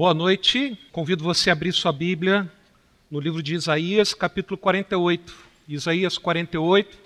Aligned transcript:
Boa 0.00 0.14
noite. 0.14 0.78
Convido 0.92 1.22
você 1.22 1.50
a 1.50 1.52
abrir 1.52 1.74
sua 1.74 1.92
Bíblia 1.92 2.50
no 3.10 3.20
livro 3.20 3.42
de 3.42 3.54
Isaías, 3.54 4.14
capítulo 4.14 4.56
48. 4.56 5.36
Isaías 5.68 6.16
48. 6.16 6.98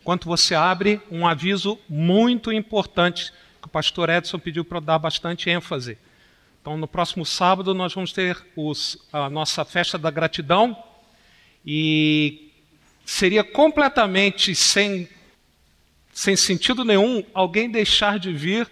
Enquanto 0.00 0.24
você 0.24 0.56
abre, 0.56 1.00
um 1.12 1.28
aviso 1.28 1.78
muito 1.88 2.50
importante 2.50 3.32
que 3.62 3.68
o 3.68 3.70
pastor 3.70 4.08
Edson 4.08 4.36
pediu 4.40 4.64
para 4.64 4.80
dar 4.80 4.98
bastante 4.98 5.48
ênfase. 5.48 5.96
Então, 6.60 6.76
no 6.76 6.88
próximo 6.88 7.24
sábado, 7.24 7.72
nós 7.72 7.94
vamos 7.94 8.12
ter 8.12 8.36
os, 8.56 8.98
a 9.12 9.30
nossa 9.30 9.64
festa 9.64 9.96
da 9.96 10.10
gratidão 10.10 10.76
e 11.64 12.50
seria 13.06 13.44
completamente 13.44 14.56
sem, 14.56 15.08
sem 16.12 16.34
sentido 16.34 16.84
nenhum 16.84 17.22
alguém 17.32 17.70
deixar 17.70 18.18
de 18.18 18.32
vir 18.32 18.68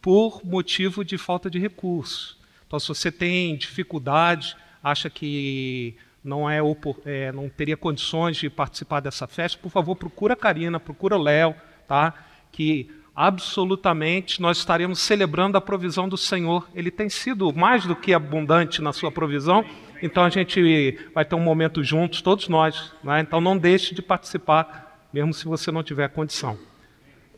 por 0.00 0.40
motivo 0.42 1.04
de 1.04 1.18
falta 1.18 1.50
de 1.50 1.58
recursos. 1.58 2.37
Então, 2.68 2.78
se 2.78 2.86
você 2.86 3.10
tem 3.10 3.56
dificuldade, 3.56 4.54
acha 4.84 5.08
que 5.08 5.96
não, 6.22 6.48
é, 6.48 6.58
é, 7.06 7.32
não 7.32 7.48
teria 7.48 7.78
condições 7.78 8.36
de 8.36 8.50
participar 8.50 9.00
dessa 9.00 9.26
festa, 9.26 9.58
por 9.60 9.70
favor, 9.70 9.96
procura 9.96 10.34
a 10.34 10.36
Karina, 10.36 10.78
procura 10.78 11.16
o 11.16 11.22
Léo, 11.22 11.54
tá? 11.88 12.12
que 12.52 12.90
absolutamente 13.16 14.40
nós 14.42 14.58
estaremos 14.58 15.00
celebrando 15.00 15.56
a 15.56 15.62
provisão 15.62 16.06
do 16.06 16.18
Senhor. 16.18 16.68
Ele 16.74 16.90
tem 16.90 17.08
sido 17.08 17.52
mais 17.54 17.86
do 17.86 17.96
que 17.96 18.12
abundante 18.12 18.82
na 18.82 18.92
sua 18.92 19.10
provisão, 19.10 19.64
então 20.02 20.22
a 20.22 20.28
gente 20.28 20.98
vai 21.14 21.24
ter 21.24 21.34
um 21.34 21.40
momento 21.40 21.82
juntos, 21.82 22.20
todos 22.20 22.48
nós. 22.48 22.92
Né? 23.02 23.20
Então 23.20 23.40
não 23.40 23.56
deixe 23.56 23.94
de 23.94 24.02
participar, 24.02 25.08
mesmo 25.10 25.32
se 25.32 25.46
você 25.46 25.72
não 25.72 25.82
tiver 25.82 26.08
condição. 26.10 26.58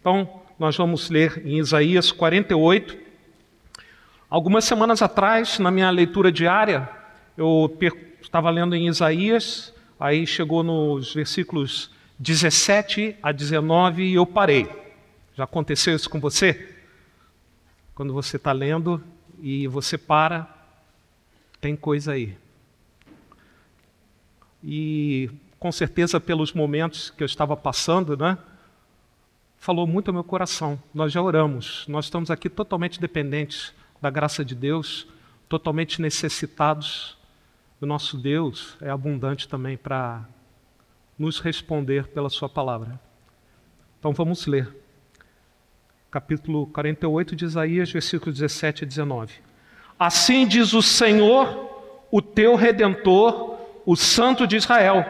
Então, 0.01 0.43
nós 0.59 0.77
vamos 0.77 1.09
ler 1.09 1.41
em 1.47 1.59
Isaías 1.59 2.11
48. 2.11 3.10
Algumas 4.31 4.65
semanas 4.65 5.03
atrás, 5.03 5.59
na 5.59 5.73
minha 5.73 5.91
leitura 5.91 6.31
diária, 6.31 6.89
eu 7.37 7.77
estava 8.23 8.49
lendo 8.49 8.77
em 8.77 8.87
Isaías, 8.87 9.75
aí 9.99 10.25
chegou 10.25 10.63
nos 10.63 11.13
versículos 11.13 11.91
17 12.17 13.17
a 13.21 13.33
19 13.33 14.05
e 14.05 14.15
eu 14.15 14.25
parei. 14.25 14.71
Já 15.35 15.43
aconteceu 15.43 15.97
isso 15.97 16.09
com 16.09 16.21
você? 16.21 16.77
Quando 17.93 18.13
você 18.13 18.37
está 18.37 18.53
lendo 18.53 19.03
e 19.43 19.67
você 19.67 19.99
para, 19.99 20.49
tem 21.61 21.75
coisa 21.75 22.13
aí. 22.13 22.37
E 24.63 25.29
com 25.59 25.73
certeza 25.73 26.21
pelos 26.21 26.53
momentos 26.53 27.11
que 27.11 27.25
eu 27.25 27.27
estava 27.27 27.57
passando, 27.57 28.17
né? 28.17 28.39
falou 29.59 29.89
muito 29.89 30.07
ao 30.07 30.15
meu 30.15 30.23
coração. 30.23 30.81
Nós 30.95 31.11
já 31.13 31.21
oramos, 31.21 31.85
nós 31.89 32.05
estamos 32.05 32.31
aqui 32.31 32.49
totalmente 32.49 33.01
dependentes 33.01 33.75
da 34.01 34.11
graça 34.11 34.45
de 34.45 34.55
Deus, 34.55 35.07
totalmente 35.49 36.01
necessitados. 36.01 37.17
O 37.81 37.87
nosso 37.87 38.17
Deus 38.17 38.77
é 38.81 38.91
abundante 38.91 39.49
também 39.49 39.77
para 39.77 40.27
nos 41.19 41.39
responder 41.39 42.09
pela 42.09 42.31
Sua 42.31 42.49
palavra. 42.49 43.01
Então 43.99 44.13
vamos 44.13 44.47
ler. 44.47 44.69
Capítulo 46.11 46.67
48 46.67 47.37
de 47.37 47.45
Isaías, 47.45 47.91
versículos 47.91 48.39
17 48.39 48.83
e 48.83 48.87
19. 48.87 49.35
Assim 49.99 50.47
diz 50.47 50.73
o 50.73 50.83
Senhor, 50.83 52.07
o 52.11 52.23
teu 52.23 52.57
redentor, 52.57 53.59
o 53.85 53.95
Santo 53.95 54.47
de 54.47 54.57
Israel: 54.57 55.05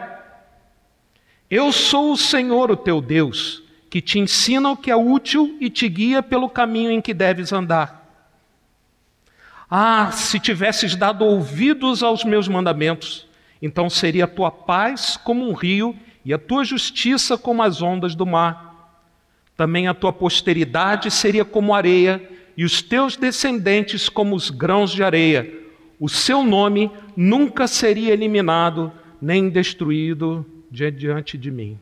Eu 1.49 1.71
sou 1.71 2.11
o 2.11 2.17
Senhor, 2.17 2.69
o 2.69 2.75
teu 2.75 3.01
Deus 3.01 3.63
que 3.91 3.99
te 3.99 4.17
ensina 4.17 4.71
o 4.71 4.77
que 4.77 4.89
é 4.89 4.95
útil 4.95 5.57
e 5.59 5.69
te 5.69 5.89
guia 5.89 6.23
pelo 6.23 6.49
caminho 6.49 6.89
em 6.89 7.01
que 7.01 7.13
deves 7.13 7.51
andar. 7.51 8.00
Ah, 9.73 10.11
se 10.11 10.37
tivesses 10.37 10.97
dado 10.97 11.23
ouvidos 11.23 12.03
aos 12.03 12.25
meus 12.25 12.45
mandamentos, 12.49 13.25
então 13.61 13.89
seria 13.89 14.25
a 14.25 14.27
tua 14.27 14.51
paz 14.51 15.15
como 15.15 15.49
um 15.49 15.53
rio 15.53 15.95
e 16.25 16.33
a 16.33 16.37
tua 16.37 16.65
justiça 16.65 17.37
como 17.37 17.63
as 17.63 17.81
ondas 17.81 18.13
do 18.13 18.25
mar. 18.25 18.99
Também 19.55 19.87
a 19.87 19.93
tua 19.93 20.11
posteridade 20.11 21.09
seria 21.09 21.45
como 21.45 21.73
areia 21.73 22.21
e 22.57 22.65
os 22.65 22.81
teus 22.81 23.15
descendentes 23.15 24.09
como 24.09 24.35
os 24.35 24.49
grãos 24.49 24.91
de 24.91 25.03
areia. 25.03 25.49
O 25.97 26.09
seu 26.09 26.43
nome 26.43 26.91
nunca 27.15 27.65
seria 27.65 28.11
eliminado 28.11 28.91
nem 29.21 29.49
destruído 29.49 30.45
diante 30.69 31.37
de 31.37 31.49
mim. 31.49 31.79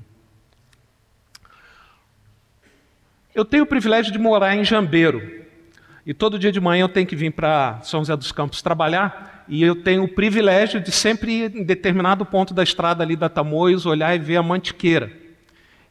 Eu 3.34 3.44
tenho 3.44 3.64
o 3.64 3.68
privilégio 3.68 4.12
de 4.12 4.20
morar 4.20 4.56
em 4.56 4.64
Jambeiro. 4.64 5.49
E 6.10 6.14
todo 6.16 6.40
dia 6.40 6.52
de 6.52 6.60
manhã 6.60 6.82
eu 6.82 6.90
tenho 6.90 7.06
que 7.06 7.16
vir 7.16 7.32
para 7.32 7.82
São 7.84 8.00
José 8.00 8.16
dos 8.16 8.32
Campos 8.32 8.64
trabalhar. 8.64 9.46
E 9.48 9.62
eu 9.62 9.76
tenho 9.76 10.06
o 10.06 10.08
privilégio 10.08 10.82
de 10.82 10.92
sempre 10.92 11.32
ir 11.32 11.56
em 11.56 11.64
determinado 11.64 12.26
ponto 12.26 12.52
da 12.52 12.64
estrada 12.64 13.04
ali 13.04 13.16
da 13.16 13.30
Tamoios 13.30 13.86
olhar 13.86 14.16
e 14.16 14.18
ver 14.18 14.38
a 14.38 14.42
mantiqueira. 14.42 15.16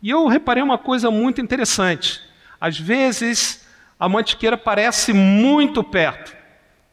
E 0.02 0.10
eu 0.10 0.26
reparei 0.26 0.60
uma 0.60 0.76
coisa 0.76 1.08
muito 1.08 1.40
interessante. 1.40 2.20
Às 2.60 2.76
vezes 2.76 3.64
a 3.96 4.08
mantiqueira 4.08 4.58
parece 4.58 5.12
muito 5.12 5.84
perto. 5.84 6.36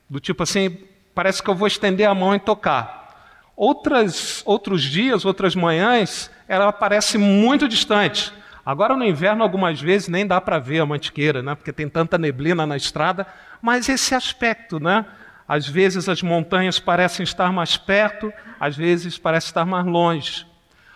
Do 0.07 0.19
tipo 0.19 0.43
assim, 0.43 0.77
parece 1.15 1.41
que 1.41 1.49
eu 1.49 1.55
vou 1.55 1.67
estender 1.67 2.07
a 2.07 2.13
mão 2.13 2.35
e 2.35 2.39
tocar. 2.39 3.41
Outras, 3.55 4.43
outros 4.45 4.83
dias, 4.83 5.25
outras 5.25 5.55
manhãs, 5.55 6.29
ela 6.47 6.71
parece 6.71 7.17
muito 7.17 7.67
distante. 7.67 8.31
Agora 8.65 8.97
no 8.97 9.05
inverno, 9.05 9.43
algumas 9.43 9.79
vezes, 9.79 10.07
nem 10.07 10.25
dá 10.25 10.41
para 10.41 10.57
ver 10.57 10.79
a 10.79 10.85
mantiqueira, 10.85 11.43
né? 11.43 11.53
porque 11.53 11.71
tem 11.71 11.87
tanta 11.87 12.17
neblina 12.17 12.65
na 12.65 12.75
estrada, 12.75 13.27
mas 13.61 13.87
esse 13.87 14.15
aspecto, 14.15 14.79
né? 14.79 15.05
Às 15.47 15.67
vezes 15.67 16.09
as 16.09 16.23
montanhas 16.23 16.79
parecem 16.79 17.23
estar 17.23 17.51
mais 17.53 17.77
perto, 17.77 18.33
às 18.59 18.75
vezes 18.75 19.19
parece 19.19 19.47
estar 19.47 19.63
mais 19.63 19.85
longe. 19.85 20.47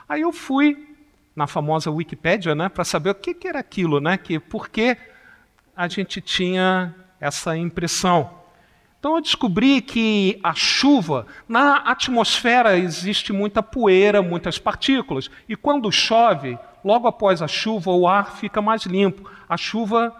Aí 0.07 0.21
eu 0.21 0.33
fui 0.33 0.95
na 1.35 1.45
famosa 1.45 1.91
Wikipédia, 1.91 2.55
né, 2.55 2.67
para 2.67 2.83
saber 2.83 3.11
o 3.11 3.15
que, 3.15 3.33
que 3.33 3.47
era 3.47 3.59
aquilo, 3.59 4.01
né, 4.01 4.17
que 4.17 4.39
por 4.39 4.69
que 4.69 4.97
a 5.75 5.87
gente 5.87 6.19
tinha 6.19 6.93
essa 7.21 7.55
impressão. 7.55 8.39
Então 8.99 9.15
eu 9.15 9.21
descobri 9.21 9.81
que 9.81 10.39
a 10.43 10.53
chuva, 10.53 11.25
na 11.47 11.77
atmosfera 11.77 12.77
existe 12.77 13.31
muita 13.31 13.63
poeira, 13.63 14.21
muitas 14.21 14.57
partículas, 14.57 15.29
e 15.47 15.55
quando 15.55 15.91
chove, 15.91 16.57
logo 16.83 17.07
após 17.07 17.41
a 17.41 17.47
chuva, 17.47 17.91
o 17.91 18.07
ar 18.07 18.31
fica 18.35 18.61
mais 18.61 18.83
limpo. 18.83 19.29
A 19.47 19.57
chuva 19.57 20.15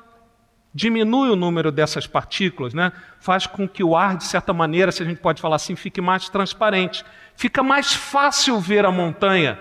diminui 0.74 1.30
o 1.30 1.36
número 1.36 1.72
dessas 1.72 2.06
partículas, 2.06 2.74
né? 2.74 2.92
faz 3.20 3.48
com 3.48 3.68
que 3.68 3.84
o 3.84 3.96
ar, 3.98 4.18
de 4.18 4.24
certa 4.24 4.54
maneira, 4.54 4.92
se 4.92 5.02
a 5.02 5.06
gente 5.06 5.20
pode 5.20 5.42
falar 5.42 5.56
assim, 5.56 5.76
fique 5.76 6.00
mais 6.00 6.30
transparente. 6.30 7.04
Fica 7.36 7.64
mais 7.64 7.94
fácil 7.94 8.60
ver 8.60 8.86
a 8.86 8.92
montanha, 8.92 9.60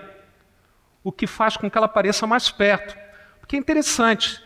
o 1.03 1.11
que 1.11 1.25
faz 1.25 1.57
com 1.57 1.69
que 1.69 1.77
ela 1.77 1.87
pareça 1.87 2.27
mais 2.27 2.51
perto. 2.51 2.95
Porque 3.39 3.55
é 3.55 3.59
interessante, 3.59 4.41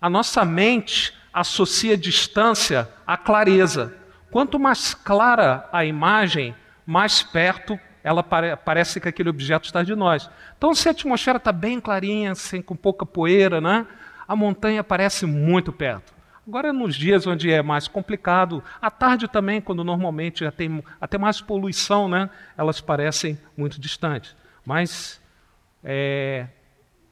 a 0.00 0.10
nossa 0.10 0.44
mente 0.44 1.14
associa 1.32 1.96
distância 1.96 2.88
à 3.06 3.16
clareza. 3.16 3.96
Quanto 4.30 4.58
mais 4.58 4.94
clara 4.94 5.68
a 5.72 5.84
imagem, 5.84 6.54
mais 6.86 7.22
perto 7.22 7.78
ela 8.02 8.22
pare, 8.22 8.56
parece 8.56 9.00
que 9.00 9.08
aquele 9.08 9.28
objeto 9.28 9.64
está 9.64 9.82
de 9.82 9.94
nós. 9.94 10.28
Então, 10.56 10.74
se 10.74 10.88
a 10.88 10.92
atmosfera 10.92 11.38
está 11.38 11.52
bem 11.52 11.80
clarinha, 11.80 12.34
sem, 12.34 12.60
com 12.60 12.74
pouca 12.74 13.06
poeira, 13.06 13.60
né, 13.60 13.86
a 14.26 14.34
montanha 14.34 14.82
parece 14.82 15.26
muito 15.26 15.72
perto. 15.72 16.12
Agora, 16.46 16.72
nos 16.72 16.96
dias 16.96 17.26
onde 17.26 17.52
é 17.52 17.62
mais 17.62 17.86
complicado, 17.86 18.64
à 18.80 18.90
tarde 18.90 19.28
também, 19.28 19.60
quando 19.60 19.84
normalmente 19.84 20.40
já 20.40 20.50
tem 20.50 20.82
até 21.00 21.16
mais 21.16 21.40
poluição, 21.40 22.08
né, 22.08 22.28
elas 22.58 22.80
parecem 22.80 23.38
muito 23.56 23.80
distantes. 23.80 24.34
Mas 24.66 25.20
é, 25.84 26.46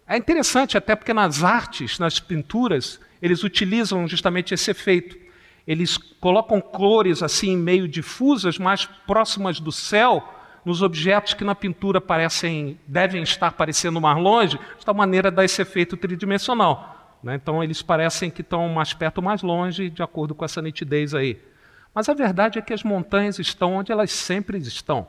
é 0.06 0.16
interessante 0.16 0.76
até 0.76 0.96
porque 0.96 1.14
nas 1.14 1.44
artes, 1.44 2.00
nas 2.00 2.18
pinturas, 2.18 3.00
eles 3.22 3.44
utilizam 3.44 4.08
justamente 4.08 4.52
esse 4.52 4.70
efeito. 4.72 5.16
Eles 5.64 5.96
colocam 5.96 6.60
cores 6.60 7.22
assim 7.22 7.56
meio 7.56 7.86
difusas, 7.86 8.58
mais 8.58 8.86
próximas 8.86 9.60
do 9.60 9.70
céu, 9.70 10.39
nos 10.64 10.82
objetos 10.82 11.34
que 11.34 11.44
na 11.44 11.54
pintura 11.54 12.00
parecem, 12.00 12.78
devem 12.86 13.22
estar 13.22 13.52
parecendo 13.52 14.00
mais 14.00 14.18
longe, 14.18 14.58
de 14.78 14.84
tal 14.84 14.94
maneira 14.94 15.30
dá 15.30 15.44
esse 15.44 15.62
efeito 15.62 15.96
tridimensional. 15.96 17.18
Né? 17.22 17.34
Então 17.34 17.62
eles 17.62 17.82
parecem 17.82 18.30
que 18.30 18.40
estão 18.40 18.68
mais 18.68 18.92
perto 18.92 19.18
ou 19.18 19.24
mais 19.24 19.42
longe, 19.42 19.90
de 19.90 20.02
acordo 20.02 20.34
com 20.34 20.44
essa 20.44 20.60
nitidez 20.62 21.14
aí. 21.14 21.40
Mas 21.94 22.08
a 22.08 22.14
verdade 22.14 22.58
é 22.58 22.62
que 22.62 22.72
as 22.72 22.84
montanhas 22.84 23.38
estão 23.38 23.74
onde 23.74 23.90
elas 23.90 24.10
sempre 24.10 24.58
estão. 24.58 25.06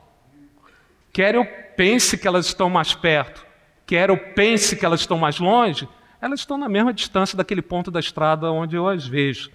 Quer 1.12 1.34
eu 1.34 1.46
pense 1.76 2.16
que 2.16 2.26
elas 2.26 2.46
estão 2.46 2.70
mais 2.70 2.94
perto, 2.94 3.46
quer 3.86 4.08
eu 4.08 4.16
pense 4.16 4.76
que 4.76 4.84
elas 4.84 5.00
estão 5.00 5.18
mais 5.18 5.38
longe, 5.38 5.88
elas 6.20 6.40
estão 6.40 6.56
na 6.56 6.68
mesma 6.68 6.92
distância 6.92 7.36
daquele 7.36 7.60
ponto 7.60 7.90
da 7.90 8.00
estrada 8.00 8.50
onde 8.50 8.76
eu 8.76 8.88
as 8.88 9.06
vejo. 9.06 9.50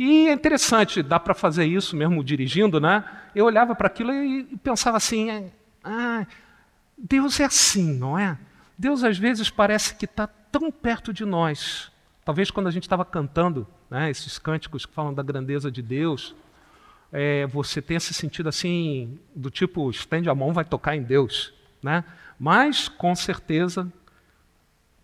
E 0.00 0.28
é 0.28 0.32
interessante, 0.32 1.02
dá 1.02 1.18
para 1.18 1.34
fazer 1.34 1.64
isso 1.64 1.96
mesmo 1.96 2.22
dirigindo, 2.22 2.80
né? 2.80 3.04
Eu 3.34 3.46
olhava 3.46 3.74
para 3.74 3.88
aquilo 3.88 4.12
e 4.12 4.44
pensava 4.62 4.96
assim: 4.96 5.50
ah, 5.82 6.24
Deus 6.96 7.40
é 7.40 7.44
assim, 7.46 7.98
não 7.98 8.16
é? 8.16 8.38
Deus 8.78 9.02
às 9.02 9.18
vezes 9.18 9.50
parece 9.50 9.96
que 9.96 10.04
está 10.04 10.28
tão 10.28 10.70
perto 10.70 11.12
de 11.12 11.24
nós. 11.24 11.90
Talvez 12.24 12.48
quando 12.48 12.68
a 12.68 12.70
gente 12.70 12.84
estava 12.84 13.04
cantando 13.04 13.66
né, 13.90 14.08
esses 14.08 14.38
cânticos 14.38 14.86
que 14.86 14.94
falam 14.94 15.12
da 15.12 15.20
grandeza 15.20 15.68
de 15.68 15.82
Deus, 15.82 16.32
é, 17.12 17.44
você 17.48 17.82
tenha 17.82 17.98
se 17.98 18.14
sentido 18.14 18.48
assim, 18.48 19.18
do 19.34 19.50
tipo, 19.50 19.90
estende 19.90 20.30
a 20.30 20.34
mão, 20.34 20.52
vai 20.52 20.64
tocar 20.64 20.94
em 20.94 21.02
Deus. 21.02 21.52
Né? 21.82 22.04
Mas, 22.38 22.88
com 22.88 23.16
certeza, 23.16 23.92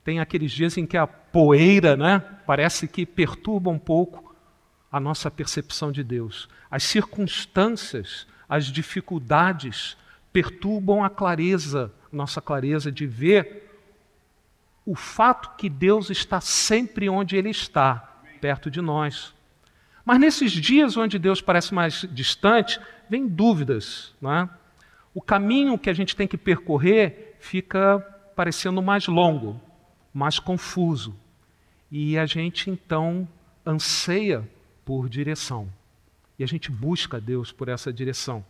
tem 0.05 0.21
aqueles 0.21 0.53
dias 0.53 0.77
em 0.79 0.87
que 0.87 0.97
a 0.97 1.09
poeira 1.09 1.97
né, 1.97 2.23
parece 2.47 2.87
que 2.87 3.05
perturba 3.05 3.71
um 3.71 3.79
pouco 3.79 4.24
a 4.95 5.01
nossa 5.01 5.29
percepção 5.29 5.91
de 5.91 6.05
Deus. 6.05 6.49
As 6.71 6.85
circunstâncias, 6.85 8.29
as 8.49 8.67
dificuldades 8.67 9.97
perturbam 10.33 11.03
a 11.03 11.11
clareza, 11.11 11.93
nossa 12.13 12.41
clareza 12.41 12.93
de 12.93 13.05
ver 13.05 13.73
o 14.87 14.95
fato 14.95 15.57
que 15.57 15.69
Deus 15.69 16.11
está 16.11 16.41
sempre 16.41 17.09
onde 17.09 17.35
Ele 17.35 17.51
está, 17.51 18.21
perto 18.41 18.71
de 18.71 18.81
nós. 18.81 19.35
Mas 20.05 20.21
nesses 20.21 20.53
dias 20.53 20.97
onde 20.97 21.19
Deus 21.19 21.41
parece 21.41 21.75
mais 21.75 22.07
distante, 22.13 22.79
vem 23.11 23.27
dúvidas. 23.27 24.15
Não 24.21 24.33
é? 24.33 24.49
O 25.13 25.21
caminho 25.21 25.77
que 25.77 25.91
a 25.91 25.95
gente 25.95 26.15
tem 26.15 26.29
que 26.29 26.39
percorrer 26.39 27.35
fica 27.41 27.99
parecendo 28.37 28.81
mais 28.81 29.09
longo, 29.09 29.61
mais 30.13 30.39
confuso. 30.39 31.17
E 31.91 32.17
a 32.17 32.27
gente 32.27 32.71
então 32.71 33.27
anseia 33.67 34.49
por 34.85 35.09
direção. 35.09 35.69
E 36.39 36.45
a 36.45 36.47
gente 36.47 36.71
busca 36.71 37.21
Deus 37.21 37.53
por 37.53 37.69
essa 37.69 37.93
direção. 37.93 38.45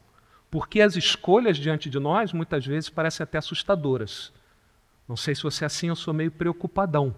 Porque 0.50 0.80
as 0.80 0.96
escolhas 0.96 1.56
diante 1.56 1.90
de 1.90 1.98
nós 1.98 2.32
muitas 2.32 2.64
vezes 2.64 2.88
parecem 2.88 3.24
até 3.24 3.38
assustadoras. 3.38 4.32
Não 5.08 5.16
sei 5.16 5.34
se 5.34 5.42
você 5.42 5.64
é 5.64 5.66
assim, 5.66 5.88
eu 5.88 5.96
sou 5.96 6.14
meio 6.14 6.30
preocupadão. 6.30 7.14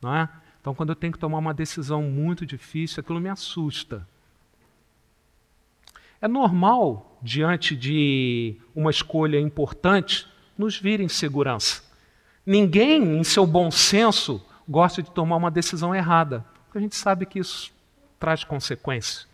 Não 0.00 0.14
é? 0.14 0.28
Então, 0.60 0.74
quando 0.74 0.90
eu 0.90 0.96
tenho 0.96 1.12
que 1.12 1.18
tomar 1.18 1.38
uma 1.38 1.52
decisão 1.52 2.02
muito 2.02 2.46
difícil, 2.46 3.00
aquilo 3.00 3.20
me 3.20 3.28
assusta. 3.28 4.06
É 6.20 6.28
normal, 6.28 7.18
diante 7.20 7.76
de 7.76 8.56
uma 8.74 8.90
escolha 8.90 9.38
importante, 9.38 10.26
nos 10.56 10.78
vir 10.78 11.00
insegurança. 11.00 11.82
Ninguém, 12.46 13.18
em 13.18 13.24
seu 13.24 13.46
bom 13.46 13.70
senso, 13.70 14.42
gosta 14.66 15.02
de 15.02 15.10
tomar 15.10 15.36
uma 15.36 15.50
decisão 15.50 15.94
errada, 15.94 16.44
porque 16.64 16.78
a 16.78 16.80
gente 16.80 16.96
sabe 16.96 17.26
que 17.26 17.38
isso 17.38 17.73
traz 18.24 18.42
consequências. 18.42 19.28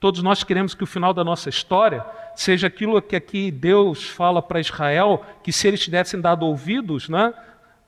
Todos 0.00 0.22
nós 0.22 0.42
queremos 0.42 0.74
que 0.74 0.82
o 0.82 0.86
final 0.86 1.12
da 1.12 1.22
nossa 1.22 1.50
história 1.50 2.02
seja 2.34 2.68
aquilo 2.68 3.02
que 3.02 3.14
aqui 3.14 3.50
Deus 3.50 4.08
fala 4.08 4.40
para 4.40 4.58
Israel, 4.58 5.22
que 5.42 5.52
se 5.52 5.68
eles 5.68 5.80
tivessem 5.80 6.18
dado 6.18 6.46
ouvidos, 6.46 7.06
né, 7.06 7.34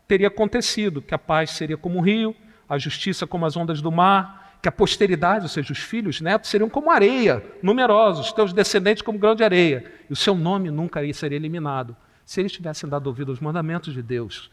teria 0.07 0.29
acontecido, 0.29 1.01
que 1.01 1.15
a 1.15 1.19
paz 1.19 1.53
seria 1.53 1.79
como 1.79 1.99
um 1.99 2.03
rio, 2.03 2.37
a 2.69 2.77
justiça 2.77 3.27
como 3.27 3.47
as 3.47 3.57
ondas 3.57 3.81
do 3.81 3.91
mar, 3.91 4.59
que 4.61 4.69
a 4.69 4.73
posteridade, 4.73 5.45
ou 5.45 5.49
seja, 5.49 5.73
os 5.73 5.79
filhos, 5.79 6.21
netos, 6.21 6.51
seriam 6.51 6.69
como 6.69 6.91
areia, 6.91 7.43
numerosos, 7.63 8.31
teus 8.31 8.53
descendentes 8.53 9.03
como 9.03 9.19
grão 9.19 9.35
de 9.35 9.43
areia, 9.43 9.91
e 10.11 10.13
o 10.13 10.17
seu 10.17 10.35
nome 10.35 10.71
nunca 10.71 11.01
seria 11.15 11.37
eliminado. 11.37 11.97
Se 12.27 12.41
eles 12.41 12.53
tivessem 12.53 12.91
dado 12.91 13.07
ouvido 13.07 13.33
aos 13.33 13.41
mandamentos 13.41 13.95
de 13.95 14.03
Deus, 14.03 14.51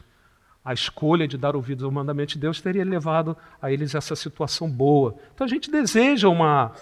a 0.64 0.72
escolha 0.72 1.28
de 1.28 1.36
dar 1.36 1.54
ouvidos 1.54 1.84
ao 1.84 1.90
mandamento 1.90 2.32
de 2.32 2.38
Deus 2.38 2.60
teria 2.60 2.84
levado 2.84 3.36
a 3.60 3.70
eles 3.70 3.94
essa 3.94 4.16
situação 4.16 4.70
boa. 4.70 5.14
Então 5.34 5.44
a 5.44 5.48
gente 5.48 5.70
deseja 5.70 6.28
uma, 6.28 6.72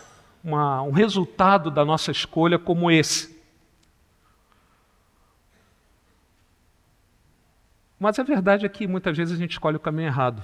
uma, 0.45 0.83
um 0.83 0.93
resultado 0.93 1.71
da 1.71 1.85
nossa 1.85 2.13
escolha 2.13 2.59
como 2.59 2.91
esse. 2.91 3.33
Mas 7.99 8.19
a 8.19 8.23
verdade 8.23 8.65
é 8.65 8.69
que 8.69 8.87
muitas 8.87 9.17
vezes 9.17 9.35
a 9.35 9.39
gente 9.39 9.53
escolhe 9.53 9.77
o 9.77 9.81
caminho 9.81 10.07
errado. 10.07 10.43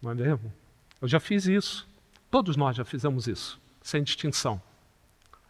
Não 0.00 0.10
é 0.10 0.14
mesmo? 0.14 0.52
Eu 1.00 1.06
já 1.06 1.20
fiz 1.20 1.46
isso. 1.46 1.88
Todos 2.30 2.56
nós 2.56 2.74
já 2.76 2.84
fizemos 2.84 3.26
isso, 3.28 3.60
sem 3.82 4.02
distinção. 4.02 4.60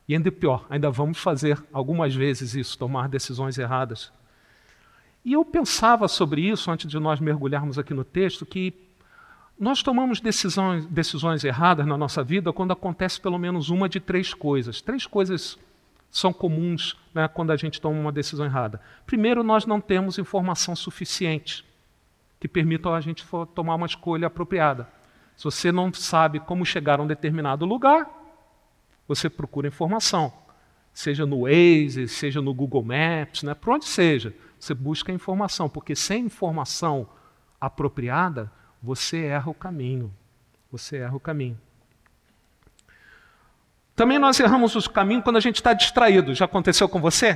E 0.09 0.15
ainda 0.15 0.33
pior, 0.33 0.67
ainda 0.69 0.91
vamos 0.91 1.19
fazer 1.19 1.63
algumas 1.73 2.15
vezes 2.15 2.55
isso, 2.55 2.77
tomar 2.77 3.09
decisões 3.09 3.57
erradas. 3.57 4.13
E 5.25 5.33
eu 5.35 5.45
pensava 5.45 6.09
sobre 6.09 6.43
isso 6.43 6.71
antes 6.71 6.91
de 6.91 6.99
nós 6.99 7.21
mergulharmos 7.21 7.79
aqui 7.79 7.95
no 7.95 8.05
texto, 8.05 8.45
que 8.45 8.75
nós 9.59 9.83
tomamos 9.83 10.21
decisões, 10.21 10.87
decisões 10.87 11.45
erradas 11.45 11.87
na 11.87 11.97
nossa 11.97 12.25
vida 12.25 12.53
quando 12.53 12.73
acontece 12.73 13.21
pelo 13.21 13.39
menos 13.39 13.71
uma 13.71 13.89
de 13.89 14.01
três 14.01 14.35
coisas. 14.35 14.81
Três 14.81 15.07
coisas 15.07 15.57
são 16.11 16.33
comuns 16.33 16.97
né, 17.15 17.29
quando 17.29 17.53
a 17.53 17.57
gente 17.57 17.81
toma 17.81 17.99
uma 17.99 18.13
decisão 18.13 18.45
errada. 18.45 18.81
Primeiro, 19.07 19.43
nós 19.45 19.65
não 19.65 19.81
temos 19.81 20.19
informação 20.19 20.75
suficiente 20.75 21.65
que 22.41 22.49
permitam 22.49 22.93
a 22.93 23.01
gente 23.01 23.25
tomar 23.55 23.77
uma 23.77 23.87
escolha 23.87 24.27
apropriada. 24.27 24.89
Se 25.37 25.45
você 25.45 25.71
não 25.71 25.93
sabe 25.93 26.41
como 26.41 26.67
chegar 26.67 26.99
a 26.99 27.03
um 27.03 27.07
determinado 27.07 27.65
lugar, 27.65 28.07
você 29.07 29.31
procura 29.31 29.69
informação. 29.69 30.33
Seja 30.93 31.25
no 31.25 31.43
Waze, 31.43 32.09
seja 32.09 32.43
no 32.43 32.53
Google 32.53 32.83
Maps, 32.83 33.43
né? 33.43 33.55
por 33.55 33.75
onde 33.75 33.85
seja, 33.85 34.35
você 34.63 34.75
busca 34.75 35.11
informação, 35.11 35.69
porque 35.69 35.97
sem 35.97 36.27
informação 36.27 37.09
apropriada, 37.61 38.49
você 38.81 39.25
erra 39.25 39.51
o 39.51 39.55
caminho. 39.55 40.15
Você 40.71 40.99
erra 40.99 41.17
o 41.17 41.19
caminho. 41.19 41.59
Também 43.97 44.21
nós 44.21 44.39
erramos 44.39 44.77
o 44.77 44.89
caminho 44.89 45.21
quando 45.21 45.35
a 45.35 45.41
gente 45.41 45.57
está 45.57 45.73
distraído. 45.73 46.33
Já 46.33 46.45
aconteceu 46.45 46.89
com 46.89 47.01
você? 47.01 47.33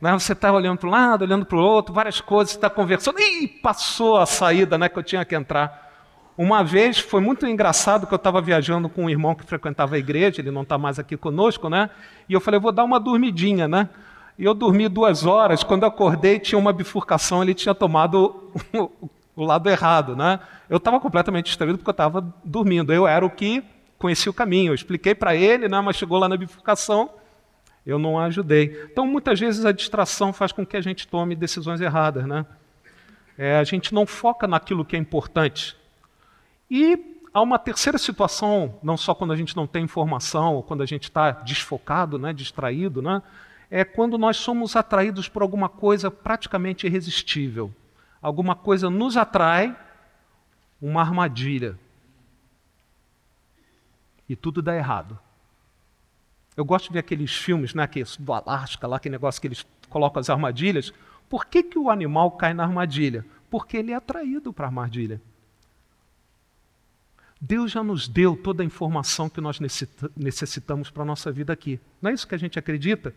Né? 0.00 0.10
Você 0.14 0.32
está 0.32 0.50
olhando 0.50 0.78
para 0.78 0.88
um 0.88 0.92
lado, 0.92 1.22
olhando 1.22 1.44
para 1.44 1.58
o 1.58 1.60
outro, 1.60 1.92
várias 1.92 2.18
coisas, 2.18 2.54
está 2.54 2.70
conversando, 2.70 3.20
e 3.20 3.46
passou 3.46 4.16
a 4.16 4.24
saída 4.24 4.78
né, 4.78 4.88
que 4.88 4.98
eu 4.98 5.02
tinha 5.02 5.22
que 5.22 5.36
entrar. 5.36 5.92
Uma 6.34 6.64
vez 6.64 6.98
foi 6.98 7.20
muito 7.20 7.46
engraçado 7.46 8.06
que 8.06 8.14
eu 8.14 8.16
estava 8.16 8.40
viajando 8.40 8.88
com 8.88 9.04
um 9.04 9.10
irmão 9.10 9.34
que 9.34 9.44
frequentava 9.44 9.96
a 9.96 9.98
igreja, 9.98 10.40
ele 10.40 10.50
não 10.50 10.62
está 10.62 10.78
mais 10.78 10.98
aqui 10.98 11.14
conosco, 11.14 11.68
né? 11.68 11.90
E 12.26 12.32
eu 12.32 12.40
falei, 12.40 12.58
vou 12.58 12.72
dar 12.72 12.84
uma 12.84 12.98
dormidinha, 12.98 13.68
né? 13.68 13.90
E 14.38 14.44
eu 14.44 14.54
dormi 14.54 14.88
duas 14.88 15.26
horas. 15.26 15.62
Quando 15.62 15.84
acordei, 15.84 16.38
tinha 16.38 16.58
uma 16.58 16.72
bifurcação, 16.72 17.42
ele 17.42 17.54
tinha 17.54 17.74
tomado 17.74 18.50
o 19.36 19.44
lado 19.44 19.68
errado, 19.68 20.16
né? 20.16 20.40
Eu 20.68 20.76
estava 20.76 21.00
completamente 21.00 21.46
distraído 21.46 21.78
porque 21.78 21.90
eu 21.90 21.92
estava 21.92 22.20
dormindo. 22.44 22.92
Eu 22.92 23.06
era 23.06 23.24
o 23.24 23.30
que 23.30 23.62
conhecia 23.98 24.30
o 24.30 24.34
caminho. 24.34 24.70
Eu 24.70 24.74
expliquei 24.74 25.14
para 25.14 25.34
ele, 25.34 25.68
né? 25.68 25.80
Mas 25.80 25.96
chegou 25.96 26.18
lá 26.18 26.28
na 26.28 26.36
bifurcação, 26.36 27.10
eu 27.86 27.98
não 27.98 28.18
a 28.18 28.24
ajudei. 28.24 28.88
Então, 28.90 29.06
muitas 29.06 29.38
vezes 29.38 29.64
a 29.64 29.72
distração 29.72 30.32
faz 30.32 30.52
com 30.52 30.64
que 30.64 30.76
a 30.76 30.80
gente 30.80 31.06
tome 31.06 31.34
decisões 31.34 31.80
erradas, 31.80 32.26
né? 32.26 32.46
É, 33.36 33.56
a 33.56 33.64
gente 33.64 33.94
não 33.94 34.06
foca 34.06 34.46
naquilo 34.46 34.84
que 34.84 34.96
é 34.96 34.98
importante. 34.98 35.76
E 36.70 37.18
há 37.32 37.40
uma 37.40 37.58
terceira 37.58 37.98
situação, 37.98 38.74
não 38.82 38.96
só 38.96 39.14
quando 39.14 39.32
a 39.32 39.36
gente 39.36 39.56
não 39.56 39.66
tem 39.66 39.84
informação, 39.84 40.56
ou 40.56 40.62
quando 40.62 40.82
a 40.82 40.86
gente 40.86 41.04
está 41.04 41.30
desfocado, 41.30 42.18
né, 42.18 42.32
distraído, 42.32 43.00
né, 43.00 43.22
é 43.70 43.84
quando 43.84 44.18
nós 44.18 44.36
somos 44.36 44.74
atraídos 44.74 45.28
por 45.28 45.42
alguma 45.42 45.68
coisa 45.68 46.10
praticamente 46.10 46.86
irresistível. 46.86 47.72
Alguma 48.20 48.56
coisa 48.56 48.90
nos 48.90 49.16
atrai, 49.16 49.78
uma 50.82 51.00
armadilha. 51.00 51.78
E 54.28 54.34
tudo 54.34 54.60
dá 54.60 54.74
errado. 54.74 55.18
Eu 56.56 56.64
gosto 56.64 56.88
de 56.88 56.94
ver 56.94 56.98
aqueles 56.98 57.34
filmes 57.34 57.72
né, 57.72 57.86
que, 57.86 58.02
do 58.18 58.32
Alasca, 58.32 58.86
lá, 58.86 58.96
aquele 58.96 59.12
negócio 59.12 59.40
que 59.40 59.46
eles 59.46 59.64
colocam 59.88 60.20
as 60.20 60.28
armadilhas. 60.28 60.92
Por 61.28 61.46
que, 61.46 61.62
que 61.62 61.78
o 61.78 61.88
animal 61.88 62.32
cai 62.32 62.52
na 62.52 62.64
armadilha? 62.64 63.24
Porque 63.48 63.76
ele 63.76 63.92
é 63.92 63.94
atraído 63.94 64.52
para 64.52 64.66
a 64.66 64.68
armadilha. 64.68 65.22
Deus 67.40 67.70
já 67.70 67.82
nos 67.82 68.06
deu 68.06 68.36
toda 68.36 68.62
a 68.62 68.66
informação 68.66 69.30
que 69.30 69.40
nós 69.40 69.58
necessitamos 70.14 70.90
para 70.90 71.04
a 71.04 71.06
nossa 71.06 71.32
vida 71.32 71.52
aqui. 71.52 71.80
Não 72.02 72.10
é 72.10 72.14
isso 72.14 72.26
que 72.26 72.34
a 72.34 72.38
gente 72.38 72.58
acredita? 72.58 73.14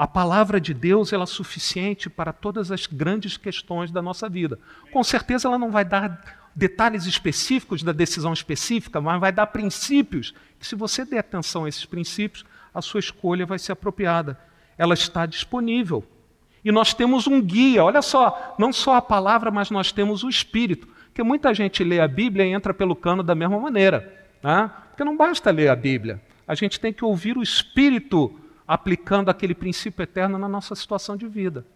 A 0.00 0.06
palavra 0.06 0.58
de 0.58 0.72
Deus 0.72 1.12
ela 1.12 1.24
é 1.24 1.26
suficiente 1.26 2.08
para 2.08 2.32
todas 2.32 2.72
as 2.72 2.86
grandes 2.86 3.36
questões 3.36 3.90
da 3.90 4.00
nossa 4.00 4.30
vida. 4.30 4.58
Com 4.90 5.04
certeza 5.04 5.46
ela 5.46 5.58
não 5.58 5.70
vai 5.70 5.84
dar 5.84 6.48
detalhes 6.56 7.04
específicos 7.04 7.82
da 7.82 7.92
decisão 7.92 8.32
específica, 8.32 8.98
mas 8.98 9.20
vai 9.20 9.30
dar 9.30 9.48
princípios. 9.48 10.32
Se 10.58 10.74
você 10.74 11.04
der 11.04 11.18
atenção 11.18 11.66
a 11.66 11.68
esses 11.68 11.84
princípios, 11.84 12.46
a 12.72 12.80
sua 12.80 12.98
escolha 12.98 13.44
vai 13.44 13.58
ser 13.58 13.72
apropriada. 13.72 14.40
Ela 14.78 14.94
está 14.94 15.26
disponível. 15.26 16.02
E 16.64 16.72
nós 16.72 16.94
temos 16.94 17.26
um 17.26 17.38
guia, 17.38 17.84
olha 17.84 18.00
só, 18.00 18.54
não 18.58 18.72
só 18.72 18.94
a 18.94 19.02
palavra, 19.02 19.50
mas 19.50 19.70
nós 19.70 19.92
temos 19.92 20.24
o 20.24 20.30
Espírito. 20.30 20.88
Porque 21.08 21.22
muita 21.22 21.52
gente 21.52 21.84
lê 21.84 22.00
a 22.00 22.08
Bíblia 22.08 22.46
e 22.46 22.52
entra 22.52 22.72
pelo 22.72 22.96
cano 22.96 23.22
da 23.22 23.34
mesma 23.34 23.60
maneira. 23.60 24.26
Né? 24.42 24.70
Porque 24.88 25.04
não 25.04 25.14
basta 25.14 25.50
ler 25.50 25.68
a 25.68 25.76
Bíblia. 25.76 26.22
A 26.48 26.54
gente 26.54 26.80
tem 26.80 26.90
que 26.90 27.04
ouvir 27.04 27.36
o 27.36 27.42
Espírito 27.42 28.40
aplicando 28.70 29.30
aquele 29.30 29.52
princípio 29.52 30.00
eterno 30.00 30.38
na 30.38 30.48
nossa 30.48 30.76
situação 30.76 31.16
de 31.16 31.26
vida. 31.26 31.66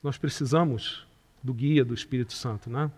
Nós 0.00 0.16
precisamos 0.16 1.04
do 1.42 1.52
guia 1.52 1.84
do 1.84 1.92
Espírito 1.92 2.32
Santo, 2.32 2.70
né? 2.70 2.88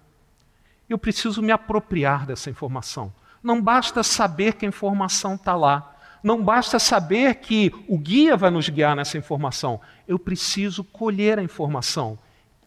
Eu 0.87 0.99
preciso 0.99 1.40
me 1.40 1.50
apropriar 1.50 2.26
dessa 2.26 2.50
informação. 2.50 3.11
Não 3.42 3.62
basta 3.62 4.02
saber 4.02 4.57
que 4.57 4.66
a 4.66 4.69
informação 4.69 5.37
está 5.37 5.57
lá. 5.57 5.97
Não 6.23 6.45
basta 6.45 6.78
saber 6.78 7.37
que 7.37 7.73
o 7.88 7.97
guia 7.97 8.37
vai 8.37 8.50
nos 8.50 8.69
guiar 8.69 8.95
nessa 8.95 9.16
informação. 9.16 9.81
Eu 10.07 10.19
preciso 10.19 10.85
colher 10.85 11.38
a 11.38 11.42
informação, 11.42 12.19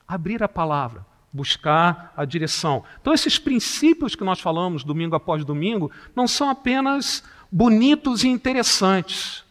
abrir 0.08 0.42
a 0.42 0.50
palavra, 0.50 1.06
buscar 1.32 2.12
a 2.18 2.26
direção. 2.26 2.84
Então, 3.00 3.14
esses 3.14 3.38
princípios 3.38 4.16
que 4.16 4.24
nós 4.24 4.40
falamos 4.40 4.84
domingo 4.84 5.16
após 5.16 5.46
domingo 5.46 5.92
não 6.16 6.28
são 6.28 6.50
apenas 6.50 7.24
bonitos 7.56 8.26
e 8.26 8.28
interessantes. 8.28 9.46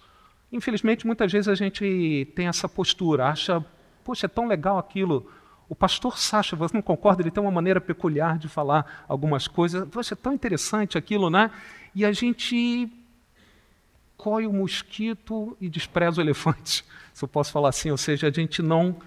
Infelizmente, 0.52 1.06
muitas 1.06 1.32
vezes 1.32 1.48
a 1.48 1.54
gente 1.54 2.30
tem 2.36 2.48
essa 2.48 2.68
postura, 2.68 3.28
acha, 3.28 3.64
poxa, 4.04 4.26
é 4.26 4.28
tão 4.28 4.46
legal 4.46 4.76
aquilo. 4.76 5.26
O 5.70 5.74
pastor 5.74 6.18
Sacha, 6.18 6.54
você 6.54 6.74
não 6.74 6.82
concorda? 6.82 7.22
Ele 7.22 7.30
tem 7.30 7.42
uma 7.42 7.50
maneira 7.50 7.80
peculiar 7.80 8.36
de 8.36 8.46
falar 8.46 9.06
algumas 9.08 9.48
coisas. 9.48 9.88
Poxa, 9.88 10.12
é 10.12 10.16
tão 10.16 10.34
interessante 10.34 10.98
aquilo, 10.98 11.30
né? 11.30 11.50
E 11.94 12.04
a 12.04 12.12
gente 12.12 12.92
coi 14.18 14.46
o 14.46 14.52
mosquito 14.52 15.56
e 15.58 15.70
despreza 15.70 16.20
o 16.20 16.22
elefante, 16.22 16.84
se 17.14 17.24
eu 17.24 17.28
posso 17.28 17.50
falar 17.50 17.70
assim. 17.70 17.90
Ou 17.90 17.96
seja, 17.96 18.28
a 18.28 18.30
gente 18.30 18.60
não 18.60 18.98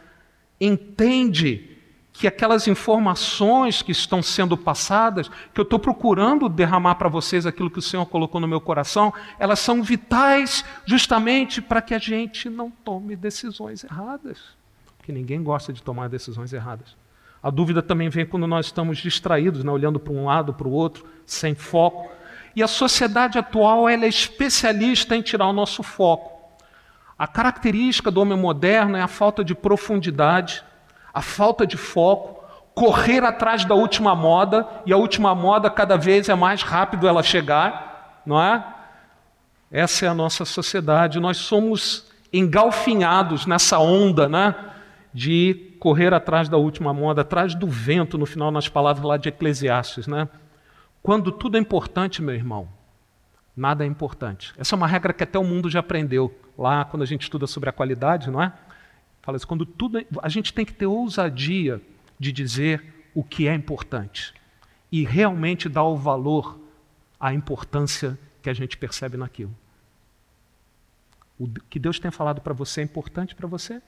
entende 0.59 1.76
que 2.17 2.27
aquelas 2.27 2.67
informações 2.67 3.83
que 3.83 3.91
estão 3.91 4.23
sendo 4.23 4.57
passadas, 4.57 5.29
que 5.53 5.59
eu 5.59 5.63
estou 5.63 5.77
procurando 5.77 6.49
derramar 6.49 6.95
para 6.95 7.07
vocês 7.07 7.45
aquilo 7.45 7.69
que 7.69 7.77
o 7.77 7.81
Senhor 7.81 8.07
colocou 8.07 8.41
no 8.41 8.47
meu 8.47 8.59
coração, 8.59 9.13
elas 9.37 9.59
são 9.59 9.83
vitais 9.83 10.65
justamente 10.83 11.61
para 11.61 11.79
que 11.79 11.93
a 11.93 11.99
gente 11.99 12.49
não 12.49 12.71
tome 12.71 13.15
decisões 13.15 13.83
erradas. 13.83 14.39
Porque 14.97 15.11
ninguém 15.11 15.43
gosta 15.43 15.71
de 15.71 15.83
tomar 15.83 16.09
decisões 16.09 16.51
erradas. 16.53 16.95
A 17.41 17.51
dúvida 17.51 17.83
também 17.83 18.09
vem 18.09 18.25
quando 18.25 18.47
nós 18.47 18.65
estamos 18.65 18.97
distraídos, 18.97 19.63
né, 19.63 19.71
olhando 19.71 19.99
para 19.99 20.13
um 20.13 20.25
lado, 20.25 20.55
para 20.55 20.67
o 20.67 20.71
outro, 20.71 21.05
sem 21.23 21.53
foco. 21.53 22.09
E 22.55 22.63
a 22.63 22.67
sociedade 22.67 23.37
atual 23.37 23.87
é 23.87 23.95
especialista 24.07 25.15
em 25.15 25.21
tirar 25.21 25.47
o 25.47 25.53
nosso 25.53 25.83
foco. 25.83 26.35
A 27.15 27.27
característica 27.27 28.09
do 28.09 28.19
homem 28.21 28.37
moderno 28.37 28.97
é 28.97 29.01
a 29.03 29.07
falta 29.07 29.43
de 29.43 29.53
profundidade, 29.53 30.63
a 31.17 31.21
falta 31.21 31.65
de 31.65 31.77
foco, 31.77 32.43
correr 32.75 33.23
atrás 33.23 33.65
da 33.65 33.73
última 33.73 34.15
moda, 34.15 34.67
e 34.85 34.93
a 34.93 34.97
última 34.97 35.33
moda 35.33 35.67
cada 35.67 35.97
vez 35.97 36.29
é 36.29 36.35
mais 36.35 36.61
rápido 36.61 37.07
ela 37.07 37.23
chegar, 37.23 38.21
não 38.23 38.39
é? 38.39 38.63
Essa 39.71 40.05
é 40.05 40.09
a 40.09 40.13
nossa 40.13 40.45
sociedade. 40.45 41.19
Nós 41.19 41.37
somos 41.37 42.05
engalfinhados 42.31 43.47
nessa 43.47 43.79
onda, 43.79 44.29
né? 44.29 44.53
De 45.11 45.75
correr 45.79 46.13
atrás 46.13 46.47
da 46.47 46.57
última 46.57 46.93
moda, 46.93 47.21
atrás 47.21 47.55
do 47.55 47.65
vento, 47.65 48.15
no 48.15 48.27
final, 48.27 48.51
nas 48.51 48.69
palavras 48.69 49.03
lá 49.03 49.17
de 49.17 49.29
Eclesiastes, 49.29 50.05
né? 50.05 50.29
Quando 51.01 51.31
tudo 51.31 51.57
é 51.57 51.59
importante, 51.59 52.21
meu 52.21 52.35
irmão, 52.35 52.69
nada 53.55 53.83
é 53.83 53.87
importante. 53.87 54.53
Essa 54.55 54.75
é 54.75 54.77
uma 54.77 54.87
regra 54.87 55.13
que 55.13 55.23
até 55.23 55.39
o 55.39 55.43
mundo 55.43 55.67
já 55.67 55.79
aprendeu, 55.79 56.31
lá 56.55 56.85
quando 56.85 57.01
a 57.01 57.07
gente 57.07 57.23
estuda 57.23 57.47
sobre 57.47 57.71
a 57.71 57.73
qualidade, 57.73 58.29
não 58.29 58.39
é? 58.39 58.53
Fala 59.27 59.37
quando 59.41 59.65
tudo. 59.65 59.99
A 60.23 60.29
gente 60.29 60.53
tem 60.53 60.63
que 60.63 60.73
ter 60.73 60.85
ousadia 60.85 61.81
de 62.17 62.31
dizer 62.31 63.09
o 63.13 63.21
que 63.21 63.45
é 63.45 63.53
importante 63.53 64.33
e 64.89 65.03
realmente 65.03 65.67
dar 65.67 65.83
o 65.83 65.97
valor 65.97 66.57
à 67.19 67.33
importância 67.33 68.17
que 68.41 68.49
a 68.49 68.53
gente 68.53 68.77
percebe 68.77 69.17
naquilo. 69.17 69.53
O 71.37 71.45
que 71.69 71.77
Deus 71.77 71.99
tem 71.99 72.09
falado 72.09 72.39
para 72.39 72.53
você 72.53 72.79
é 72.79 72.85
importante 72.85 73.35
para 73.35 73.49
você? 73.49 73.81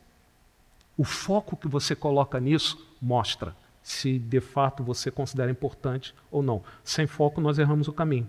O 0.97 1.05
foco 1.05 1.55
que 1.55 1.69
você 1.69 1.95
coloca 1.95 2.37
nisso 2.41 2.77
mostra 3.01 3.55
se 3.81 4.19
de 4.19 4.41
fato 4.41 4.83
você 4.83 5.09
considera 5.09 5.49
importante 5.49 6.13
ou 6.29 6.43
não. 6.43 6.61
Sem 6.83 7.07
foco, 7.07 7.39
nós 7.39 7.57
erramos 7.57 7.87
o 7.87 7.93
caminho. 7.93 8.27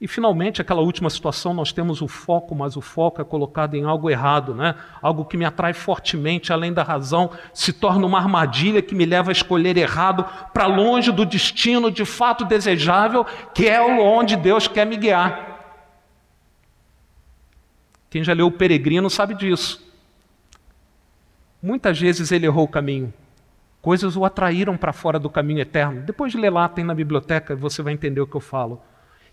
E 0.00 0.08
finalmente, 0.08 0.62
aquela 0.62 0.80
última 0.80 1.10
situação, 1.10 1.52
nós 1.52 1.74
temos 1.74 2.00
o 2.00 2.08
foco, 2.08 2.54
mas 2.54 2.74
o 2.74 2.80
foco 2.80 3.20
é 3.20 3.24
colocado 3.24 3.74
em 3.74 3.84
algo 3.84 4.08
errado, 4.08 4.54
né? 4.54 4.74
algo 5.02 5.26
que 5.26 5.36
me 5.36 5.44
atrai 5.44 5.74
fortemente, 5.74 6.54
além 6.54 6.72
da 6.72 6.82
razão, 6.82 7.30
se 7.52 7.70
torna 7.70 8.06
uma 8.06 8.18
armadilha 8.18 8.80
que 8.80 8.94
me 8.94 9.04
leva 9.04 9.30
a 9.30 9.32
escolher 9.32 9.76
errado, 9.76 10.24
para 10.54 10.64
longe 10.66 11.12
do 11.12 11.26
destino 11.26 11.90
de 11.90 12.06
fato 12.06 12.46
desejável, 12.46 13.26
que 13.54 13.68
é 13.68 13.78
onde 13.82 14.36
Deus 14.36 14.66
quer 14.66 14.86
me 14.86 14.96
guiar. 14.96 15.48
Quem 18.08 18.24
já 18.24 18.32
leu 18.32 18.46
O 18.46 18.52
Peregrino 18.52 19.10
sabe 19.10 19.34
disso. 19.34 19.86
Muitas 21.62 22.00
vezes 22.00 22.32
ele 22.32 22.46
errou 22.46 22.64
o 22.64 22.68
caminho, 22.68 23.12
coisas 23.82 24.16
o 24.16 24.24
atraíram 24.24 24.78
para 24.78 24.94
fora 24.94 25.18
do 25.18 25.28
caminho 25.28 25.60
eterno. 25.60 26.00
Depois 26.00 26.32
de 26.32 26.38
ler 26.38 26.48
lá, 26.48 26.66
tem 26.70 26.86
na 26.86 26.94
biblioteca, 26.94 27.54
você 27.54 27.82
vai 27.82 27.92
entender 27.92 28.22
o 28.22 28.26
que 28.26 28.34
eu 28.34 28.40
falo. 28.40 28.80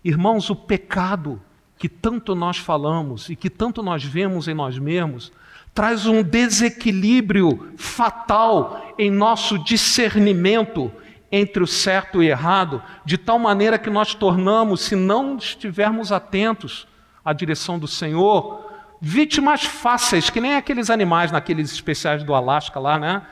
Irmãos, 0.04 0.50
o 0.50 0.56
pecado 0.56 1.40
que 1.78 1.88
tanto 1.88 2.34
nós 2.34 2.58
falamos 2.58 3.28
e 3.28 3.36
que 3.36 3.48
tanto 3.48 3.82
nós 3.82 4.02
vemos 4.02 4.48
em 4.48 4.54
nós 4.54 4.78
mesmos, 4.78 5.32
traz 5.72 6.06
um 6.06 6.22
desequilíbrio 6.22 7.72
fatal 7.76 8.94
em 8.98 9.10
nosso 9.10 9.58
discernimento 9.58 10.90
entre 11.30 11.62
o 11.62 11.66
certo 11.66 12.22
e 12.22 12.28
errado, 12.28 12.82
de 13.04 13.18
tal 13.18 13.38
maneira 13.38 13.78
que 13.78 13.90
nós 13.90 14.14
tornamos, 14.14 14.80
se 14.80 14.96
não 14.96 15.36
estivermos 15.36 16.10
atentos 16.10 16.88
à 17.24 17.32
direção 17.32 17.78
do 17.78 17.86
Senhor, 17.86 18.66
vítimas 19.00 19.62
fáceis, 19.64 20.30
que 20.30 20.40
nem 20.40 20.56
aqueles 20.56 20.90
animais 20.90 21.30
naqueles 21.30 21.70
especiais 21.70 22.24
do 22.24 22.34
Alasca 22.34 22.80
lá, 22.80 22.98
né? 22.98 23.22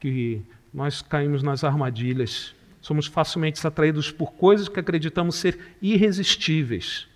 Que 0.00 0.42
nós 0.72 1.02
caímos 1.02 1.42
nas 1.42 1.62
armadilhas. 1.62 2.54
Somos 2.84 3.06
facilmente 3.06 3.66
atraídos 3.66 4.10
por 4.10 4.34
coisas 4.34 4.68
que 4.68 4.78
acreditamos 4.78 5.36
ser 5.36 5.74
irresistíveis. 5.80 7.08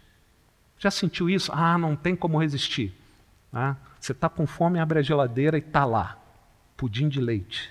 Já 0.78 0.90
sentiu 0.90 1.28
isso? 1.28 1.52
Ah, 1.54 1.76
não 1.76 1.94
tem 1.94 2.16
como 2.16 2.40
resistir. 2.40 2.90
Ah, 3.52 3.76
você 4.00 4.12
está 4.12 4.30
com 4.30 4.46
fome, 4.46 4.78
abre 4.78 5.00
a 5.00 5.02
geladeira 5.02 5.58
e 5.58 5.60
está 5.60 5.84
lá. 5.84 6.16
Pudim 6.74 7.06
de 7.06 7.20
leite. 7.20 7.70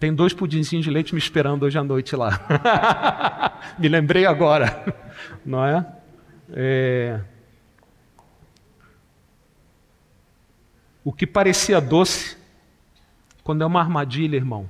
Tem 0.00 0.14
dois 0.14 0.32
pudinzinhos 0.32 0.86
de 0.86 0.90
leite 0.90 1.14
me 1.14 1.18
esperando 1.18 1.64
hoje 1.64 1.76
à 1.78 1.84
noite 1.84 2.16
lá. 2.16 2.40
me 3.78 3.86
lembrei 3.86 4.24
agora. 4.24 4.96
Não 5.44 5.62
é? 5.66 5.86
é? 6.48 7.20
O 11.04 11.12
que 11.12 11.26
parecia 11.26 11.78
doce, 11.78 12.38
quando 13.44 13.60
é 13.60 13.66
uma 13.66 13.80
armadilha, 13.80 14.36
irmão, 14.36 14.66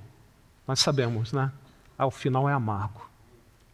nós 0.67 0.81
sabemos, 0.81 1.33
né? 1.33 1.53
Ao 1.97 2.11
final 2.11 2.49
é 2.49 2.53
amargo. 2.53 3.09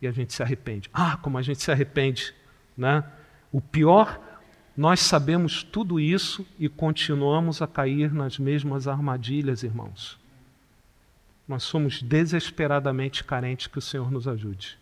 E 0.00 0.06
a 0.06 0.12
gente 0.12 0.32
se 0.32 0.42
arrepende. 0.42 0.90
Ah, 0.92 1.16
como 1.16 1.38
a 1.38 1.42
gente 1.42 1.62
se 1.62 1.70
arrepende, 1.70 2.34
né? 2.76 3.04
O 3.50 3.60
pior, 3.60 4.20
nós 4.76 5.00
sabemos 5.00 5.62
tudo 5.62 5.98
isso 5.98 6.46
e 6.58 6.68
continuamos 6.68 7.62
a 7.62 7.66
cair 7.66 8.12
nas 8.12 8.38
mesmas 8.38 8.86
armadilhas, 8.86 9.62
irmãos. 9.62 10.18
Nós 11.46 11.62
somos 11.62 12.02
desesperadamente 12.02 13.24
carentes 13.24 13.66
que 13.66 13.78
o 13.78 13.82
Senhor 13.82 14.10
nos 14.10 14.28
ajude. 14.28 14.78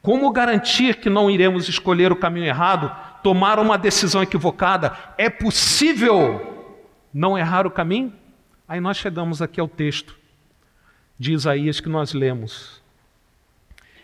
Como 0.00 0.30
garantir 0.30 0.96
que 0.96 1.10
não 1.10 1.30
iremos 1.30 1.68
escolher 1.68 2.12
o 2.12 2.16
caminho 2.16 2.46
errado, 2.46 2.94
tomar 3.22 3.58
uma 3.58 3.76
decisão 3.76 4.22
equivocada? 4.22 4.96
É 5.16 5.28
possível 5.28 6.76
não 7.12 7.36
errar 7.36 7.66
o 7.66 7.70
caminho? 7.70 8.12
Aí 8.66 8.80
nós 8.80 8.96
chegamos 8.96 9.42
aqui 9.42 9.60
ao 9.60 9.68
texto 9.68 10.17
de 11.18 11.32
Isaías 11.32 11.80
que 11.80 11.88
nós 11.88 12.12
lemos. 12.12 12.80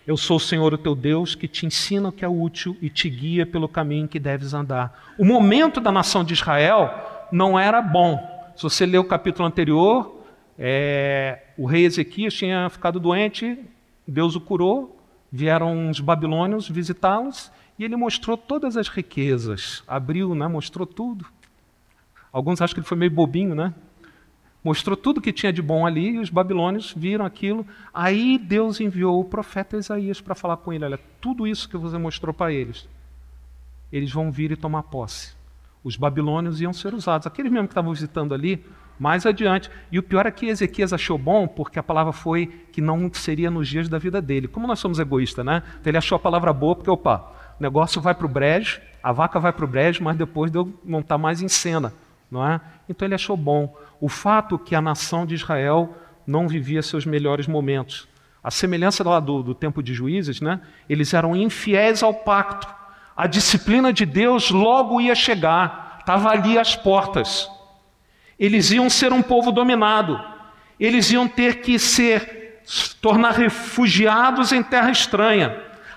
Eu 0.07 0.17
sou 0.17 0.37
o 0.37 0.41
Senhor, 0.41 0.75
o 0.75 0.79
teu 0.79 0.95
Deus, 0.95 1.35
que 1.35 1.49
te 1.49 1.65
ensina 1.65 2.09
o 2.11 2.13
que 2.13 2.25
é 2.25 2.29
útil 2.29 2.77
e 2.83 2.91
te 2.91 3.09
guia 3.09 3.47
pelo 3.47 3.69
caminho 3.69 4.07
que 4.07 4.19
deves 4.19 4.53
andar. 4.53 5.15
O 5.19 5.25
momento 5.25 5.81
da 5.81 5.91
nação 5.91 6.23
de 6.23 6.35
Israel 6.35 6.91
não 7.33 7.59
era 7.59 7.81
bom. 7.81 8.53
Se 8.55 8.63
você 8.63 8.85
ler 8.85 8.99
o 8.99 9.05
capítulo 9.05 9.49
anterior, 9.49 10.23
é, 10.59 11.45
o 11.57 11.65
rei 11.65 11.85
Ezequias 11.85 12.35
tinha 12.35 12.69
ficado 12.69 13.01
doente, 13.01 13.59
Deus 14.07 14.37
o 14.37 14.41
curou, 14.41 15.01
vieram 15.33 15.89
os 15.89 16.01
babilônios 16.01 16.69
visitá-los 16.69 17.51
e 17.79 17.85
ele 17.85 17.97
mostrou 17.97 18.37
todas 18.37 18.77
as 18.77 18.89
riquezas, 18.89 19.83
abriu, 19.89 20.35
né, 20.35 20.47
mostrou 20.47 20.87
tudo. 20.87 21.27
Alguns 22.33 22.61
acham 22.61 22.75
que 22.75 22.81
ele 22.81 22.87
foi 22.87 22.99
meio 22.99 23.11
bobinho, 23.11 23.55
né? 23.55 23.73
Mostrou 24.65 24.97
tudo 24.97 25.21
que 25.21 25.33
tinha 25.33 25.53
de 25.53 25.61
bom 25.61 25.87
ali, 25.87 26.13
e 26.13 26.19
os 26.19 26.31
babilônios 26.31 26.95
viram 26.97 27.27
aquilo. 27.27 27.67
Aí 27.93 28.39
Deus 28.39 28.81
enviou 28.81 29.21
o 29.21 29.25
profeta 29.25 29.77
Isaías 29.77 30.21
para 30.21 30.35
falar 30.35 30.57
com 30.57 30.73
ele: 30.73 30.87
Olha, 30.87 30.99
tudo 31.21 31.47
isso 31.47 31.69
que 31.69 31.77
você 31.77 31.99
mostrou 31.99 32.33
para 32.33 32.51
eles, 32.51 32.89
eles 33.93 34.11
vão 34.11 34.33
vir 34.33 34.51
e 34.51 34.57
tomar 34.57 34.85
posse. 34.85 35.35
Os 35.85 35.97
babilônios 35.97 36.63
iam 36.63 36.73
ser 36.73 36.95
usados, 36.95 37.27
aqueles 37.27 37.53
mesmo 37.53 37.69
que 37.69 37.73
estavam 37.73 37.93
visitando 37.93 38.33
ali, 38.33 38.65
mais 38.99 39.27
adiante. 39.27 39.71
E 39.93 39.99
o 39.99 40.03
pior 40.03 40.25
é 40.25 40.31
que 40.31 40.47
Ezequias 40.47 40.95
achou 40.95 41.19
bom, 41.19 41.47
porque 41.47 41.79
a 41.79 41.83
palavra 41.83 42.13
foi 42.13 42.47
que 42.73 42.81
não 42.81 43.13
seria 43.13 43.51
nos 43.51 43.69
dias 43.69 43.87
da 43.87 43.99
vida 43.99 44.23
dele. 44.23 44.49
Como 44.49 44.67
nós 44.67 44.79
somos 44.79 44.99
egoístas, 44.99 45.45
né? 45.45 45.63
Então 45.79 45.91
ele 45.91 45.99
achou 45.99 46.17
a 46.17 46.19
palavra 46.19 46.55
boa, 46.55 46.75
porque, 46.75 46.91
opa, 46.91 47.31
o 47.61 47.63
negócio 47.63 48.01
vai 48.01 48.15
para 48.15 48.25
o 48.25 48.29
brejo, 48.29 48.81
a 49.03 49.13
vaca 49.13 49.39
vai 49.39 49.53
para 49.53 49.65
o 49.65 49.69
brejo, 49.69 50.03
mas 50.03 50.17
depois 50.17 50.51
de 50.51 50.57
eu 50.57 50.73
não 50.83 51.01
estar 51.01 51.17
tá 51.17 51.19
mais 51.19 51.43
em 51.43 51.49
cena, 51.49 51.93
não 52.35 52.47
é? 52.47 52.61
Então 52.89 53.07
ele 53.07 53.15
achou 53.15 53.37
bom 53.37 53.75
o 54.01 54.09
fato 54.09 54.59
que 54.59 54.75
a 54.75 54.83
nação 54.83 55.25
de 55.25 55.35
Israel 55.35 55.97
não 56.27 56.49
vivia 56.49 56.83
seus 56.83 57.07
melhores 57.07 57.47
momentos. 57.47 58.09
A 58.43 58.51
semelhança 58.51 59.09
lá 59.09 59.21
do, 59.21 59.43
do 59.43 59.55
tempo 59.55 59.83
de 59.83 59.95
juízes, 59.95 60.41
né? 60.41 60.61
eles 60.89 61.15
eram 61.15 61.35
infiéis 61.37 62.03
ao 62.03 62.13
pacto. 62.13 62.67
A 63.17 63.27
disciplina 63.27 63.93
de 63.93 64.05
Deus 64.05 64.51
logo 64.51 65.01
ia 65.01 65.15
chegar, 65.15 65.99
estava 66.01 66.29
ali 66.31 66.59
às 66.59 66.75
portas. 66.75 67.49
Eles 68.39 68.73
iam 68.73 68.91
ser 68.91 69.13
um 69.13 69.23
povo 69.23 69.53
dominado, 69.53 70.21
eles 70.79 71.11
iam 71.13 71.29
ter 71.29 71.61
que 71.61 71.79
ser 71.79 72.61
tornar 73.01 73.33
refugiados 73.33 74.51
em 74.51 74.63
terra 74.63 74.91
estranha. 74.91 75.57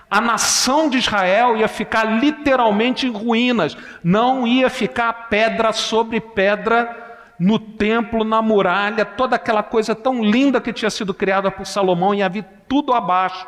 A 0.10 0.22
nação 0.22 0.90
de 0.90 0.98
Israel 0.98 1.58
ia 1.58 1.68
ficar 1.68 2.06
literalmente 2.06 3.06
em 3.06 3.12
ruínas, 3.12 3.76
não 4.02 4.48
ia 4.48 4.70
ficar 4.70 5.28
pedra 5.28 5.74
sobre 5.74 6.22
pedra 6.22 7.06
no 7.38 7.60
templo, 7.60 8.24
na 8.24 8.42
muralha, 8.42 9.04
toda 9.04 9.36
aquela 9.36 9.62
coisa 9.62 9.94
tão 9.94 10.24
linda 10.24 10.62
que 10.62 10.72
tinha 10.72 10.90
sido 10.90 11.14
criada 11.14 11.52
por 11.52 11.66
Salomão, 11.66 12.16
ia 12.16 12.30
vir 12.30 12.46
tudo 12.68 12.94
abaixo. 12.94 13.46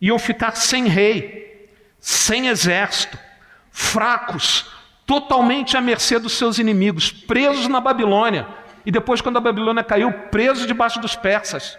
Iam 0.00 0.18
ficar 0.18 0.56
sem 0.56 0.88
rei, 0.88 1.70
sem 2.00 2.48
exército, 2.48 3.16
fracos, 3.70 4.70
totalmente 5.06 5.76
à 5.76 5.80
mercê 5.80 6.18
dos 6.18 6.32
seus 6.32 6.58
inimigos, 6.58 7.12
presos 7.12 7.68
na 7.68 7.80
Babilônia. 7.80 8.46
E 8.84 8.90
depois, 8.90 9.20
quando 9.20 9.36
a 9.36 9.40
Babilônia 9.40 9.84
caiu, 9.84 10.12
presos 10.12 10.66
debaixo 10.66 11.00
dos 11.00 11.14
persas 11.14 11.78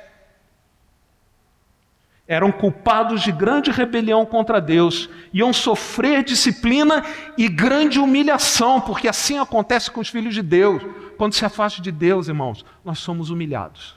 eram 2.27 2.51
culpados 2.51 3.21
de 3.21 3.31
grande 3.31 3.71
rebelião 3.71 4.25
contra 4.25 4.59
Deus, 4.59 5.09
iam 5.33 5.53
sofrer 5.53 6.23
disciplina 6.23 7.03
e 7.37 7.47
grande 7.47 7.99
humilhação, 7.99 8.81
porque 8.81 9.07
assim 9.07 9.37
acontece 9.37 9.89
com 9.89 10.01
os 10.01 10.09
filhos 10.09 10.33
de 10.33 10.41
Deus. 10.41 10.83
Quando 11.17 11.33
se 11.33 11.45
afasta 11.45 11.81
de 11.81 11.91
Deus, 11.91 12.27
irmãos, 12.27 12.65
nós 12.83 12.99
somos 12.99 13.29
humilhados. 13.29 13.95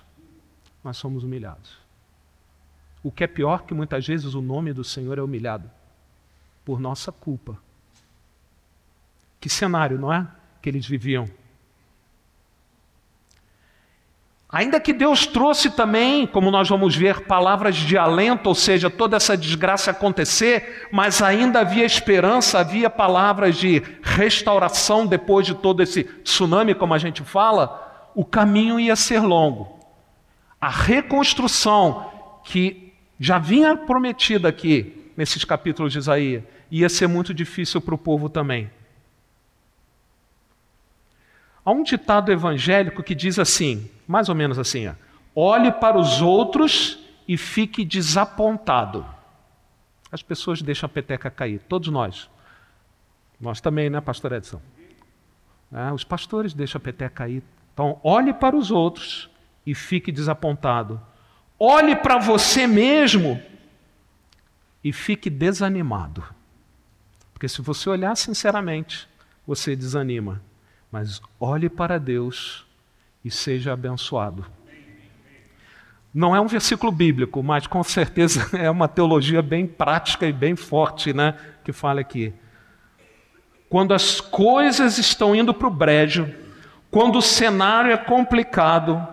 Nós 0.83 0.97
somos 0.97 1.25
humilhados. 1.25 1.79
O 3.03 3.11
que 3.11 3.25
é 3.25 3.27
pior 3.27 3.65
que 3.65 3.75
muitas 3.75 4.07
vezes 4.07 4.35
o 4.35 4.41
nome 4.41 4.73
do 4.73 4.85
Senhor 4.85 5.19
é 5.19 5.23
humilhado 5.23 5.69
por 6.65 6.79
nossa 6.79 7.11
culpa. 7.11 7.59
Que 9.41 9.49
cenário, 9.49 9.99
não 9.99 10.13
é? 10.13 10.27
Que 10.63 10.69
eles 10.69 10.87
viviam. 10.87 11.29
Ainda 14.53 14.81
que 14.81 14.93
Deus 14.93 15.27
trouxe 15.27 15.71
também, 15.71 16.27
como 16.27 16.51
nós 16.51 16.69
vamos 16.69 16.97
ver, 16.97 17.21
palavras 17.21 17.77
de 17.77 17.97
alento, 17.97 18.49
ou 18.49 18.55
seja, 18.55 18.91
toda 18.91 19.17
essa 19.17 19.37
desgraça 19.37 19.93
acontecer, 19.93 20.89
mas 20.91 21.23
ainda 21.23 21.61
havia 21.61 21.85
esperança, 21.85 22.59
havia 22.59 22.91
palavras 22.91 23.57
de 23.57 23.81
restauração 24.03 25.07
depois 25.07 25.47
de 25.47 25.55
todo 25.55 25.83
esse 25.83 26.03
tsunami, 26.03 26.75
como 26.75 26.93
a 26.93 26.99
gente 26.99 27.23
fala, 27.23 28.11
o 28.13 28.25
caminho 28.25 28.81
ia 28.81 28.97
ser 28.97 29.21
longo. 29.21 29.79
A 30.61 30.69
reconstrução 30.69 32.11
que 32.43 32.93
já 33.21 33.39
vinha 33.39 33.77
prometida 33.77 34.49
aqui, 34.49 35.13
nesses 35.17 35.45
capítulos 35.45 35.93
de 35.93 35.99
Isaías, 35.99 36.43
ia 36.73 36.89
ser 36.89 37.07
muito 37.07 37.33
difícil 37.33 37.81
para 37.81 37.95
o 37.95 37.99
povo 37.99 38.29
também. 38.29 38.69
Há 41.65 41.71
um 41.71 41.83
ditado 41.83 42.33
evangélico 42.33 43.03
que 43.03 43.15
diz 43.15 43.39
assim, 43.39 43.91
mais 44.07 44.29
ou 44.29 44.35
menos 44.35 44.59
assim: 44.59 44.89
ó, 44.89 44.95
olhe 45.35 45.71
para 45.71 45.99
os 45.99 46.21
outros 46.21 46.99
e 47.29 47.37
fique 47.37 47.85
desapontado. 47.85 49.07
As 50.11 50.23
pessoas 50.23 50.61
deixam 50.63 50.87
a 50.87 50.91
peteca 50.91 51.31
cair, 51.31 51.61
todos 51.69 51.89
nós. 51.89 52.29
Nós 53.41 53.61
também, 53.61 53.89
né, 53.89 54.01
Pastor 54.01 54.33
Edson? 54.33 54.61
É, 55.73 55.93
os 55.93 56.03
pastores 56.03 56.53
deixam 56.53 56.79
a 56.79 56.83
peteca 56.83 57.15
cair. 57.15 57.43
Então, 57.73 58.01
olhe 58.03 58.33
para 58.33 58.57
os 58.57 58.71
outros 58.71 59.31
e 59.65 59.75
fique 59.75 60.11
desapontado. 60.11 61.01
Olhe 61.59 61.95
para 61.95 62.19
você 62.19 62.67
mesmo 62.67 63.41
e 64.83 64.93
fique 64.93 65.31
desanimado. 65.31 66.25
Porque 67.33 67.49
se 67.49 67.63
você 67.63 67.89
olhar 67.89 68.17
sinceramente, 68.17 69.09
você 69.47 69.77
desanima. 69.77 70.43
Mas 70.91 71.21
olhe 71.39 71.69
para 71.69 71.99
Deus 71.99 72.67
e 73.25 73.31
seja 73.31 73.73
abençoado. 73.73 74.45
Não 76.13 76.35
é 76.35 76.41
um 76.41 76.49
versículo 76.49 76.91
bíblico, 76.91 77.43
mas 77.43 77.67
com 77.67 77.83
certeza 77.85 78.49
é 78.59 78.69
uma 78.69 78.89
teologia 78.89 79.41
bem 79.41 79.67
prática 79.67 80.27
e 80.27 80.33
bem 80.33 80.57
forte, 80.57 81.13
né? 81.13 81.35
Que 81.63 81.73
fala 81.73 82.01
aqui. 82.01 82.33
Quando 83.69 83.95
as 83.95 84.21
coisas 84.21 84.99
estão 84.99 85.35
indo 85.35 85.55
para 85.55 85.69
o 85.69 85.71
brejo, 85.71 86.29
quando 86.91 87.17
o 87.17 87.23
cenário 87.23 87.93
é 87.93 87.97
complicado, 87.97 89.07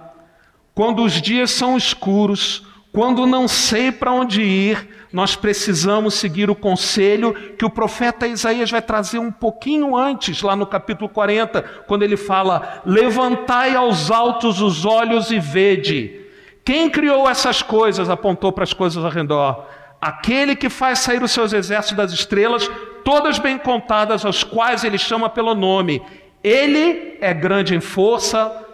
quando 0.74 1.04
os 1.04 1.22
dias 1.22 1.52
são 1.52 1.78
escuros, 1.78 2.66
quando 2.92 3.28
não 3.28 3.48
sei 3.48 3.92
para 3.92 4.12
onde 4.12 4.42
ir, 4.42 4.97
nós 5.12 5.36
precisamos 5.36 6.16
seguir 6.16 6.50
o 6.50 6.56
conselho 6.56 7.34
que 7.58 7.66
o 7.66 7.70
profeta 7.70 8.28
Isaías 8.28 8.70
vai 8.70 8.82
trazer 8.82 9.20
um 9.20 9.32
pouquinho 9.32 9.96
antes, 9.96 10.42
lá 10.42 10.56
no 10.56 10.66
capítulo 10.66 11.10
40, 11.10 11.62
quando 11.88 12.04
ele 12.04 12.18
fala: 12.18 12.82
Levantai 12.86 13.76
aos 13.76 14.12
altos 14.12 14.62
os 14.62 14.86
olhos 14.86 15.32
e 15.32 15.40
vede. 15.40 16.22
Quem 16.66 16.90
criou 16.90 17.30
essas 17.30 17.62
coisas? 17.62 18.10
Apontou 18.10 18.52
para 18.52 18.66
as 18.66 18.74
coisas 18.74 19.04
ao 19.04 19.10
redor. 19.10 19.66
Aquele 20.02 20.56
que 20.56 20.70
faz 20.70 21.00
sair 21.00 21.24
os 21.24 21.32
seus 21.32 21.54
exércitos 21.54 21.98
das 21.98 22.12
estrelas, 22.12 22.70
todas 23.04 23.40
bem 23.40 23.58
contadas, 23.58 24.26
aos 24.26 24.44
quais 24.44 24.84
ele 24.84 24.98
chama 24.98 25.30
pelo 25.30 25.56
nome. 25.56 26.02
Ele 26.44 27.18
é 27.22 27.34
grande 27.34 27.74
em 27.74 27.80
força 27.80 28.66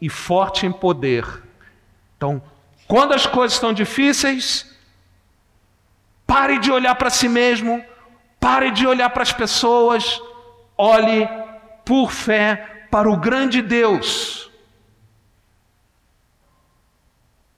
e 0.00 0.10
forte 0.10 0.66
em 0.66 0.72
poder. 0.72 1.24
Então, 2.16 2.42
quando 2.86 3.14
as 3.14 3.26
coisas 3.26 3.54
estão 3.54 3.72
difíceis, 3.72 4.77
pare 6.28 6.58
de 6.58 6.70
olhar 6.70 6.94
para 6.94 7.08
si 7.08 7.26
mesmo, 7.28 7.82
pare 8.38 8.70
de 8.70 8.86
olhar 8.86 9.08
para 9.08 9.22
as 9.22 9.32
pessoas, 9.32 10.20
olhe 10.76 11.26
por 11.86 12.12
fé 12.12 12.86
para 12.90 13.10
o 13.10 13.16
grande 13.16 13.62
Deus. 13.62 14.50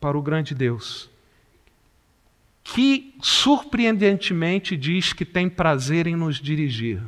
Para 0.00 0.16
o 0.16 0.22
grande 0.22 0.54
Deus, 0.54 1.11
que 2.62 3.14
surpreendentemente 3.20 4.76
diz 4.76 5.12
que 5.12 5.26
tem 5.26 5.50
prazer 5.50 6.06
em 6.06 6.14
nos 6.14 6.37
dirigir. 6.37 7.02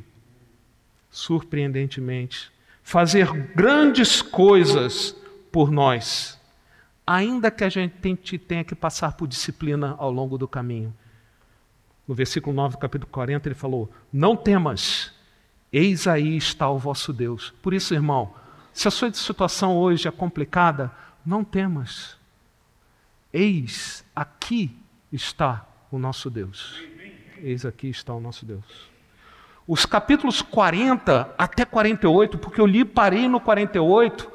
Surpreendentemente. 1.11 2.51
Fazer 2.83 3.33
grandes 3.55 4.20
coisas 4.20 5.16
por 5.53 5.70
nós 5.70 6.42
ainda 7.07 7.51
que 7.51 7.64
a 7.64 7.68
gente 7.68 8.38
tenha 8.38 8.64
que 8.64 8.75
passar 8.75 9.12
por 9.16 9.27
disciplina 9.27 9.94
ao 9.98 10.11
longo 10.11 10.38
do 10.38 10.48
caminho. 10.48 10.94
No 12.07 12.15
versículo 12.15 12.55
9 12.55 12.77
do 12.77 12.79
capítulo 12.79 13.11
40, 13.11 13.49
ele 13.49 13.55
falou: 13.55 13.91
Não 14.12 14.37
temas, 14.37 15.12
eis 15.73 16.07
aí 16.07 16.37
está 16.37 16.69
o 16.69 16.79
vosso 16.79 17.12
Deus. 17.12 17.53
Por 17.62 17.73
isso, 17.73 17.95
irmão, 17.95 18.35
se 18.73 18.88
a 18.88 18.91
sua 18.91 19.12
situação 19.12 19.77
hoje 19.77 20.09
é 20.09 20.11
complicada, 20.11 20.91
não 21.25 21.45
temas. 21.45 22.17
Eis 23.33 24.05
aqui 24.15 24.77
está 25.12 25.67
o 25.91 25.99
nosso 25.99 26.29
Deus. 26.29 26.83
Eis 27.38 27.65
aqui 27.65 27.88
está 27.88 28.15
o 28.15 28.21
nosso 28.21 28.45
Deus. 28.45 28.91
Os 29.67 29.87
capítulos 29.87 30.43
40 30.43 31.35
até 31.38 31.65
48, 31.65 32.37
porque 32.38 32.61
eu 32.61 32.67
li 32.67 32.85
parei 32.85 33.29
no 33.29 33.41
48, 33.41 34.31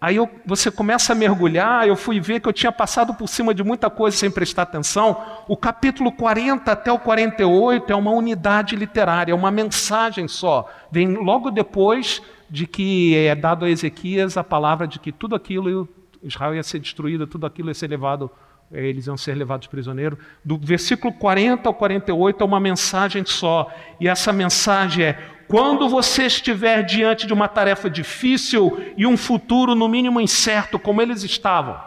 Aí 0.00 0.14
eu, 0.14 0.30
você 0.46 0.70
começa 0.70 1.12
a 1.12 1.16
mergulhar, 1.16 1.88
eu 1.88 1.96
fui 1.96 2.20
ver 2.20 2.38
que 2.40 2.48
eu 2.48 2.52
tinha 2.52 2.70
passado 2.70 3.12
por 3.14 3.28
cima 3.28 3.52
de 3.52 3.64
muita 3.64 3.90
coisa 3.90 4.16
sem 4.16 4.30
prestar 4.30 4.62
atenção. 4.62 5.20
O 5.48 5.56
capítulo 5.56 6.12
40 6.12 6.70
até 6.70 6.92
o 6.92 7.00
48 7.00 7.92
é 7.92 7.96
uma 7.96 8.12
unidade 8.12 8.76
literária, 8.76 9.32
é 9.32 9.34
uma 9.34 9.50
mensagem 9.50 10.28
só. 10.28 10.70
Vem 10.92 11.14
logo 11.14 11.50
depois 11.50 12.22
de 12.48 12.64
que 12.64 13.16
é 13.16 13.34
dado 13.34 13.64
a 13.64 13.70
Ezequias 13.70 14.36
a 14.36 14.44
palavra 14.44 14.86
de 14.86 15.00
que 15.00 15.10
tudo 15.10 15.34
aquilo, 15.34 15.88
Israel 16.22 16.54
ia 16.54 16.62
ser 16.62 16.78
destruído, 16.78 17.26
tudo 17.26 17.44
aquilo 17.44 17.68
ia 17.68 17.74
ser 17.74 17.88
levado, 17.88 18.30
eh, 18.72 18.86
eles 18.86 19.08
iam 19.08 19.16
ser 19.16 19.34
levados 19.34 19.66
prisioneiros. 19.66 20.16
Do 20.44 20.56
versículo 20.58 21.12
40 21.12 21.68
ao 21.68 21.74
48 21.74 22.40
é 22.40 22.46
uma 22.46 22.60
mensagem 22.60 23.24
só. 23.26 23.68
E 24.00 24.06
essa 24.06 24.32
mensagem 24.32 25.06
é: 25.06 25.18
quando 25.48 25.88
você 25.88 26.26
estiver 26.26 26.82
diante 26.84 27.26
de 27.26 27.32
uma 27.32 27.48
tarefa 27.48 27.88
difícil 27.88 28.78
e 28.98 29.06
um 29.06 29.16
futuro 29.16 29.74
no 29.74 29.88
mínimo 29.88 30.20
incerto, 30.20 30.78
como 30.78 31.00
eles 31.00 31.24
estavam, 31.24 31.80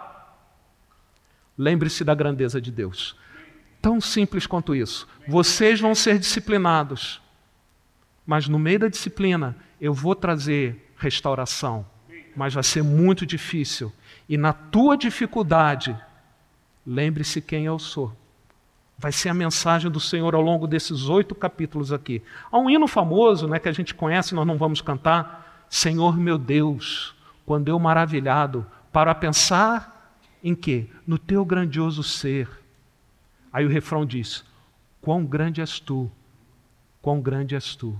lembre-se 1.55 2.03
da 2.03 2.15
grandeza 2.15 2.59
de 2.59 2.71
Deus. 2.71 3.15
Tão 3.79 4.01
simples 4.01 4.47
quanto 4.47 4.75
isso. 4.75 5.07
Vocês 5.27 5.79
vão 5.79 5.93
ser 5.93 6.17
disciplinados, 6.17 7.21
mas 8.25 8.47
no 8.47 8.57
meio 8.57 8.79
da 8.79 8.87
disciplina 8.87 9.55
eu 9.79 9.93
vou 9.93 10.15
trazer 10.15 10.91
restauração, 10.97 11.85
mas 12.35 12.55
vai 12.55 12.63
ser 12.63 12.83
muito 12.83 13.25
difícil. 13.27 13.93
E 14.27 14.37
na 14.37 14.53
tua 14.53 14.97
dificuldade, 14.97 15.95
lembre-se 16.85 17.41
quem 17.41 17.65
eu 17.65 17.77
sou. 17.77 18.15
Vai 19.01 19.11
ser 19.11 19.29
a 19.29 19.33
mensagem 19.33 19.89
do 19.89 19.99
Senhor 19.99 20.35
ao 20.35 20.41
longo 20.43 20.67
desses 20.67 21.09
oito 21.09 21.33
capítulos 21.33 21.91
aqui. 21.91 22.21
Há 22.51 22.59
um 22.59 22.69
hino 22.69 22.87
famoso 22.87 23.47
né, 23.47 23.57
que 23.57 23.67
a 23.67 23.71
gente 23.71 23.95
conhece, 23.95 24.35
nós 24.35 24.45
não 24.45 24.59
vamos 24.59 24.79
cantar. 24.79 25.65
Senhor 25.67 26.15
meu 26.15 26.37
Deus, 26.37 27.15
quando 27.43 27.67
eu 27.67 27.79
maravilhado, 27.79 28.63
para 28.93 29.15
pensar 29.15 30.15
em 30.43 30.53
quê? 30.53 30.87
No 31.07 31.17
teu 31.17 31.43
grandioso 31.43 32.03
ser. 32.03 32.47
Aí 33.51 33.65
o 33.65 33.69
refrão 33.69 34.05
diz: 34.05 34.45
Quão 35.01 35.25
grande 35.25 35.61
és 35.61 35.79
tu, 35.79 36.11
quão 37.01 37.19
grande 37.19 37.55
és 37.55 37.75
tu. 37.75 37.99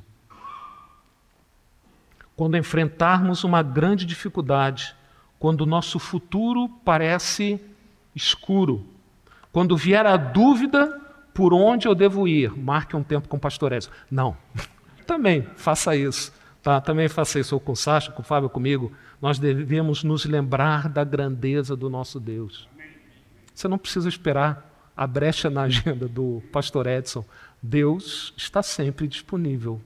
Quando 2.35 2.57
enfrentarmos 2.57 3.43
uma 3.43 3.63
grande 3.63 4.05
dificuldade, 4.05 4.95
quando 5.39 5.61
o 5.61 5.65
nosso 5.65 5.97
futuro 5.97 6.69
parece 6.85 7.59
escuro, 8.15 8.85
Quando 9.51 9.75
vier 9.75 10.05
a 10.05 10.17
dúvida 10.17 10.99
por 11.33 11.53
onde 11.53 11.87
eu 11.87 11.95
devo 11.95 12.27
ir, 12.27 12.55
marque 12.57 12.95
um 12.95 13.03
tempo 13.03 13.27
com 13.27 13.37
o 13.37 13.39
pastor 13.39 13.71
Edson. 13.71 13.91
Não, 14.09 14.37
também 15.05 15.47
faça 15.55 15.95
isso. 15.95 16.33
Tá? 16.61 16.79
Também 16.79 17.07
faça 17.07 17.39
isso 17.39 17.59
com 17.59 17.71
o 17.71 17.75
Sacha, 17.75 18.11
com 18.11 18.21
o 18.21 18.25
Fábio, 18.25 18.49
comigo. 18.49 18.91
Nós 19.21 19.39
devemos 19.39 20.03
nos 20.03 20.25
lembrar 20.25 20.87
da 20.87 21.03
grandeza 21.03 21.75
do 21.75 21.89
nosso 21.89 22.19
Deus. 22.19 22.69
Você 23.53 23.67
não 23.67 23.77
precisa 23.77 24.07
esperar 24.07 24.69
a 24.95 25.07
brecha 25.07 25.49
na 25.49 25.63
agenda 25.63 26.07
do 26.07 26.41
pastor 26.51 26.85
Edson. 26.87 27.25
Deus 27.61 28.33
está 28.37 28.61
sempre 28.61 29.07
disponível. 29.07 29.81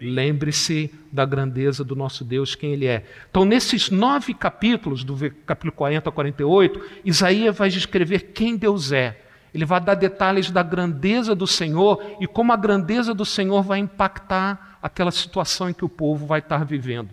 Lembre-se 0.00 0.90
da 1.12 1.26
grandeza 1.26 1.84
do 1.84 1.94
nosso 1.94 2.24
Deus, 2.24 2.54
quem 2.54 2.72
Ele 2.72 2.86
é. 2.86 3.04
Então, 3.30 3.44
nesses 3.44 3.90
nove 3.90 4.32
capítulos, 4.32 5.04
do 5.04 5.14
capítulo 5.44 5.72
40 5.72 6.08
a 6.08 6.12
48, 6.12 6.90
Isaías 7.04 7.56
vai 7.56 7.68
descrever 7.68 8.32
quem 8.32 8.56
Deus 8.56 8.92
é. 8.92 9.20
Ele 9.52 9.64
vai 9.64 9.80
dar 9.80 9.94
detalhes 9.94 10.50
da 10.50 10.62
grandeza 10.62 11.34
do 11.34 11.46
Senhor 11.46 12.02
e 12.20 12.26
como 12.26 12.52
a 12.52 12.56
grandeza 12.56 13.12
do 13.12 13.24
Senhor 13.24 13.62
vai 13.62 13.80
impactar 13.80 14.78
aquela 14.82 15.10
situação 15.10 15.68
em 15.68 15.74
que 15.74 15.84
o 15.84 15.88
povo 15.88 16.26
vai 16.26 16.38
estar 16.38 16.64
vivendo. 16.64 17.10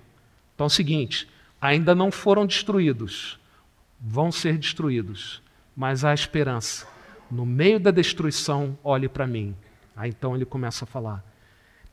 Então 0.53 0.65
é 0.65 0.67
o 0.67 0.69
seguinte: 0.69 1.27
ainda 1.59 1.95
não 1.95 2.11
foram 2.11 2.45
destruídos, 2.45 3.39
vão 3.99 4.31
ser 4.31 4.57
destruídos, 4.57 5.41
mas 5.75 6.05
há 6.05 6.13
esperança. 6.13 6.87
No 7.29 7.45
meio 7.45 7.79
da 7.79 7.91
destruição, 7.91 8.77
olhe 8.83 9.09
para 9.09 9.27
mim. 9.27 9.55
Aí 9.95 10.09
então 10.09 10.35
ele 10.35 10.45
começa 10.45 10.85
a 10.85 10.87
falar. 10.87 11.23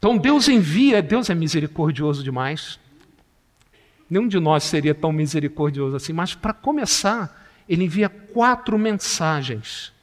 Então 0.05 0.19
Deus 0.19 0.49
envia, 0.49 1.01
Deus 1.01 1.31
é 1.31 1.35
misericordioso 1.35 2.23
demais. 2.23 2.79
Nenhum 4.11 4.29
de 4.29 4.39
nós 4.39 4.63
seria 4.65 4.95
tão 4.95 5.11
misericordioso 5.11 5.97
assim, 5.97 6.13
mas 6.13 6.35
para 6.35 6.53
começar, 6.53 7.49
ele 7.67 7.85
envia 7.85 8.11
quatro 8.11 8.79
mensagens 8.79 9.95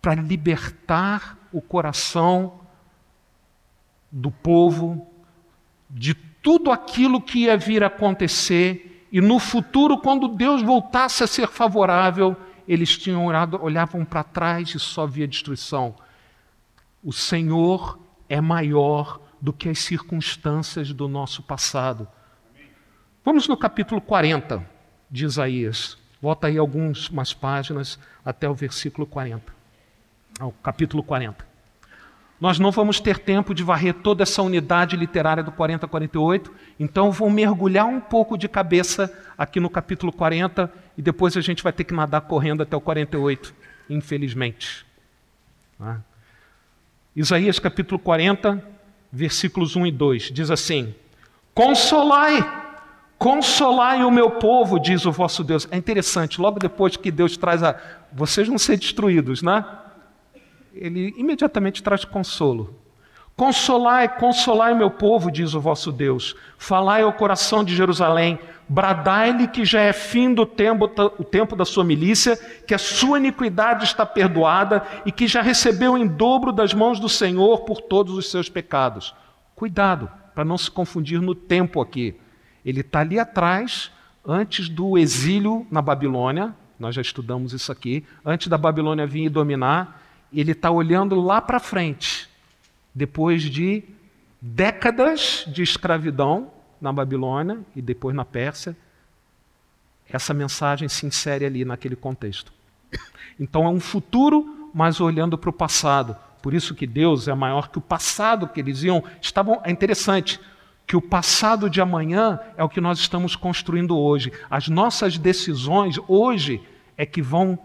para 0.00 0.14
libertar 0.14 1.36
o 1.52 1.60
coração 1.60 2.60
do 4.10 4.30
povo 4.30 5.06
de 5.90 6.14
tudo 6.14 6.72
aquilo 6.72 7.20
que 7.20 7.40
ia 7.40 7.58
vir 7.58 7.84
a 7.84 7.88
acontecer 7.88 9.06
e 9.12 9.20
no 9.20 9.38
futuro, 9.38 9.98
quando 9.98 10.28
Deus 10.28 10.62
voltasse 10.62 11.22
a 11.22 11.26
ser 11.26 11.48
favorável, 11.48 12.34
eles 12.66 12.96
tinham 12.96 13.26
orado, 13.26 13.62
olhavam 13.62 14.02
para 14.02 14.24
trás 14.24 14.74
e 14.74 14.78
só 14.78 15.06
via 15.06 15.28
destruição. 15.28 15.94
O 17.04 17.12
Senhor 17.12 18.05
é 18.28 18.40
maior 18.40 19.20
do 19.40 19.52
que 19.52 19.68
as 19.68 19.78
circunstâncias 19.78 20.92
do 20.92 21.08
nosso 21.08 21.42
passado. 21.42 22.08
Vamos 23.24 23.48
no 23.48 23.56
capítulo 23.56 24.00
40 24.00 24.64
de 25.10 25.24
Isaías. 25.24 25.98
Volta 26.20 26.46
aí 26.46 26.58
algumas 26.58 27.34
páginas 27.34 27.98
até 28.24 28.48
o 28.48 28.54
versículo 28.54 29.06
40. 29.06 29.52
Ao 30.38 30.52
capítulo 30.52 31.02
40. 31.02 31.46
Nós 32.40 32.58
não 32.58 32.70
vamos 32.70 33.00
ter 33.00 33.18
tempo 33.18 33.54
de 33.54 33.62
varrer 33.62 33.94
toda 33.94 34.22
essa 34.22 34.42
unidade 34.42 34.94
literária 34.94 35.42
do 35.42 35.50
40 35.50 35.86
a 35.86 35.88
48, 35.88 36.52
então 36.78 37.10
vou 37.10 37.30
mergulhar 37.30 37.86
um 37.86 37.98
pouco 37.98 38.36
de 38.36 38.46
cabeça 38.46 39.10
aqui 39.38 39.58
no 39.58 39.70
capítulo 39.70 40.12
40 40.12 40.70
e 40.98 41.02
depois 41.02 41.34
a 41.36 41.40
gente 41.40 41.62
vai 41.62 41.72
ter 41.72 41.84
que 41.84 41.94
nadar 41.94 42.20
correndo 42.22 42.62
até 42.62 42.76
o 42.76 42.80
48, 42.80 43.54
infelizmente. 43.88 44.84
Ah. 45.80 46.00
Isaías 47.16 47.58
capítulo 47.58 47.98
40, 47.98 48.62
versículos 49.10 49.74
1 49.74 49.86
e 49.86 49.90
2, 49.90 50.22
diz 50.24 50.50
assim: 50.50 50.94
Consolai, 51.54 52.46
consolai 53.16 54.04
o 54.04 54.10
meu 54.10 54.32
povo, 54.32 54.78
diz 54.78 55.06
o 55.06 55.12
vosso 55.12 55.42
Deus. 55.42 55.66
É 55.70 55.78
interessante, 55.78 56.38
logo 56.38 56.58
depois 56.58 56.94
que 56.94 57.10
Deus 57.10 57.38
traz 57.38 57.62
a. 57.62 57.74
Vocês 58.12 58.46
vão 58.46 58.58
ser 58.58 58.76
destruídos, 58.76 59.40
né? 59.40 59.64
Ele 60.74 61.14
imediatamente 61.16 61.82
traz 61.82 62.04
consolo. 62.04 62.78
Consolai, 63.34 64.08
consolai 64.18 64.74
meu 64.74 64.90
povo, 64.90 65.30
diz 65.30 65.54
o 65.54 65.60
vosso 65.60 65.90
Deus. 65.90 66.36
Falai 66.58 67.00
ao 67.00 67.14
coração 67.14 67.64
de 67.64 67.74
Jerusalém, 67.74 68.38
bradai-lhe 68.68 69.46
que 69.46 69.64
já 69.64 69.80
é 69.80 69.92
fim 69.92 70.34
do 70.34 70.44
tempo, 70.44 70.90
o 71.18 71.24
tempo 71.24 71.54
da 71.54 71.64
sua 71.64 71.84
milícia, 71.84 72.36
que 72.66 72.74
a 72.74 72.78
sua 72.78 73.18
iniquidade 73.18 73.84
está 73.84 74.04
perdoada 74.04 74.84
e 75.04 75.12
que 75.12 75.26
já 75.26 75.40
recebeu 75.40 75.96
em 75.96 76.06
dobro 76.06 76.52
das 76.52 76.74
mãos 76.74 76.98
do 76.98 77.08
Senhor 77.08 77.60
por 77.60 77.80
todos 77.80 78.14
os 78.14 78.30
seus 78.30 78.48
pecados. 78.48 79.14
Cuidado, 79.54 80.10
para 80.34 80.44
não 80.44 80.58
se 80.58 80.70
confundir 80.70 81.20
no 81.20 81.34
tempo 81.34 81.80
aqui. 81.80 82.16
Ele 82.64 82.80
está 82.80 83.00
ali 83.00 83.18
atrás, 83.18 83.90
antes 84.26 84.68
do 84.68 84.98
exílio 84.98 85.66
na 85.70 85.80
Babilônia, 85.80 86.54
nós 86.78 86.94
já 86.94 87.00
estudamos 87.00 87.52
isso 87.52 87.72
aqui, 87.72 88.04
antes 88.24 88.48
da 88.48 88.58
Babilônia 88.58 89.06
vir 89.06 89.24
e 89.24 89.28
dominar, 89.28 90.02
ele 90.32 90.52
está 90.52 90.70
olhando 90.70 91.18
lá 91.20 91.40
para 91.40 91.58
frente, 91.58 92.28
depois 92.94 93.42
de 93.42 93.84
décadas 94.40 95.44
de 95.46 95.62
escravidão, 95.62 96.50
na 96.80 96.92
Babilônia 96.92 97.58
e 97.74 97.82
depois 97.82 98.14
na 98.14 98.24
Pérsia, 98.24 98.76
essa 100.08 100.32
mensagem 100.32 100.88
se 100.88 101.06
insere 101.06 101.44
ali 101.44 101.64
naquele 101.64 101.96
contexto. 101.96 102.52
Então 103.38 103.64
é 103.64 103.68
um 103.68 103.80
futuro, 103.80 104.70
mas 104.72 105.00
olhando 105.00 105.36
para 105.36 105.50
o 105.50 105.52
passado. 105.52 106.16
Por 106.40 106.54
isso 106.54 106.74
que 106.74 106.86
Deus 106.86 107.28
é 107.28 107.34
maior 107.34 107.68
que 107.68 107.78
o 107.78 107.80
passado 107.80 108.48
que 108.48 108.60
eles 108.60 108.82
iam. 108.82 109.02
Estavam, 109.20 109.60
é 109.64 109.70
interessante 109.70 110.40
que 110.86 110.96
o 110.96 111.02
passado 111.02 111.68
de 111.68 111.80
amanhã 111.80 112.38
é 112.56 112.62
o 112.62 112.68
que 112.68 112.80
nós 112.80 112.98
estamos 112.98 113.34
construindo 113.34 113.98
hoje. 113.98 114.32
As 114.48 114.68
nossas 114.68 115.18
decisões 115.18 115.98
hoje 116.06 116.62
é 116.96 117.04
que 117.04 117.20
vão 117.20 117.58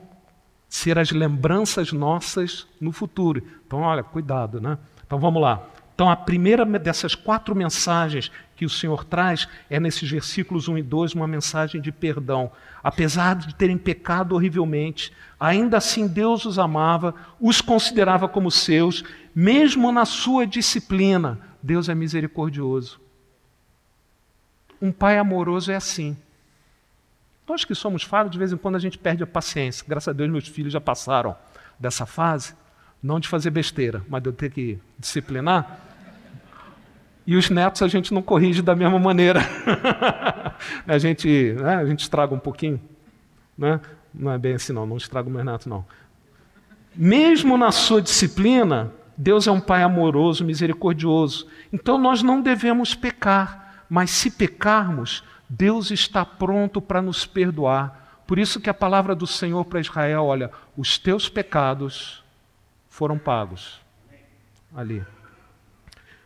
ser 0.67 0.97
as 0.97 1.11
lembranças 1.11 1.91
nossas 1.91 2.65
no 2.79 2.91
futuro. 2.91 3.43
Então, 3.67 3.81
olha, 3.81 4.03
cuidado, 4.03 4.59
né? 4.59 4.77
Então 5.05 5.19
vamos 5.19 5.41
lá. 5.41 5.67
Então, 5.93 6.09
a 6.09 6.15
primeira 6.15 6.65
dessas 6.65 7.13
quatro 7.13 7.53
mensagens 7.53 8.31
que 8.61 8.65
o 8.65 8.69
Senhor 8.69 9.03
traz 9.03 9.47
é 9.71 9.79
nesses 9.79 10.07
versículos 10.07 10.67
1 10.67 10.77
e 10.77 10.83
2, 10.83 11.15
uma 11.15 11.27
mensagem 11.27 11.81
de 11.81 11.91
perdão. 11.91 12.51
Apesar 12.83 13.35
de 13.35 13.55
terem 13.55 13.75
pecado 13.75 14.35
horrivelmente, 14.35 15.11
ainda 15.39 15.77
assim 15.77 16.07
Deus 16.07 16.45
os 16.45 16.59
amava, 16.59 17.15
os 17.39 17.59
considerava 17.59 18.29
como 18.29 18.51
seus, 18.51 19.03
mesmo 19.33 19.91
na 19.91 20.05
sua 20.05 20.45
disciplina. 20.45 21.39
Deus 21.59 21.89
é 21.89 21.95
misericordioso. 21.95 23.01
Um 24.79 24.91
pai 24.91 25.17
amoroso 25.17 25.71
é 25.71 25.75
assim. 25.75 26.15
Nós 27.47 27.65
que 27.65 27.73
somos 27.73 28.03
falhos, 28.03 28.31
de 28.31 28.37
vez 28.37 28.53
em 28.53 28.57
quando 28.57 28.75
a 28.75 28.79
gente 28.79 28.99
perde 28.99 29.23
a 29.23 29.27
paciência. 29.27 29.83
Graças 29.87 30.09
a 30.09 30.13
Deus, 30.13 30.29
meus 30.29 30.47
filhos 30.47 30.71
já 30.71 30.79
passaram 30.79 31.35
dessa 31.79 32.05
fase, 32.05 32.53
não 33.01 33.19
de 33.19 33.27
fazer 33.27 33.49
besteira, 33.49 34.05
mas 34.07 34.21
de 34.21 34.29
eu 34.29 34.33
ter 34.33 34.51
que 34.51 34.77
disciplinar. 34.99 35.90
E 37.31 37.35
os 37.37 37.49
netos 37.49 37.81
a 37.81 37.87
gente 37.87 38.13
não 38.13 38.21
corrige 38.21 38.61
da 38.61 38.75
mesma 38.75 38.99
maneira. 38.99 39.39
a, 40.85 40.97
gente, 40.97 41.53
né, 41.53 41.75
a 41.75 41.85
gente 41.85 42.01
estraga 42.01 42.35
um 42.35 42.39
pouquinho. 42.39 42.77
Né? 43.57 43.79
Não 44.13 44.33
é 44.33 44.37
bem 44.37 44.55
assim, 44.55 44.73
não, 44.73 44.85
não 44.85 44.97
estraga 44.97 45.29
o 45.29 45.31
meu 45.31 45.41
neto, 45.41 45.69
não. 45.69 45.85
Mesmo 46.93 47.57
na 47.57 47.71
sua 47.71 48.01
disciplina, 48.01 48.91
Deus 49.15 49.47
é 49.47 49.51
um 49.51 49.61
Pai 49.61 49.81
amoroso, 49.81 50.43
misericordioso. 50.43 51.47
Então 51.71 51.97
nós 51.97 52.21
não 52.21 52.41
devemos 52.41 52.93
pecar, 52.93 53.85
mas 53.89 54.11
se 54.11 54.29
pecarmos, 54.29 55.23
Deus 55.47 55.89
está 55.89 56.25
pronto 56.25 56.81
para 56.81 57.01
nos 57.01 57.25
perdoar. 57.25 58.23
Por 58.27 58.39
isso 58.39 58.59
que 58.59 58.69
a 58.69 58.73
palavra 58.73 59.15
do 59.15 59.25
Senhor 59.25 59.63
para 59.63 59.79
Israel, 59.79 60.25
olha, 60.25 60.51
os 60.75 60.97
teus 60.97 61.29
pecados 61.29 62.21
foram 62.89 63.17
pagos. 63.17 63.79
Ali. 64.75 65.01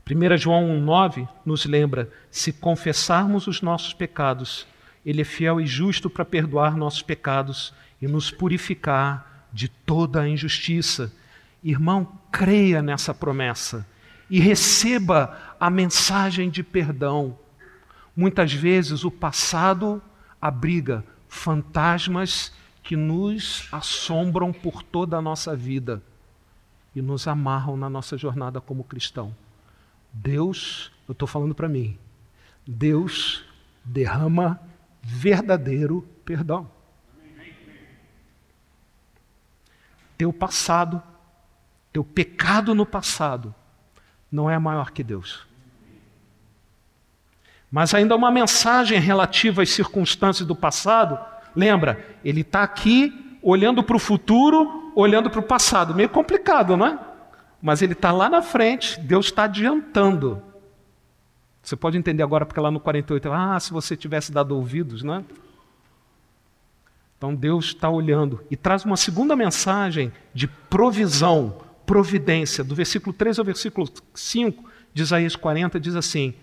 1 0.07 0.37
João 0.37 0.67
1,9 0.85 1.27
nos 1.43 1.65
lembra: 1.65 2.11
se 2.29 2.53
confessarmos 2.53 3.47
os 3.47 3.61
nossos 3.61 3.91
pecados, 3.91 4.67
Ele 5.03 5.21
é 5.21 5.25
fiel 5.25 5.59
e 5.59 5.65
justo 5.65 6.09
para 6.11 6.23
perdoar 6.23 6.77
nossos 6.77 7.01
pecados 7.01 7.73
e 7.99 8.07
nos 8.07 8.29
purificar 8.29 9.47
de 9.51 9.67
toda 9.67 10.21
a 10.21 10.29
injustiça. 10.29 11.11
Irmão, 11.63 12.07
creia 12.31 12.83
nessa 12.83 13.15
promessa 13.15 13.87
e 14.29 14.39
receba 14.39 15.55
a 15.59 15.71
mensagem 15.71 16.51
de 16.51 16.61
perdão. 16.61 17.35
Muitas 18.15 18.53
vezes 18.53 19.03
o 19.03 19.09
passado 19.09 20.01
abriga 20.39 21.03
fantasmas 21.27 22.53
que 22.83 22.95
nos 22.95 23.67
assombram 23.71 24.53
por 24.53 24.83
toda 24.83 25.17
a 25.17 25.21
nossa 25.21 25.55
vida 25.55 26.03
e 26.95 27.01
nos 27.01 27.27
amarram 27.27 27.75
na 27.75 27.89
nossa 27.89 28.15
jornada 28.15 28.61
como 28.61 28.83
cristão. 28.83 29.35
Deus, 30.17 30.91
eu 31.07 31.11
estou 31.11 31.27
falando 31.27 31.53
para 31.53 31.67
mim, 31.67 31.97
Deus 32.65 33.43
derrama 33.83 34.59
verdadeiro 35.03 36.07
perdão. 36.23 36.71
Teu 40.17 40.31
passado, 40.31 41.03
teu 41.91 42.03
pecado 42.03 42.73
no 42.73 42.85
passado, 42.85 43.53
não 44.31 44.49
é 44.49 44.57
maior 44.57 44.91
que 44.91 45.03
Deus. 45.03 45.45
Mas 47.69 47.93
ainda 47.93 48.15
uma 48.15 48.31
mensagem 48.31 48.97
relativa 48.97 49.61
às 49.61 49.69
circunstâncias 49.69 50.47
do 50.47 50.55
passado. 50.55 51.19
Lembra, 51.53 52.17
ele 52.23 52.39
está 52.39 52.63
aqui 52.63 53.37
olhando 53.43 53.83
para 53.83 53.97
o 53.97 53.99
futuro, 53.99 54.93
olhando 54.95 55.29
para 55.29 55.41
o 55.41 55.43
passado. 55.43 55.93
Meio 55.93 56.07
complicado, 56.07 56.77
não 56.77 56.87
é? 56.87 57.14
Mas 57.65 57.81
ele 57.81 57.93
está 57.93 58.11
lá 58.11 58.29
na 58.29 58.43
frente, 58.43 58.99
Deus 58.99 59.25
está 59.25 59.45
adiantando. 59.45 60.39
Você 61.63 61.75
pode 61.75 61.97
entender 61.97 62.21
agora, 62.21 62.45
porque 62.45 62.59
lá 62.59 62.69
no 62.69 62.79
48, 62.79 63.31
ah, 63.31 63.59
se 63.59 63.71
você 63.71 63.97
tivesse 63.97 64.31
dado 64.31 64.55
ouvidos, 64.55 65.01
né? 65.01 65.25
Então 67.17 67.33
Deus 67.33 67.65
está 67.65 67.89
olhando 67.89 68.39
e 68.51 68.55
traz 68.55 68.85
uma 68.85 68.95
segunda 68.95 69.35
mensagem 69.35 70.13
de 70.31 70.47
provisão, 70.47 71.57
providência. 71.87 72.63
Do 72.63 72.75
versículo 72.75 73.11
3 73.11 73.39
ao 73.39 73.45
versículo 73.45 73.89
5 74.13 74.63
de 74.93 75.01
Isaías 75.01 75.35
40 75.35 75.79
diz 75.79 75.95
assim: 75.95 76.35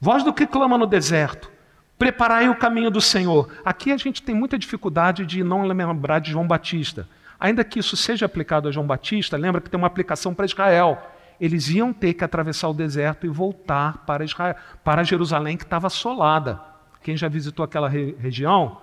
Voz 0.00 0.22
do 0.22 0.32
que 0.32 0.46
clama 0.46 0.78
no 0.78 0.86
deserto, 0.86 1.50
preparai 1.98 2.48
o 2.48 2.54
caminho 2.54 2.88
do 2.88 3.00
Senhor. 3.00 3.48
Aqui 3.64 3.90
a 3.90 3.96
gente 3.96 4.22
tem 4.22 4.32
muita 4.32 4.56
dificuldade 4.56 5.26
de 5.26 5.42
não 5.42 5.66
lembrar 5.66 6.20
de 6.20 6.30
João 6.30 6.46
Batista. 6.46 7.08
Ainda 7.38 7.64
que 7.64 7.78
isso 7.78 7.96
seja 7.96 8.26
aplicado 8.26 8.68
a 8.68 8.72
João 8.72 8.86
Batista, 8.86 9.36
lembra 9.36 9.60
que 9.60 9.70
tem 9.70 9.78
uma 9.78 9.86
aplicação 9.86 10.34
para 10.34 10.46
Israel 10.46 11.00
eles 11.40 11.68
iam 11.68 11.92
ter 11.92 12.14
que 12.14 12.24
atravessar 12.24 12.68
o 12.68 12.74
deserto 12.74 13.24
e 13.24 13.28
voltar 13.28 13.98
para, 14.04 14.24
Israel, 14.24 14.56
para 14.82 15.04
Jerusalém, 15.04 15.56
que 15.56 15.64
estava 15.64 15.86
assolada. 15.86 16.60
Quem 17.02 17.16
já 17.16 17.28
visitou 17.28 17.64
aquela 17.64 17.88
re 17.88 18.16
região, 18.18 18.78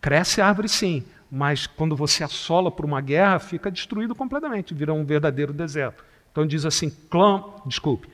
cresce 0.00 0.40
árvore 0.40 0.68
sim, 0.68 1.04
mas 1.30 1.66
quando 1.66 1.94
você 1.94 2.24
assola 2.24 2.70
por 2.70 2.84
uma 2.84 3.00
guerra, 3.00 3.38
fica 3.38 3.70
destruído 3.70 4.14
completamente, 4.14 4.72
vira 4.72 4.94
um 4.94 5.04
verdadeiro 5.04 5.52
deserto. 5.52 6.02
Então 6.32 6.46
diz 6.46 6.64
assim: 6.64 6.90
clã, 7.10 7.44
desculpe, 7.66 8.08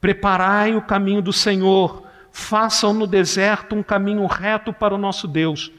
preparai 0.00 0.76
o 0.76 0.82
caminho 0.82 1.22
do 1.22 1.32
Senhor, 1.32 2.04
façam 2.30 2.92
no 2.92 3.06
deserto 3.06 3.74
um 3.74 3.82
caminho 3.82 4.26
reto 4.26 4.72
para 4.72 4.94
o 4.94 4.98
nosso 4.98 5.26
Deus. 5.26 5.72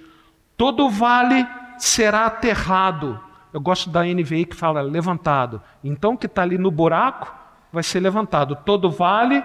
Todo 0.58 0.89
vale 0.89 1.48
será 1.80 2.26
aterrado 2.26 3.20
eu 3.52 3.60
gosto 3.60 3.89
da 3.89 4.04
NVI 4.04 4.46
que 4.46 4.56
fala 4.56 4.82
levantado. 4.82 5.62
Então, 5.84 6.13
o 6.13 6.18
que 6.18 6.28
está 6.28 6.44
ali 6.44 6.58
no 6.58 6.70
buraco 6.70 7.34
vai 7.74 7.82
ser 7.82 8.00
levantado. 8.00 8.56
Todo 8.63 8.92
vale 8.92 9.44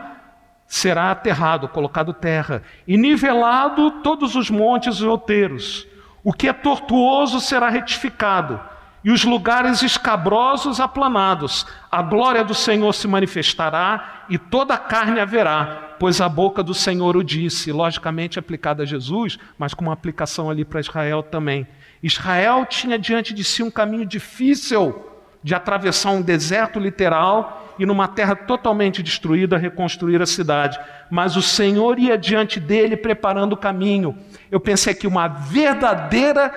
será 0.67 1.11
aterrado, 1.11 1.69
colocado 1.69 2.13
terra. 2.13 2.63
E 2.87 2.99
nivelado 2.99 4.03
todos 4.03 4.35
os 4.35 4.51
montes 4.51 4.99
e 4.99 5.05
outeiros. 5.05 5.87
O 6.23 6.33
que 6.33 6.49
é 6.49 6.53
tortuoso 6.53 7.41
será 7.41 7.71
retificado. 7.71 8.61
E 9.03 9.11
os 9.11 9.25
lugares 9.25 9.83
escabrosos 9.83 10.81
aplanados. 10.81 11.67
A 11.91 12.03
glória 12.03 12.45
do 12.45 12.55
Senhor 12.55 12.93
se 12.93 13.09
manifestará 13.09 14.25
e 14.29 14.39
toda 14.39 14.75
a 14.75 14.79
carne 14.79 15.21
haverá, 15.21 15.97
pois 15.99 16.21
a 16.21 16.29
boca 16.29 16.63
do 16.63 16.75
Senhor 16.75 17.17
o 17.17 17.25
disse. 17.25 17.73
Logicamente 17.73 18.39
aplicada 18.39 18.83
a 18.83 18.87
Jesus, 18.87 19.39
mas 19.59 19.73
com 19.73 19.85
uma 19.85 19.93
aplicação 19.95 20.51
ali 20.51 20.65
para 20.65 20.81
Israel 20.81 21.23
também. 21.23 21.67
Israel 22.05 22.67
tinha 22.67 22.99
diante 22.99 23.33
de 23.33 23.43
si 23.43 23.63
um 23.63 23.71
caminho 23.71 24.05
difícil 24.05 25.11
de 25.43 25.55
atravessar 25.55 26.11
um 26.11 26.21
deserto 26.21 26.79
literal 26.79 27.75
e 27.79 27.87
numa 27.87 28.07
terra 28.07 28.37
totalmente 28.37 29.03
destruída 29.03 29.57
reconstruir 29.57 30.21
a 30.21 30.27
cidade. 30.27 30.79
Mas 31.11 31.35
o 31.35 31.41
Senhor 31.41 31.99
ia 31.99 32.19
diante 32.19 32.61
dele 32.61 32.95
preparando 32.95 33.55
o 33.55 33.57
caminho. 33.57 34.19
Eu 34.51 34.61
pensei 34.61 34.93
que 34.93 35.07
uma 35.07 35.29
verdadeira, 35.29 36.53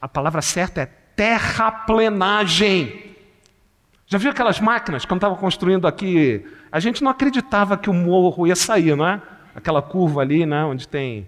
a 0.00 0.06
palavra 0.06 0.40
certa 0.40 0.82
é 0.82 0.86
terraplenagem. 1.16 3.16
Já 4.06 4.18
viu 4.18 4.30
aquelas 4.30 4.60
máquinas 4.60 5.04
quando 5.04 5.18
estava 5.18 5.34
construindo 5.34 5.88
aqui? 5.88 6.46
A 6.70 6.78
gente 6.78 7.02
não 7.02 7.10
acreditava 7.10 7.76
que 7.76 7.90
o 7.90 7.94
morro 7.94 8.46
ia 8.46 8.54
sair, 8.54 8.96
não 8.96 9.08
é? 9.08 9.20
Aquela 9.52 9.82
curva 9.82 10.20
ali, 10.20 10.46
né, 10.46 10.64
onde 10.64 10.86
tem 10.86 11.26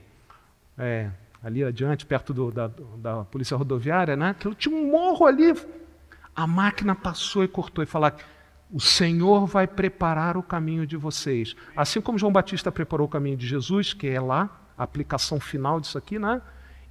é, 0.79 1.09
ali 1.47 1.63
adiante, 1.63 2.05
perto 2.05 2.35
do, 2.35 2.51
da, 2.51 2.69
da 2.99 3.25
polícia 3.25 3.57
rodoviária, 3.57 4.17
né? 4.17 4.35
que 4.37 4.53
tinha 4.57 4.75
um 4.75 4.91
morro 4.91 5.27
ali. 5.27 5.55
A 6.35 6.45
máquina 6.45 6.93
passou 6.93 7.45
e 7.45 7.49
cortou 7.49 7.85
e 7.85 7.87
falou: 7.87 8.11
o 8.69 8.81
Senhor 8.81 9.47
vai 9.47 9.65
preparar 9.65 10.37
o 10.37 10.43
caminho 10.43 10.85
de 10.85 10.97
vocês. 10.97 11.55
Assim 11.77 12.01
como 12.01 12.19
João 12.19 12.33
Batista 12.33 12.73
preparou 12.73 13.07
o 13.07 13.11
caminho 13.11 13.37
de 13.37 13.47
Jesus, 13.47 13.95
que 13.95 14.09
é 14.09 14.21
lá, 14.21 14.51
a 14.77 14.83
aplicação 14.83 15.39
final 15.39 15.81
disso 15.81 15.97
aqui, 15.97 16.19
né? 16.19 16.43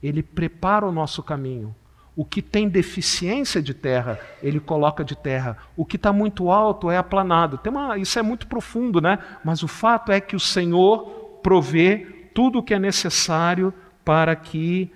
Ele 0.01 0.23
prepara 0.23 0.85
o 0.85 0.91
nosso 0.91 1.21
caminho. 1.21 1.75
O 2.15 2.23
que 2.23 2.41
tem 2.41 2.69
deficiência 2.69 3.61
de 3.61 3.73
terra, 3.73 4.17
ele 4.41 4.61
coloca 4.61 5.03
de 5.03 5.17
terra. 5.17 5.57
O 5.75 5.85
que 5.85 5.97
está 5.97 6.13
muito 6.13 6.49
alto 6.49 6.89
é 6.89 6.97
aplanado. 6.97 7.59
Uma, 7.67 7.97
isso 7.97 8.17
é 8.17 8.21
muito 8.21 8.47
profundo, 8.47 9.01
né? 9.01 9.19
Mas 9.43 9.63
o 9.63 9.67
fato 9.67 10.13
é 10.13 10.21
que 10.21 10.33
o 10.33 10.39
Senhor 10.39 11.39
provê 11.43 12.29
tudo 12.33 12.59
o 12.59 12.63
que 12.63 12.73
é 12.73 12.79
necessário 12.79 13.73
para 14.05 14.35
que 14.35 14.89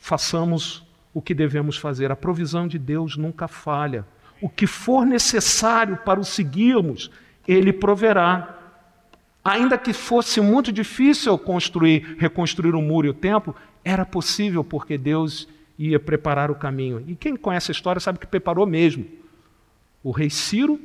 façamos 0.00 0.84
o 1.14 1.22
que 1.22 1.32
devemos 1.32 1.78
fazer. 1.78 2.10
A 2.10 2.16
provisão 2.16 2.68
de 2.68 2.78
Deus 2.78 3.16
nunca 3.16 3.48
falha. 3.48 4.04
O 4.42 4.48
que 4.50 4.66
for 4.66 5.06
necessário 5.06 5.96
para 5.96 6.20
o 6.20 6.24
seguirmos, 6.24 7.10
Ele 7.48 7.72
proverá. 7.72 8.54
Ainda 9.42 9.78
que 9.78 9.92
fosse 9.92 10.40
muito 10.40 10.72
difícil 10.72 11.38
construir, 11.38 12.16
reconstruir 12.18 12.74
o 12.74 12.82
muro 12.82 13.06
e 13.06 13.10
o 13.10 13.14
templo, 13.14 13.54
era 13.84 14.04
possível 14.04 14.64
porque 14.64 14.98
Deus 14.98 15.48
ia 15.78 16.00
preparar 16.00 16.50
o 16.50 16.54
caminho. 16.54 17.02
E 17.06 17.14
quem 17.14 17.36
conhece 17.36 17.70
a 17.70 17.72
história 17.72 18.00
sabe 18.00 18.18
que 18.18 18.26
preparou 18.26 18.66
mesmo. 18.66 19.06
O 20.02 20.10
rei 20.10 20.28
Ciro 20.28 20.80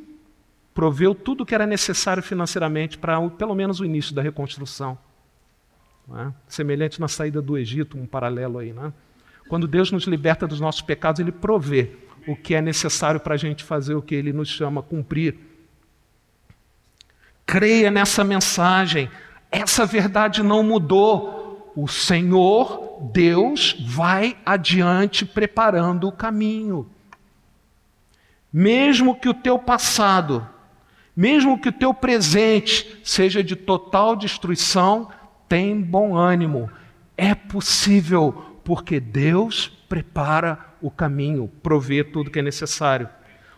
proveu 0.74 1.14
tudo 1.14 1.42
o 1.42 1.46
que 1.46 1.56
era 1.56 1.66
necessário 1.66 2.24
financeiramente 2.24 2.98
para 2.98 3.20
pelo 3.32 3.56
menos 3.56 3.80
o 3.80 3.86
início 3.86 4.14
da 4.14 4.22
reconstrução. 4.22 4.98
É? 6.10 6.32
Semelhante 6.48 7.00
na 7.00 7.08
saída 7.08 7.42
do 7.42 7.58
Egito, 7.58 7.98
um 7.98 8.06
paralelo 8.06 8.60
aí. 8.60 8.74
Né? 8.74 8.92
Quando 9.48 9.68
Deus 9.68 9.92
nos 9.92 10.06
liberta 10.06 10.48
dos 10.48 10.60
nossos 10.60 10.82
pecados, 10.82 11.20
Ele 11.20 11.32
provê 11.32 11.92
o 12.28 12.36
que 12.36 12.54
é 12.56 12.62
necessário 12.62 13.20
para 13.20 13.36
a 13.36 13.38
gente 13.38 13.64
fazer 13.64 13.96
o 13.96 14.02
que 14.02 14.16
Ele 14.16 14.34
nos 14.34 14.50
chama 14.50 14.82
a 14.82 14.84
cumprir. 14.84 15.36
Creia 17.46 17.92
nessa 17.92 18.24
mensagem. 18.24 19.10
Essa 19.52 19.86
verdade 19.86 20.44
não 20.44 20.64
mudou. 20.64 21.72
O 21.76 21.88
Senhor, 21.88 23.10
Deus, 23.14 23.76
vai 23.88 24.38
adiante 24.46 25.26
preparando 25.26 26.08
o 26.08 26.12
caminho. 26.12 26.90
Mesmo 28.52 29.16
que 29.16 29.30
o 29.30 29.34
teu 29.34 29.58
passado, 29.58 30.48
mesmo 31.16 31.60
que 31.60 31.70
o 31.70 31.74
teu 31.74 31.94
presente 31.94 33.00
seja 33.04 33.42
de 33.44 33.56
total 33.56 34.16
destruição, 34.16 35.10
tem 35.52 35.82
bom 35.82 36.16
ânimo. 36.16 36.72
É 37.18 37.36
possível, 37.36 38.62
porque 38.64 39.02
Deus 39.02 39.68
prepara 39.90 40.58
o 40.82 40.90
caminho, 40.90 41.52
provê 41.62 42.06
tudo 42.06 42.32
que 42.32 42.40
é 42.40 42.42
necessário. 42.42 43.10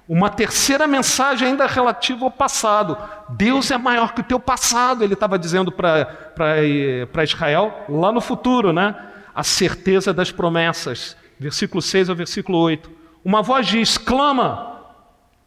Uma 0.10 0.27
terceira 0.27 0.88
mensagem 0.88 1.49
ainda 1.49 1.67
relativa 1.67 2.25
ao 2.25 2.32
passado. 2.32 2.97
Deus 3.29 3.69
é 3.69 3.77
maior 3.77 4.15
que 4.15 4.21
o 4.21 4.23
teu 4.23 4.39
passado, 4.39 5.03
ele 5.03 5.13
estava 5.13 5.38
dizendo 5.38 5.71
para 5.71 7.23
Israel 7.23 7.86
lá 7.88 8.12
no 8.12 8.21
futuro, 8.21 8.73
né? 8.73 8.95
A 9.36 9.43
certeza 9.43 10.12
das 10.12 10.32
promessas. 10.32 11.15
Versículo 11.39 11.79
6 11.79 12.10
ao 12.10 12.15
versículo 12.15 12.58
8. 12.58 12.89
Uma 13.23 13.43
voz 13.43 13.67
diz: 13.67 13.99
clama. 13.99 14.79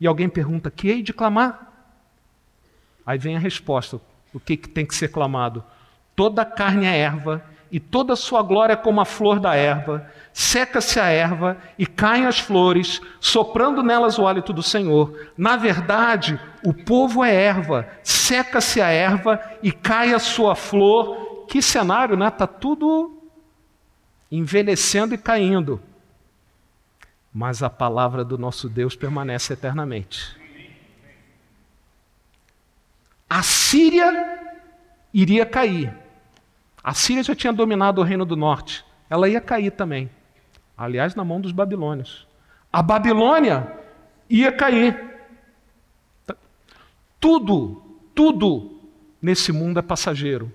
E 0.01 0.07
alguém 0.07 0.29
pergunta: 0.29 0.71
que 0.71 0.89
hei 0.91 1.03
de 1.03 1.13
clamar? 1.13 1.73
Aí 3.05 3.19
vem 3.19 3.35
a 3.35 3.41
resposta: 3.41 4.01
o 4.33 4.39
que, 4.39 4.57
que 4.57 4.69
tem 4.69 4.87
que 4.87 4.95
ser 4.95 5.09
clamado? 5.09 5.65
Toda 6.17 6.45
carne 6.45 6.87
é 6.87 6.97
erva, 6.97 7.45
e 7.71 7.79
toda 7.79 8.17
sua 8.17 8.43
glória 8.43 8.73
é 8.73 8.77
como 8.77 9.03
a 9.03 9.05
flor 9.05 9.39
da 9.39 9.55
erva. 9.55 10.11
Seca-se 10.33 10.99
a 10.99 11.09
erva 11.09 11.59
e 11.79 11.87
caem 11.87 12.25
as 12.25 12.39
flores, 12.39 13.03
soprando 13.21 13.83
nelas 13.83 14.19
o 14.19 14.27
hálito 14.27 14.53
do 14.53 14.63
Senhor. 14.63 15.31
Na 15.37 15.57
verdade, 15.57 16.41
o 16.65 16.73
povo 16.73 17.23
é 17.23 17.35
erva, 17.35 17.87
seca-se 18.03 18.81
a 18.81 18.89
erva 18.89 19.39
e 19.63 19.73
cai 19.73 20.15
a 20.15 20.19
sua 20.19 20.55
flor. 20.55 21.45
Que 21.49 21.61
cenário, 21.61 22.17
né? 22.17 22.29
Está 22.29 22.47
tudo 22.47 23.23
envelhecendo 24.33 25.15
e 25.15 25.19
caindo. 25.19 25.79
Mas 27.31 27.63
a 27.63 27.69
palavra 27.69 28.25
do 28.25 28.39
nosso 28.39 28.71
Deus 28.71 28.97
permanece 28.97 29.53
eternamente. 29.53 30.35
A 33.29 33.43
Síria 33.43 34.39
iria 35.13 35.45
cair 35.45 36.06
a 36.87 36.95
Síria 36.95 37.25
já 37.25 37.35
tinha 37.35 37.53
dominado 37.53 38.01
o 38.01 38.05
reino 38.05 38.25
do 38.25 38.37
norte. 38.37 38.85
Ela 39.11 39.29
ia 39.29 39.41
cair 39.41 39.73
também. 39.73 40.09
Aliás, 40.79 41.17
na 41.17 41.25
mão 41.25 41.41
dos 41.41 41.51
babilônios. 41.51 42.29
A 42.73 42.81
Babilônia 42.81 43.77
ia 44.31 44.53
cair. 44.53 44.97
Tudo, 47.19 47.83
tudo 48.15 48.83
nesse 49.21 49.51
mundo 49.51 49.81
é 49.81 49.83
passageiro. 49.83 50.53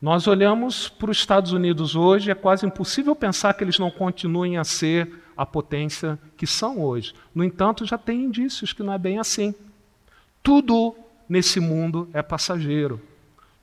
Nós 0.00 0.26
olhamos 0.26 0.88
para 0.88 1.10
os 1.10 1.18
Estados 1.18 1.52
Unidos 1.52 1.94
hoje, 1.94 2.30
é 2.30 2.34
quase 2.34 2.64
impossível 2.64 3.14
pensar 3.14 3.52
que 3.52 3.62
eles 3.62 3.78
não 3.78 3.90
continuem 3.90 4.56
a 4.56 4.64
ser 4.64 5.22
a 5.36 5.44
potência 5.44 6.18
que 6.34 6.46
são 6.46 6.80
hoje. 6.80 7.12
No 7.34 7.44
entanto, 7.44 7.84
já 7.84 7.98
tem 7.98 8.24
indícios 8.24 8.72
que 8.72 8.82
não 8.82 8.94
é 8.94 8.98
bem 8.98 9.18
assim. 9.18 9.54
Tudo 10.42 10.96
nesse 11.28 11.60
mundo 11.60 12.08
é 12.14 12.22
passageiro. 12.22 13.02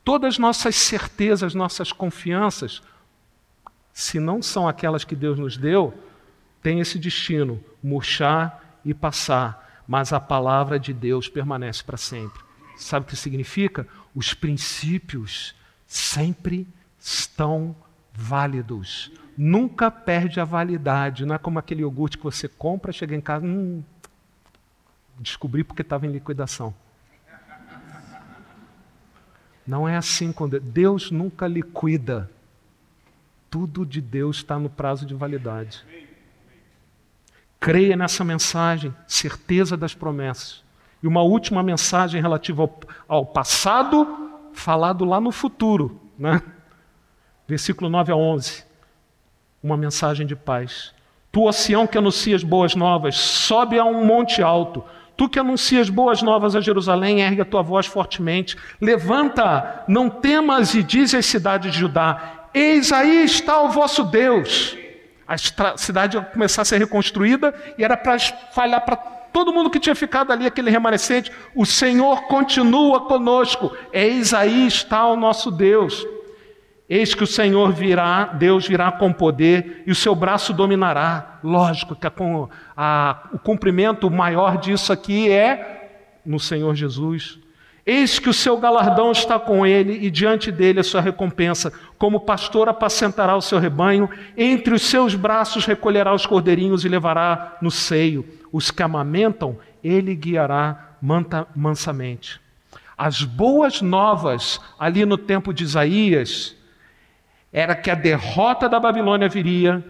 Todas 0.03 0.37
nossas 0.37 0.75
certezas, 0.75 1.53
nossas 1.53 1.91
confianças, 1.91 2.81
se 3.93 4.19
não 4.19 4.41
são 4.41 4.67
aquelas 4.67 5.03
que 5.03 5.15
Deus 5.15 5.37
nos 5.37 5.57
deu, 5.57 5.93
tem 6.61 6.79
esse 6.79 6.97
destino, 6.97 7.63
murchar 7.83 8.79
e 8.83 8.93
passar, 8.93 9.83
mas 9.87 10.13
a 10.13 10.19
palavra 10.19 10.79
de 10.79 10.93
Deus 10.93 11.27
permanece 11.27 11.83
para 11.83 11.97
sempre. 11.97 12.41
Sabe 12.77 13.05
o 13.05 13.09
que 13.09 13.15
significa? 13.15 13.87
Os 14.15 14.33
princípios 14.33 15.55
sempre 15.85 16.67
estão 16.99 17.75
válidos. 18.13 19.11
Nunca 19.37 19.91
perde 19.91 20.39
a 20.39 20.45
validade. 20.45 21.25
Não 21.25 21.35
é 21.35 21.37
como 21.37 21.59
aquele 21.59 21.81
iogurte 21.81 22.17
que 22.17 22.23
você 22.23 22.47
compra, 22.47 22.91
chega 22.91 23.15
em 23.15 23.21
casa, 23.21 23.45
hum, 23.45 23.83
descobri 25.19 25.63
porque 25.63 25.81
estava 25.81 26.05
em 26.05 26.11
liquidação. 26.11 26.73
Não 29.65 29.87
é 29.87 29.95
assim 29.95 30.31
quando 30.31 30.59
Deus 30.59 31.11
nunca 31.11 31.47
liquida. 31.47 32.29
Tudo 33.49 33.85
de 33.85 34.01
Deus 34.01 34.37
está 34.37 34.57
no 34.57 34.69
prazo 34.69 35.05
de 35.05 35.13
validade. 35.13 35.85
Creia 37.59 37.95
nessa 37.95 38.23
mensagem, 38.23 38.93
certeza 39.07 39.77
das 39.77 39.93
promessas. 39.93 40.63
E 41.03 41.07
uma 41.07 41.21
última 41.21 41.61
mensagem 41.61 42.21
relativa 42.21 42.63
ao, 42.63 42.79
ao 43.07 43.25
passado, 43.25 44.31
falado 44.53 45.05
lá 45.05 45.19
no 45.19 45.31
futuro. 45.31 45.99
Né? 46.17 46.41
Versículo 47.47 47.89
9 47.89 48.11
a 48.11 48.15
11. 48.15 48.63
Uma 49.61 49.77
mensagem 49.77 50.25
de 50.25 50.35
paz. 50.35 50.93
Tu, 51.31 51.51
Sião, 51.53 51.87
que 51.87 51.97
anuncias 51.97 52.43
boas 52.43 52.75
novas, 52.75 53.15
sobe 53.15 53.77
a 53.77 53.85
um 53.85 54.05
monte 54.05 54.41
alto 54.41 54.83
Tu 55.21 55.29
que 55.29 55.37
anuncias 55.37 55.87
boas 55.87 56.23
novas 56.23 56.55
a 56.55 56.61
Jerusalém, 56.61 57.21
ergue 57.21 57.41
a 57.41 57.45
tua 57.45 57.61
voz 57.61 57.85
fortemente. 57.85 58.57
Levanta, 58.81 59.83
não 59.87 60.09
temas 60.09 60.73
e 60.73 60.81
diz 60.81 61.13
às 61.13 61.27
cidades 61.27 61.71
de 61.71 61.77
Judá: 61.77 62.47
Eis 62.51 62.91
aí 62.91 63.23
está 63.23 63.61
o 63.61 63.69
vosso 63.69 64.03
Deus. 64.03 64.75
A 65.27 65.37
cidade 65.77 66.17
ia 66.17 66.23
começar 66.23 66.63
a 66.63 66.65
ser 66.65 66.79
reconstruída 66.79 67.53
e 67.77 67.83
era 67.83 67.95
para 67.95 68.17
falhar 68.51 68.83
para 68.83 68.95
todo 68.95 69.53
mundo 69.53 69.69
que 69.69 69.79
tinha 69.79 69.93
ficado 69.93 70.33
ali, 70.33 70.47
aquele 70.47 70.71
remanescente. 70.71 71.31
O 71.53 71.67
Senhor 71.67 72.23
continua 72.23 73.01
conosco. 73.01 73.71
Eis 73.93 74.33
aí 74.33 74.65
está 74.65 75.05
o 75.05 75.15
nosso 75.15 75.51
Deus. 75.51 76.03
Eis 76.93 77.15
que 77.15 77.23
o 77.23 77.27
Senhor 77.27 77.71
virá, 77.71 78.25
Deus 78.25 78.67
virá 78.67 78.91
com 78.91 79.13
poder 79.13 79.81
e 79.87 79.91
o 79.91 79.95
seu 79.95 80.13
braço 80.13 80.51
dominará. 80.51 81.39
Lógico 81.41 81.95
que 81.95 82.05
a, 82.05 82.11
a, 82.75 83.29
o 83.31 83.39
cumprimento 83.39 84.11
maior 84.11 84.57
disso 84.57 84.91
aqui 84.91 85.31
é 85.31 86.19
no 86.25 86.37
Senhor 86.37 86.75
Jesus. 86.75 87.39
Eis 87.85 88.19
que 88.19 88.27
o 88.27 88.33
seu 88.33 88.57
galardão 88.57 89.09
está 89.09 89.39
com 89.39 89.65
ele 89.65 90.05
e 90.05 90.11
diante 90.11 90.51
dele 90.51 90.81
a 90.81 90.83
sua 90.83 90.99
recompensa. 90.99 91.71
Como 91.97 92.19
pastor 92.19 92.67
apacentará 92.67 93.37
o 93.37 93.41
seu 93.41 93.57
rebanho, 93.57 94.09
entre 94.35 94.73
os 94.73 94.81
seus 94.81 95.15
braços 95.15 95.63
recolherá 95.63 96.13
os 96.13 96.25
cordeirinhos 96.25 96.83
e 96.83 96.89
levará 96.89 97.57
no 97.61 97.71
seio. 97.71 98.27
Os 98.51 98.69
que 98.69 98.83
amamentam, 98.83 99.57
ele 99.81 100.13
guiará 100.13 100.97
mansamente. 101.55 102.41
As 102.97 103.21
boas 103.23 103.81
novas 103.81 104.59
ali 104.77 105.05
no 105.05 105.17
tempo 105.17 105.53
de 105.53 105.63
Isaías, 105.63 106.59
era 107.51 107.75
que 107.75 107.89
a 107.91 107.95
derrota 107.95 108.69
da 108.69 108.79
Babilônia 108.79 109.27
viria, 109.27 109.83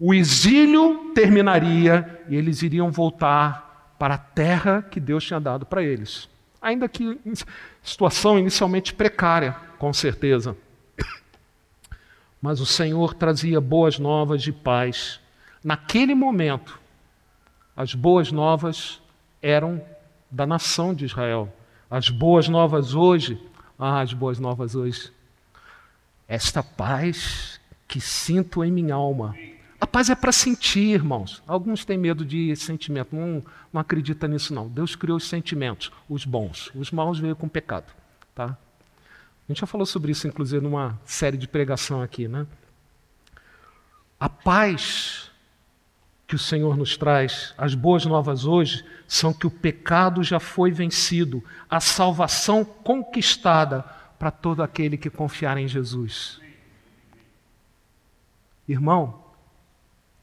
o 0.00 0.14
exílio 0.14 1.12
terminaria 1.14 2.22
e 2.28 2.36
eles 2.36 2.62
iriam 2.62 2.90
voltar 2.90 3.94
para 3.98 4.14
a 4.14 4.18
terra 4.18 4.82
que 4.82 4.98
Deus 4.98 5.24
tinha 5.24 5.38
dado 5.38 5.66
para 5.66 5.82
eles. 5.82 6.28
Ainda 6.60 6.88
que 6.88 7.20
situação 7.82 8.38
inicialmente 8.38 8.94
precária, 8.94 9.54
com 9.78 9.92
certeza. 9.92 10.56
Mas 12.40 12.60
o 12.60 12.66
Senhor 12.66 13.14
trazia 13.14 13.60
boas 13.60 13.98
novas 13.98 14.42
de 14.42 14.52
paz. 14.52 15.20
Naquele 15.62 16.14
momento, 16.14 16.80
as 17.76 17.94
boas 17.94 18.32
novas 18.32 19.00
eram 19.40 19.82
da 20.30 20.46
nação 20.46 20.94
de 20.94 21.04
Israel. 21.04 21.52
As 21.90 22.08
boas 22.08 22.48
novas 22.48 22.94
hoje, 22.94 23.40
ah, 23.78 24.00
as 24.00 24.12
boas 24.12 24.38
novas 24.38 24.74
hoje 24.74 25.12
esta 26.28 26.62
paz 26.62 27.60
que 27.86 28.00
sinto 28.00 28.64
em 28.64 28.72
minha 28.72 28.94
alma. 28.94 29.36
A 29.80 29.86
paz 29.86 30.08
é 30.08 30.14
para 30.14 30.32
sentir, 30.32 30.94
irmãos. 30.94 31.42
Alguns 31.46 31.84
têm 31.84 31.98
medo 31.98 32.24
de 32.24 32.54
sentimento, 32.56 33.14
não, 33.14 33.42
não 33.72 33.80
acredita 33.80 34.28
nisso 34.28 34.54
não. 34.54 34.68
Deus 34.68 34.94
criou 34.94 35.16
os 35.16 35.28
sentimentos, 35.28 35.90
os 36.08 36.24
bons. 36.24 36.70
Os 36.74 36.90
maus 36.90 37.18
veio 37.18 37.34
com 37.34 37.48
pecado, 37.48 37.92
tá? 38.34 38.56
A 39.48 39.52
gente 39.52 39.60
já 39.60 39.66
falou 39.66 39.84
sobre 39.84 40.12
isso, 40.12 40.26
inclusive, 40.26 40.62
numa 40.62 40.98
série 41.04 41.36
de 41.36 41.48
pregação 41.48 42.00
aqui, 42.00 42.28
né? 42.28 42.46
A 44.18 44.28
paz 44.28 45.30
que 46.28 46.36
o 46.36 46.38
Senhor 46.38 46.76
nos 46.76 46.96
traz, 46.96 47.52
as 47.58 47.74
boas 47.74 48.06
novas 48.06 48.46
hoje, 48.46 48.84
são 49.06 49.34
que 49.34 49.46
o 49.46 49.50
pecado 49.50 50.22
já 50.22 50.40
foi 50.40 50.70
vencido, 50.70 51.44
a 51.68 51.80
salvação 51.80 52.64
conquistada 52.64 53.84
para 54.22 54.30
todo 54.30 54.62
aquele 54.62 54.96
que 54.96 55.10
confiar 55.10 55.58
em 55.58 55.66
Jesus. 55.66 56.40
Irmão, 58.68 59.20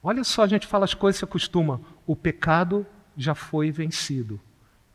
olha 0.02 0.24
só, 0.24 0.44
a 0.44 0.46
gente 0.46 0.66
fala 0.66 0.86
as 0.86 0.94
coisas 0.94 1.18
se 1.18 1.24
acostuma. 1.26 1.82
O 2.06 2.16
pecado 2.16 2.86
já 3.14 3.34
foi 3.34 3.70
vencido. 3.70 4.40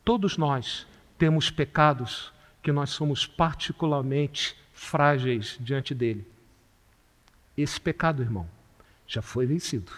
Todos 0.04 0.40
nós 0.40 0.88
temos 1.20 1.52
pecados 1.52 2.34
que 2.64 2.72
nós 2.72 2.90
somos 2.90 3.28
particularmente 3.28 4.58
frágeis 4.74 5.56
diante 5.60 5.94
dele. 5.94 6.28
Esse 7.56 7.80
pecado, 7.80 8.24
irmão, 8.24 8.50
já 9.06 9.22
foi 9.22 9.46
vencido. 9.46 9.92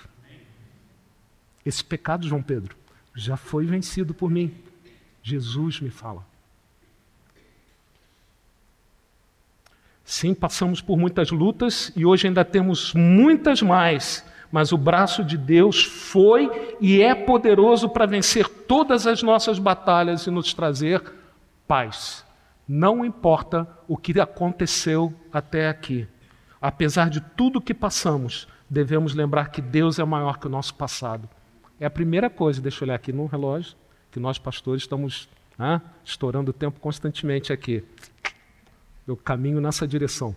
Esse 1.65 1.81
pecado, 1.81 2.27
João 2.27 2.43
Pedro, 2.43 2.75
já 3.15 3.37
foi 3.37 3.65
vencido 3.65 4.13
por 4.13 4.29
mim. 4.29 4.53
Jesus 5.23 5.79
me 5.79 5.89
fala. 5.89 6.26
Sim, 10.09 10.33
passamos 10.33 10.79
por 10.79 10.97
muitas 10.97 11.31
lutas 11.31 11.91
e 11.93 12.05
hoje 12.05 12.27
ainda 12.27 12.45
temos 12.45 12.93
muitas 12.93 13.61
mais, 13.61 14.25
mas 14.49 14.71
o 14.71 14.77
braço 14.77 15.21
de 15.21 15.37
Deus 15.37 15.83
foi 15.83 16.49
e 16.79 17.01
é 17.01 17.13
poderoso 17.13 17.89
para 17.89 18.05
vencer 18.05 18.47
todas 18.47 19.05
as 19.05 19.21
nossas 19.21 19.59
batalhas 19.59 20.25
e 20.25 20.31
nos 20.31 20.53
trazer 20.53 21.03
paz. 21.67 22.25
Não 22.65 23.03
importa 23.03 23.67
o 23.85 23.97
que 23.97 24.17
aconteceu 24.17 25.13
até 25.29 25.67
aqui. 25.67 26.07
Apesar 26.61 27.09
de 27.09 27.19
tudo 27.19 27.59
que 27.59 27.73
passamos, 27.73 28.47
devemos 28.69 29.13
lembrar 29.13 29.51
que 29.51 29.61
Deus 29.61 29.99
é 29.99 30.05
maior 30.05 30.39
que 30.39 30.47
o 30.47 30.49
nosso 30.49 30.73
passado. 30.75 31.27
É 31.81 31.85
a 31.85 31.91
primeira 31.91 32.29
coisa, 32.29 32.61
deixa 32.61 32.81
eu 32.81 32.87
olhar 32.87 32.95
aqui 32.95 33.11
no 33.11 33.25
relógio, 33.25 33.75
que 34.09 34.21
nós 34.21 34.39
pastores 34.39 34.83
estamos 34.83 35.27
ah, 35.59 35.81
estourando 36.05 36.51
o 36.51 36.53
tempo 36.53 36.79
constantemente 36.79 37.51
aqui. 37.51 37.83
Eu 39.07 39.15
caminho 39.15 39.61
nessa 39.61 39.87
direção. 39.87 40.35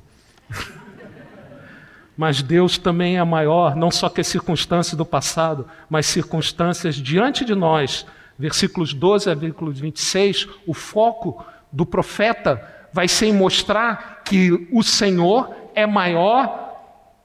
mas 2.17 2.41
Deus 2.41 2.79
também 2.79 3.19
é 3.19 3.25
maior, 3.25 3.75
não 3.75 3.91
só 3.91 4.09
que 4.09 4.21
as 4.21 4.29
circunstâncias 4.29 4.97
do 4.97 5.05
passado, 5.05 5.67
mas 5.89 6.07
circunstâncias 6.07 6.95
diante 6.95 7.45
de 7.45 7.53
nós. 7.55 8.07
Versículos 8.39 8.95
12 8.95 9.29
a 9.29 9.35
versículos 9.35 9.81
26, 9.81 10.49
o 10.69 10.73
foco 10.73 11.45
do 11.73 11.85
profeta 11.85 12.63
vai 12.93 13.09
ser 13.09 13.27
em 13.27 13.33
mostrar 13.33 14.23
que 14.25 14.69
o 14.71 14.85
Senhor 14.85 15.53
é 15.75 15.85
maior 15.85 16.79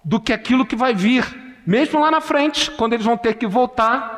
do 0.04 0.20
que 0.20 0.34
aquilo 0.34 0.66
que 0.66 0.76
vai 0.76 0.96
vir, 0.96 1.26
mesmo 1.64 2.00
lá 2.00 2.10
na 2.10 2.22
frente, 2.22 2.72
quando 2.72 2.94
eles 2.94 3.06
vão 3.06 3.18
ter 3.18 3.36
que 3.36 3.46
voltar 3.46 4.15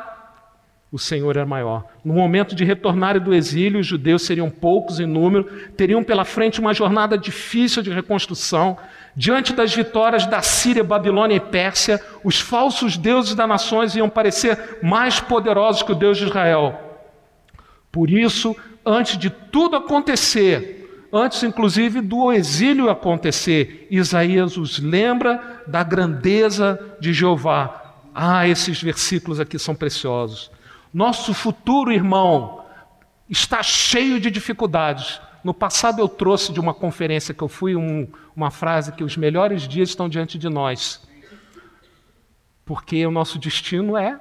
o 0.90 0.98
Senhor 0.98 1.36
é 1.36 1.44
maior. 1.44 1.84
No 2.02 2.14
momento 2.14 2.54
de 2.54 2.64
retornarem 2.64 3.20
do 3.20 3.34
exílio, 3.34 3.80
os 3.80 3.86
judeus 3.86 4.22
seriam 4.22 4.48
poucos 4.48 4.98
em 4.98 5.06
número, 5.06 5.44
teriam 5.76 6.02
pela 6.02 6.24
frente 6.24 6.60
uma 6.60 6.72
jornada 6.72 7.18
difícil 7.18 7.82
de 7.82 7.90
reconstrução. 7.90 8.78
Diante 9.14 9.52
das 9.52 9.74
vitórias 9.74 10.24
da 10.24 10.40
Síria, 10.40 10.82
Babilônia 10.82 11.36
e 11.36 11.40
Pérsia, 11.40 12.00
os 12.24 12.40
falsos 12.40 12.96
deuses 12.96 13.34
das 13.34 13.48
nações 13.48 13.94
iam 13.94 14.08
parecer 14.08 14.78
mais 14.82 15.20
poderosos 15.20 15.82
que 15.82 15.92
o 15.92 15.94
Deus 15.94 16.16
de 16.16 16.24
Israel. 16.24 16.78
Por 17.92 18.08
isso, 18.08 18.56
antes 18.84 19.18
de 19.18 19.28
tudo 19.28 19.76
acontecer, 19.76 21.06
antes 21.12 21.42
inclusive 21.42 22.00
do 22.00 22.32
exílio 22.32 22.88
acontecer, 22.88 23.86
Isaías 23.90 24.56
os 24.56 24.78
lembra 24.78 25.62
da 25.66 25.82
grandeza 25.82 26.80
de 26.98 27.12
Jeová. 27.12 27.96
Ah, 28.14 28.48
esses 28.48 28.80
versículos 28.82 29.38
aqui 29.38 29.58
são 29.58 29.74
preciosos. 29.74 30.50
Nosso 30.92 31.34
futuro, 31.34 31.92
irmão, 31.92 32.64
está 33.28 33.62
cheio 33.62 34.20
de 34.20 34.30
dificuldades. 34.30 35.20
No 35.44 35.52
passado 35.52 36.00
eu 36.00 36.08
trouxe 36.08 36.52
de 36.52 36.58
uma 36.58 36.74
conferência 36.74 37.34
que 37.34 37.42
eu 37.42 37.48
fui 37.48 37.76
um, 37.76 38.08
uma 38.34 38.50
frase 38.50 38.92
que 38.92 39.04
os 39.04 39.16
melhores 39.16 39.68
dias 39.68 39.90
estão 39.90 40.08
diante 40.08 40.38
de 40.38 40.48
nós. 40.48 41.06
Porque 42.64 43.06
o 43.06 43.10
nosso 43.10 43.38
destino 43.38 43.96
é 43.96 44.20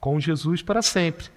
com 0.00 0.18
Jesus 0.18 0.62
para 0.62 0.82
sempre. 0.82 1.28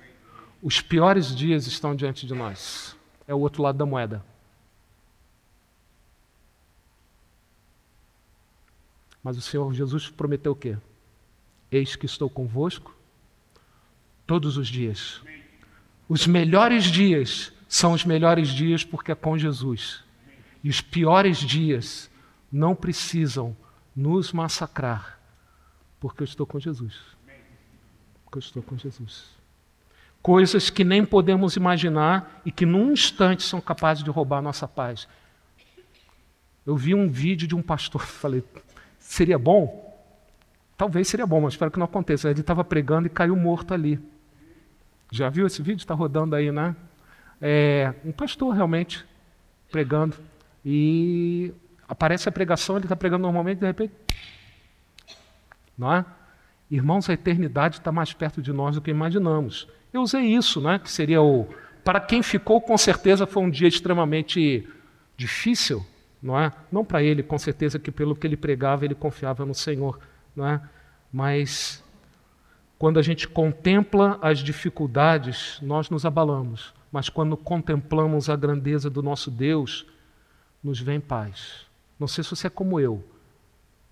Os 0.61 0.81
piores 0.81 1.35
dias 1.35 1.67
estão 1.67 1.95
diante 1.95 2.25
de 2.25 2.33
nós. 2.33 2.95
É 3.27 3.33
o 3.33 3.39
outro 3.39 3.61
lado 3.61 3.77
da 3.77 3.85
moeda. 3.85 4.23
Mas 9.23 9.37
o 9.37 9.41
Senhor 9.41 9.73
Jesus 9.73 10.09
prometeu 10.09 10.53
o 10.53 10.55
quê? 10.55 10.77
Eis 11.71 11.95
que 11.95 12.05
estou 12.05 12.29
convosco 12.29 12.94
todos 14.25 14.57
os 14.57 14.67
dias. 14.67 15.21
Os 16.07 16.27
melhores 16.27 16.85
dias 16.85 17.51
são 17.67 17.93
os 17.93 18.05
melhores 18.05 18.49
dias 18.49 18.83
porque 18.83 19.11
é 19.11 19.15
com 19.15 19.37
Jesus. 19.37 20.03
E 20.63 20.69
os 20.69 20.81
piores 20.81 21.37
dias 21.37 22.09
não 22.51 22.75
precisam 22.75 23.55
nos 23.95 24.31
massacrar, 24.31 25.19
porque 25.99 26.23
eu 26.23 26.25
estou 26.25 26.45
com 26.45 26.59
Jesus. 26.59 26.95
Porque 28.23 28.37
eu 28.37 28.39
estou 28.39 28.63
com 28.63 28.77
Jesus. 28.77 29.35
Coisas 30.21 30.69
que 30.69 30.83
nem 30.83 31.05
podemos 31.05 31.55
imaginar 31.55 32.41
e 32.43 32.51
que 32.51 32.65
num 32.65 32.91
instante 32.91 33.43
são 33.43 33.61
capazes 33.61 34.03
de 34.03 34.09
roubar 34.09 34.39
a 34.39 34.41
nossa 34.41 34.67
paz. 34.67 35.07
Eu 36.65 36.75
vi 36.75 36.95
um 36.95 37.07
vídeo 37.07 37.47
de 37.47 37.55
um 37.55 37.61
pastor, 37.61 38.01
falei, 38.07 38.43
seria 38.97 39.37
bom? 39.37 39.83
Talvez 40.77 41.07
seria 41.07 41.27
bom, 41.27 41.41
mas 41.41 41.53
espero 41.53 41.71
que 41.71 41.77
não 41.79 41.85
aconteça. 41.85 42.29
Ele 42.29 42.41
estava 42.41 42.63
pregando 42.63 43.07
e 43.07 43.09
caiu 43.09 43.35
morto 43.35 43.73
ali. 43.73 43.99
Já 45.15 45.29
viu 45.29 45.47
esse 45.47 45.61
vídeo? 45.61 45.81
Está 45.81 45.93
rodando 45.93 46.35
aí, 46.35 46.51
né? 46.51 46.75
É, 47.41 47.93
um 48.03 48.11
pastor 48.11 48.53
realmente 48.53 49.05
pregando. 49.71 50.17
E 50.65 51.53
aparece 51.87 52.27
a 52.27 52.31
pregação, 52.33 52.75
ele 52.75 52.83
está 52.83 52.97
pregando 52.97 53.21
normalmente, 53.21 53.59
de 53.59 53.65
repente. 53.65 53.93
Não 55.77 55.93
é? 55.93 56.03
Irmãos, 56.69 57.09
a 57.09 57.13
eternidade 57.13 57.77
está 57.77 57.93
mais 57.93 58.11
perto 58.11 58.41
de 58.41 58.51
nós 58.51 58.75
do 58.75 58.81
que 58.81 58.91
imaginamos. 58.91 59.69
Eu 59.93 60.01
usei 60.01 60.23
isso, 60.23 60.59
né? 60.59 60.79
Que 60.79 60.91
seria 60.91 61.21
o. 61.21 61.47
Para 61.81 62.01
quem 62.01 62.21
ficou, 62.21 62.59
com 62.59 62.77
certeza 62.77 63.25
foi 63.25 63.41
um 63.41 63.49
dia 63.49 63.69
extremamente 63.69 64.67
difícil, 65.15 65.85
não 66.21 66.37
é? 66.37 66.51
Não 66.69 66.83
para 66.83 67.01
ele, 67.01 67.23
com 67.23 67.37
certeza 67.37 67.79
que 67.79 67.89
pelo 67.89 68.17
que 68.17 68.27
ele 68.27 68.35
pregava, 68.35 68.83
ele 68.83 68.95
confiava 68.95 69.45
no 69.45 69.55
Senhor, 69.55 69.97
não 70.35 70.45
é? 70.45 70.61
Mas 71.09 71.81
quando 72.77 72.99
a 72.99 73.01
gente 73.01 73.27
contempla 73.27 74.19
as 74.21 74.39
dificuldades, 74.39 75.57
nós 75.61 75.89
nos 75.89 76.05
abalamos, 76.05 76.73
mas 76.91 77.09
quando 77.09 77.37
contemplamos 77.37 78.29
a 78.29 78.35
grandeza 78.35 78.89
do 78.89 79.01
nosso 79.01 79.31
Deus, 79.31 79.85
nos 80.63 80.79
vem 80.79 80.99
paz. 80.99 81.65
Não 81.99 82.07
sei 82.07 82.23
se 82.23 82.29
você 82.29 82.47
é 82.47 82.49
como 82.49 82.79
eu. 82.79 83.03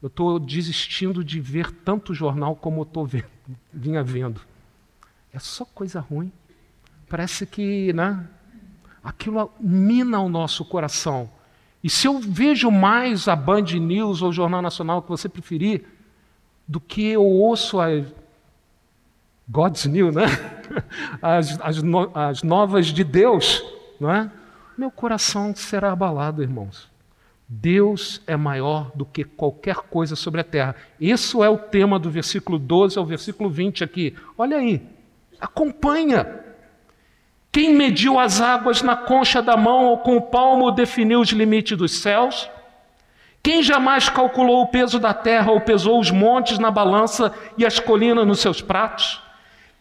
Eu 0.02 0.08
estou 0.08 0.38
desistindo 0.38 1.24
de 1.24 1.40
ver 1.40 1.72
tanto 1.72 2.14
jornal 2.14 2.56
como 2.56 2.88
eu 2.94 3.10
vinha 3.72 4.04
vendo. 4.04 4.42
É 5.32 5.40
só 5.40 5.64
coisa 5.64 6.00
ruim. 6.02 6.32
Parece 7.08 7.46
que 7.46 7.94
né, 7.94 8.28
aquilo 9.04 9.50
mina 9.60 10.20
o 10.20 10.28
nosso 10.28 10.66
coração. 10.66 11.30
E 11.84 11.90
se 11.90 12.08
eu 12.08 12.20
vejo 12.20 12.70
mais 12.70 13.28
a 13.28 13.36
Band 13.36 13.62
News 13.62 14.22
ou 14.22 14.30
o 14.30 14.34
Jornal 14.34 14.62
Nacional, 14.62 15.02
que 15.02 15.10
você 15.10 15.30
preferir, 15.30 15.86
do 16.68 16.80
que 16.80 17.06
eu 17.08 17.24
ouço 17.24 17.80
a 17.80 17.88
God's 19.48 19.86
New, 19.86 20.12
né? 20.12 20.26
As, 21.22 21.60
as, 21.62 21.84
no, 21.84 22.10
as 22.16 22.42
novas 22.42 22.88
de 22.88 23.04
Deus, 23.04 23.64
não 24.00 24.12
é? 24.12 24.32
Meu 24.76 24.90
coração 24.90 25.54
será 25.56 25.92
abalado, 25.92 26.42
irmãos. 26.42 26.90
Deus 27.48 28.22
é 28.26 28.36
maior 28.36 28.92
do 28.96 29.06
que 29.06 29.24
qualquer 29.24 29.76
coisa 29.76 30.16
sobre 30.16 30.42
a 30.42 30.44
terra. 30.44 30.76
Isso 31.00 31.44
é 31.44 31.50
o 31.50 31.58
tema 31.58 32.00
do 32.00 32.10
versículo 32.10 32.58
12 32.58 32.98
ao 32.98 33.06
versículo 33.06 33.50
20 33.50 33.84
aqui. 33.84 34.16
Olha 34.36 34.58
aí, 34.58 34.82
acompanha. 35.40 36.40
Quem 37.52 37.76
mediu 37.76 38.18
as 38.18 38.42
águas 38.42 38.82
na 38.82 38.96
concha 38.96 39.42
da 39.42 39.56
mão 39.56 39.86
ou 39.86 40.00
com 40.00 40.18
o 40.18 40.22
palmo 40.22 40.72
definiu 40.72 41.22
os 41.22 41.30
limites 41.30 41.78
dos 41.78 42.00
céus? 42.00 42.50
Quem 43.44 43.62
jamais 43.62 44.10
calculou 44.10 44.64
o 44.64 44.68
peso 44.68 44.98
da 44.98 45.14
terra 45.14 45.52
ou 45.52 45.62
pesou 45.62 46.00
os 46.00 46.10
montes 46.10 46.58
na 46.58 46.72
balança 46.72 47.32
e 47.58 47.66
as 47.66 47.78
colinas 47.78 48.26
nos 48.26 48.40
seus 48.40 48.62
pratos? 48.62 49.22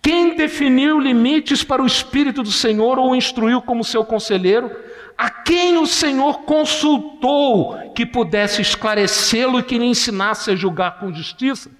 Quem 0.02 0.34
definiu 0.34 0.98
limites 0.98 1.62
para 1.62 1.80
o 1.80 1.86
Espírito 1.86 2.42
do 2.42 2.50
Senhor 2.50 2.98
ou 2.98 3.12
o 3.12 3.14
instruiu 3.14 3.62
como 3.62 3.84
seu 3.84 4.04
conselheiro? 4.04 4.68
A 5.16 5.30
quem 5.30 5.78
o 5.78 5.86
Senhor 5.86 6.40
consultou 6.40 7.92
que 7.94 8.04
pudesse 8.04 8.60
esclarecê-lo 8.60 9.60
e 9.60 9.62
que 9.62 9.78
lhe 9.78 9.84
ensinasse 9.84 10.50
a 10.50 10.56
julgar 10.56 10.98
com 10.98 11.14
justiça? 11.14 11.70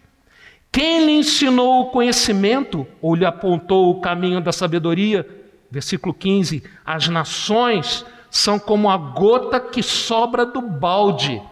Quem 0.71 1.05
lhe 1.05 1.13
ensinou 1.13 1.81
o 1.81 1.91
conhecimento 1.91 2.87
ou 3.01 3.17
lhe 3.17 3.27
apontou 3.27 3.91
o 3.91 4.01
caminho 4.01 4.41
da 4.41 4.53
sabedoria? 4.53 5.29
Versículo 5.69 6.15
15: 6.15 6.63
As 6.85 7.09
nações 7.09 8.07
são 8.31 8.57
como 8.57 8.89
a 8.89 8.97
gota 8.97 9.59
que 9.59 9.83
sobra 9.83 10.47
do 10.47 10.63
balde. 10.63 11.43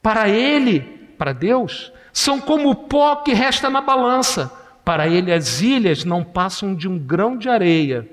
Para 0.00 0.28
ele, 0.28 0.80
para 1.18 1.32
Deus, 1.32 1.92
são 2.12 2.40
como 2.40 2.70
o 2.70 2.74
pó 2.74 3.16
que 3.16 3.32
resta 3.32 3.70
na 3.70 3.80
balança. 3.80 4.52
Para 4.84 5.06
ele, 5.08 5.32
as 5.32 5.60
ilhas 5.60 6.04
não 6.04 6.24
passam 6.24 6.74
de 6.74 6.88
um 6.88 6.98
grão 6.98 7.36
de 7.36 7.48
areia. 7.48 8.08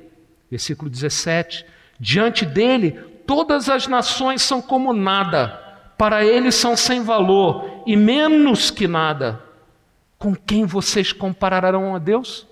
Versículo 0.50 0.90
17: 0.90 1.66
Diante 2.00 2.46
dele, 2.46 2.92
todas 3.26 3.70
as 3.70 3.88
nações 3.88 4.42
são 4.42 4.62
como 4.62 4.94
nada. 4.94 5.60
Para 5.98 6.24
ele 6.24 6.52
são 6.52 6.78
sem 6.78 7.04
valor 7.04 7.84
e 7.86 7.98
menos 7.98 8.72
que 8.72 8.88
nada. 8.88 9.42
Com 10.18 10.36
quem 10.36 10.66
vocês 10.66 11.12
compararão 11.12 11.96
a 11.96 12.00
Deus? 12.00 12.48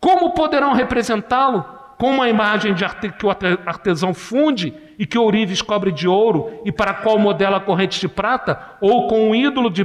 Como 0.00 0.30
poderão 0.30 0.72
representá-lo? 0.72 1.64
Com 1.98 2.12
uma 2.12 2.28
imagem 2.28 2.72
de 2.72 2.84
arte 2.84 3.10
que 3.10 3.26
o 3.26 3.30
artesão 3.30 4.14
funde 4.14 4.74
e 4.98 5.04
que 5.04 5.18
o 5.18 5.22
ourives 5.22 5.60
cobre 5.60 5.92
de 5.92 6.08
ouro 6.08 6.60
e 6.64 6.72
para 6.72 6.94
qual 6.94 7.18
modela 7.18 7.58
a 7.58 7.60
corrente 7.60 8.00
de 8.00 8.08
prata? 8.08 8.76
Ou 8.80 9.06
com 9.06 9.30
um 9.30 9.34
ídolo 9.34 9.70
de 9.70 9.84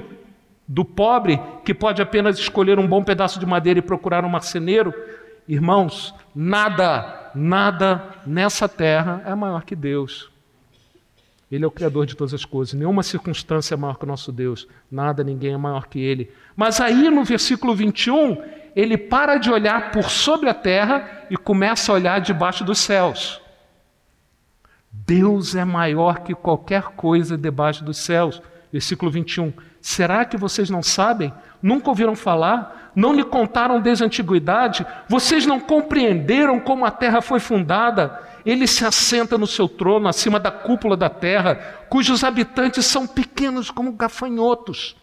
do 0.68 0.84
pobre 0.84 1.40
que 1.64 1.74
pode 1.74 2.02
apenas 2.02 2.38
escolher 2.38 2.80
um 2.80 2.88
bom 2.88 3.04
pedaço 3.04 3.40
de 3.40 3.46
madeira 3.46 3.80
e 3.80 3.82
procurar 3.82 4.26
um 4.26 4.30
marceneiro, 4.30 4.94
irmãos, 5.48 6.14
nada, 6.34 7.32
nada 7.36 8.04
nessa 8.26 8.68
terra 8.68 9.22
é 9.26 9.36
maior 9.36 9.64
que 9.64 9.76
Deus. 9.76 10.32
Ele 11.52 11.64
é 11.64 11.68
o 11.68 11.72
Criador 11.72 12.06
de 12.06 12.16
todas 12.16 12.34
as 12.34 12.44
coisas. 12.44 12.74
Nenhuma 12.74 13.04
circunstância 13.04 13.76
é 13.76 13.78
maior 13.78 13.98
que 13.98 14.04
o 14.04 14.08
nosso 14.08 14.32
Deus. 14.32 14.68
Nada, 14.92 15.24
ninguém 15.24 15.54
é 15.54 15.58
maior 15.58 15.88
que 15.88 16.00
Ele. 16.00 16.32
Mas 16.56 16.82
aí 16.82 17.10
no 17.10 17.24
versículo 17.24 17.76
21, 17.76 18.42
ele 18.76 18.98
para 18.98 19.38
de 19.38 19.50
olhar 19.50 19.92
por 19.92 20.10
sobre 20.10 20.50
a 20.50 20.54
terra 20.54 21.26
e 21.30 21.38
começa 21.38 21.92
a 21.92 21.96
olhar 21.96 22.20
debaixo 22.20 22.64
dos 22.64 22.80
céus. 22.80 23.42
Deus 24.92 25.56
é 25.56 25.64
maior 25.64 26.20
que 26.20 26.36
qualquer 26.36 26.84
coisa 26.90 27.38
debaixo 27.38 27.86
dos 27.86 27.98
céus. 27.98 28.42
Versículo 28.72 29.10
21. 29.10 29.54
Será 29.86 30.26
que 30.26 30.36
vocês 30.36 30.68
não 30.68 30.82
sabem? 30.82 31.32
Nunca 31.62 31.90
ouviram 31.90 32.16
falar? 32.16 32.92
Não 32.96 33.14
lhe 33.14 33.24
contaram 33.24 33.80
desde 33.80 34.04
a 34.04 34.08
antiguidade? 34.08 34.84
Vocês 35.08 35.46
não 35.46 35.60
compreenderam 35.60 36.60
como 36.60 36.88
a 36.88 36.90
terra 36.90 37.22
foi 37.22 37.40
fundada? 37.40 38.20
Ele 38.44 38.66
se 38.66 38.84
assenta 38.84 39.38
no 39.38 39.46
seu 39.46 39.70
trono, 39.70 40.08
acima 40.08 40.40
da 40.40 40.50
cúpula 40.50 40.98
da 40.98 41.08
terra, 41.08 41.54
cujos 41.88 42.24
habitantes 42.24 42.84
são 42.88 43.06
pequenos 43.06 43.70
como 43.70 43.92
gafanhotos. 43.92 44.96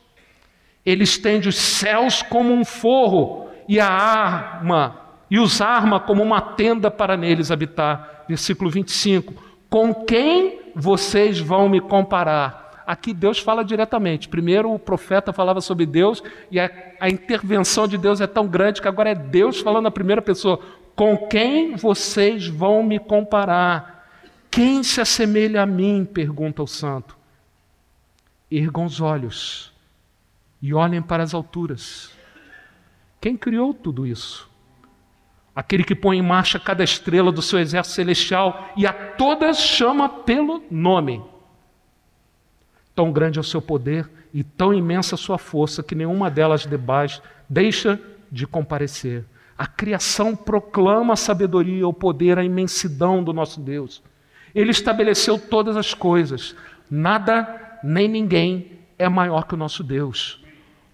Ele 0.84 1.04
estende 1.04 1.48
os 1.48 1.54
céus 1.54 2.20
como 2.20 2.52
um 2.52 2.64
forro 2.64 3.48
e 3.68 3.78
a 3.78 3.88
arma 3.88 4.98
e 5.30 5.38
os 5.38 5.60
arma 5.60 6.00
como 6.00 6.24
uma 6.24 6.40
tenda 6.40 6.90
para 6.90 7.16
neles 7.16 7.52
habitar. 7.52 8.24
Versículo 8.28 8.68
25. 8.68 9.32
Com 9.70 9.94
quem 9.94 10.58
vocês 10.74 11.38
vão 11.38 11.68
me 11.68 11.80
comparar? 11.80 12.61
Aqui 12.86 13.12
Deus 13.12 13.38
fala 13.38 13.64
diretamente. 13.64 14.28
Primeiro 14.28 14.72
o 14.72 14.78
profeta 14.78 15.32
falava 15.32 15.60
sobre 15.60 15.86
Deus 15.86 16.22
e 16.50 16.58
a, 16.58 16.70
a, 17.00 17.08
intervenção 17.08 17.86
de 17.88 17.96
Deus 17.98 18.20
é 18.20 18.26
tão 18.26 18.46
grande 18.46 18.80
que 18.80 18.88
agora 18.88 19.10
é 19.10 19.14
Deus 19.14 19.60
falando 19.60 19.84
na 19.84 19.90
primeira 19.90 20.22
pessoa. 20.22 20.58
Com 20.94 21.16
quem 21.28 21.74
vocês 21.76 22.46
vão 22.46 22.82
me 22.82 22.98
comparar? 22.98 24.06
Quem 24.50 24.82
se 24.82 25.00
assemelha 25.00 25.62
a 25.62 25.66
mim? 25.66 26.04
pergunta 26.04 26.62
o 26.62 26.66
santo. 26.66 27.16
Ergam 28.50 28.84
os 28.84 29.00
olhos 29.00 29.72
e 30.60 30.74
olhem 30.74 31.00
para 31.00 31.22
as 31.22 31.32
alturas. 31.32 32.12
Quem 33.20 33.36
criou 33.36 33.72
tudo 33.72 34.06
isso? 34.06 34.50
Aquele 35.54 35.84
que 35.84 35.94
põe 35.94 36.18
em 36.18 36.22
marcha 36.22 36.58
cada 36.58 36.82
estrela 36.82 37.30
do 37.30 37.42
seu 37.42 37.58
exército 37.58 37.94
celestial 37.94 38.72
e 38.76 38.86
a 38.86 38.92
todas 38.92 39.58
chama 39.58 40.08
pelo 40.08 40.62
nome. 40.70 41.22
Tão 42.94 43.10
grande 43.10 43.38
é 43.38 43.40
o 43.40 43.44
seu 43.44 43.62
poder 43.62 44.08
e 44.32 44.42
tão 44.42 44.72
imensa 44.72 45.14
a 45.14 45.18
sua 45.18 45.38
força 45.38 45.82
que 45.82 45.94
nenhuma 45.94 46.30
delas 46.30 46.66
debaixo 46.66 47.22
deixa 47.48 48.00
de 48.30 48.46
comparecer. 48.46 49.24
A 49.56 49.66
criação 49.66 50.34
proclama 50.34 51.12
a 51.12 51.16
sabedoria, 51.16 51.86
o 51.86 51.92
poder, 51.92 52.38
a 52.38 52.44
imensidão 52.44 53.22
do 53.22 53.32
nosso 53.32 53.60
Deus. 53.60 54.02
Ele 54.54 54.70
estabeleceu 54.70 55.38
todas 55.38 55.76
as 55.76 55.94
coisas. 55.94 56.56
Nada 56.90 57.78
nem 57.82 58.08
ninguém 58.08 58.78
é 58.98 59.08
maior 59.08 59.46
que 59.46 59.54
o 59.54 59.58
nosso 59.58 59.82
Deus. 59.82 60.42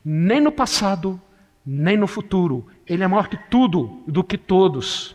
Nem 0.05 0.41
no 0.41 0.53
passado, 0.53 1.21
nem 1.65 1.97
no 1.97 2.07
futuro. 2.07 2.67
Ele 2.87 3.03
é 3.03 3.09
maior 3.09 3.29
que 3.29 3.37
tudo, 3.51 4.03
do 4.07 4.23
que 4.23 4.39
todos. 4.39 5.15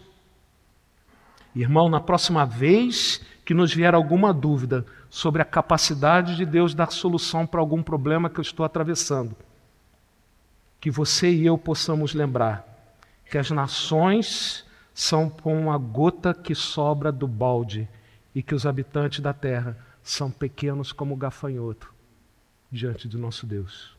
Irmão, 1.55 1.89
na 1.89 1.99
próxima 1.99 2.45
vez 2.45 3.21
que 3.45 3.53
nos 3.53 3.73
vier 3.73 3.93
alguma 3.93 4.34
dúvida 4.34 4.86
sobre 5.14 5.43
a 5.43 5.45
capacidade 5.45 6.36
de 6.36 6.43
Deus 6.43 6.74
dar 6.74 6.91
solução 6.91 7.45
para 7.45 7.59
algum 7.59 7.84
problema 7.84 8.32
que 8.32 8.39
eu 8.39 8.41
estou 8.41 8.66
atravessando, 8.66 9.36
que 10.82 10.89
você 10.89 11.30
e 11.30 11.45
eu 11.45 11.55
possamos 11.55 12.16
lembrar 12.16 12.68
que 13.30 13.38
as 13.38 13.51
nações 13.51 14.66
são 14.91 15.30
como 15.30 15.72
a 15.72 15.78
gota 15.78 16.34
que 16.34 16.55
sobra 16.55 17.11
do 17.11 17.28
balde 17.28 17.88
e 18.34 18.41
que 18.41 18.55
os 18.55 18.66
habitantes 18.66 19.20
da 19.20 19.34
terra 19.34 19.78
são 20.01 20.32
pequenos 20.32 20.91
como 20.91 21.14
o 21.14 21.18
gafanhoto 21.18 21.93
diante 22.72 23.07
do 23.07 23.20
nosso 23.20 23.45
Deus. 23.45 23.95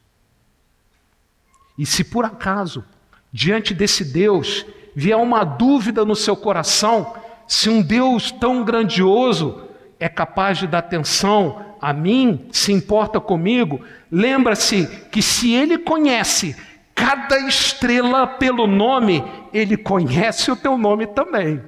E 1.78 1.86
se 1.86 2.02
por 2.02 2.24
acaso, 2.24 2.84
diante 3.32 3.72
desse 3.72 4.04
Deus, 4.04 4.66
vier 4.96 5.16
uma 5.16 5.44
dúvida 5.44 6.04
no 6.04 6.16
seu 6.16 6.36
coração, 6.36 7.14
se 7.46 7.70
um 7.70 7.80
Deus 7.80 8.32
tão 8.32 8.64
grandioso 8.64 9.63
é 10.04 10.08
capaz 10.10 10.58
de 10.58 10.66
dar 10.66 10.80
atenção 10.80 11.64
a 11.80 11.90
mim, 11.90 12.46
se 12.52 12.70
importa 12.70 13.18
comigo, 13.18 13.80
lembra-se 14.12 14.86
que 15.10 15.22
se 15.22 15.54
ele 15.54 15.78
conhece 15.78 16.54
cada 16.94 17.38
estrela 17.48 18.26
pelo 18.26 18.66
nome, 18.66 19.24
ele 19.50 19.78
conhece 19.78 20.50
o 20.50 20.56
teu 20.56 20.76
nome 20.76 21.06
também. 21.06 21.62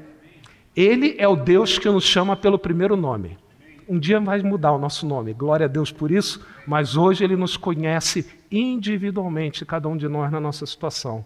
Ele 0.77 1.17
é 1.17 1.27
o 1.27 1.35
Deus 1.35 1.79
que 1.79 1.89
nos 1.89 2.05
chama 2.05 2.37
pelo 2.37 2.59
primeiro 2.59 2.95
nome. 2.95 3.39
Um 3.89 3.99
dia 3.99 4.21
vai 4.21 4.43
mudar 4.43 4.73
o 4.73 4.79
nosso 4.79 5.07
nome, 5.07 5.33
glória 5.33 5.65
a 5.65 5.69
Deus 5.69 5.91
por 5.91 6.11
isso, 6.11 6.47
mas 6.67 6.95
hoje 6.95 7.25
ele 7.25 7.37
nos 7.37 7.57
conhece 7.57 8.31
individualmente, 8.53 9.65
cada 9.65 9.89
um 9.89 9.97
de 9.97 10.09
nós 10.09 10.31
na 10.31 10.41
nossa 10.41 10.67
situação. 10.67 11.25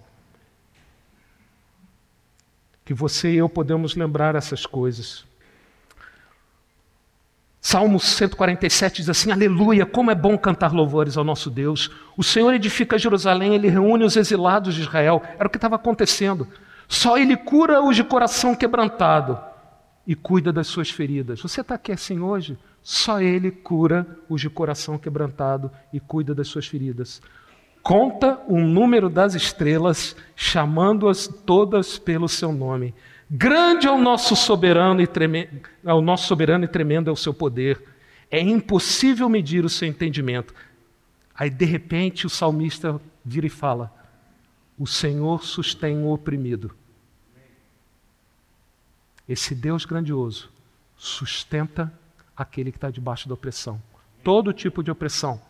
Que 2.85 2.95
você 2.95 3.33
e 3.33 3.39
eu 3.39 3.49
podemos 3.49 3.97
lembrar 3.97 4.37
essas 4.37 4.65
coisas. 4.65 5.29
Salmo 7.61 8.01
147 8.01 8.97
diz 8.97 9.09
assim: 9.11 9.31
Aleluia, 9.31 9.85
como 9.85 10.11
é 10.11 10.15
bom 10.15 10.39
cantar 10.39 10.73
louvores 10.73 11.17
ao 11.17 11.25
nosso 11.25 11.51
Deus. 11.51 11.91
O 12.17 12.23
Senhor 12.23 12.55
edifica 12.55 12.99
Jerusalém, 12.99 13.55
ele 13.55 13.69
reúne 13.69 14.05
os 14.05 14.17
exilados 14.17 14.75
de 14.75 14.81
Israel. 14.81 15.23
Era 15.39 15.47
o 15.47 15.51
que 15.51 15.59
estava 15.59 15.77
acontecendo. 15.77 16.49
Só 16.89 17.19
ele 17.19 17.37
cura 17.37 17.83
os 17.83 17.95
de 17.95 18.03
coração 18.03 18.55
quebrantado 18.55 19.39
e 20.07 20.15
cuida 20.15 20.53
das 20.53 20.67
suas 20.67 20.91
feridas. 20.91 21.41
Você 21.41 21.61
está 21.61 21.75
aqui 21.75 21.93
assim 21.93 22.19
hoje? 22.19 22.59
Só 22.83 23.21
ele 23.21 23.51
cura 23.51 24.07
os 24.29 24.41
de 24.41 24.49
coração 24.49 24.99
quebrantado 24.99 25.71
e 25.93 26.01
cuida 26.01 26.35
das 26.35 26.49
suas 26.49 26.67
feridas. 26.67 27.21
Conta 27.83 28.41
o 28.49 28.59
número 28.59 29.09
das 29.09 29.35
estrelas, 29.35 30.17
chamando-as 30.35 31.29
todas 31.29 31.99
pelo 31.99 32.29
seu 32.29 32.53
nome. 32.53 32.95
Grande 33.33 33.87
é 33.87 33.91
o 33.91 33.97
nosso 33.97 34.35
soberano 34.35 35.01
e 35.01 35.07
tremendo, 35.07 35.61
é 35.85 35.95
o 35.95 36.01
nosso 36.01 36.27
soberano 36.27 36.65
e 36.65 36.69
tremendo 36.69 37.09
é 37.09 37.13
o 37.13 37.17
seu 37.17 37.33
poder. 37.33 37.81
É 38.29 38.41
impossível 38.41 39.29
medir 39.29 39.65
o 39.65 39.69
seu 39.69 39.87
entendimento. 39.87 40.53
Aí 41.33 41.49
de 41.49 41.65
repente 41.65 42.27
o 42.27 42.31
salmista 42.31 43.01
vira 43.25 43.47
e 43.47 43.51
fala: 43.51 43.95
O 44.77 44.85
Senhor 44.85 45.45
sustém 45.45 45.99
o 45.99 46.11
oprimido. 46.13 46.75
Esse 49.29 49.55
Deus 49.55 49.85
grandioso 49.85 50.51
sustenta 50.97 51.93
aquele 52.37 52.73
que 52.73 52.79
está 52.79 52.91
debaixo 52.91 53.29
da 53.29 53.35
opressão. 53.35 53.81
Todo 54.25 54.53
tipo 54.53 54.83
de 54.83 54.91
opressão. 54.91 55.41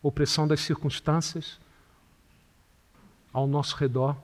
Opressão 0.00 0.46
das 0.46 0.60
circunstâncias 0.60 1.58
ao 3.32 3.48
nosso 3.48 3.76
redor, 3.76 4.16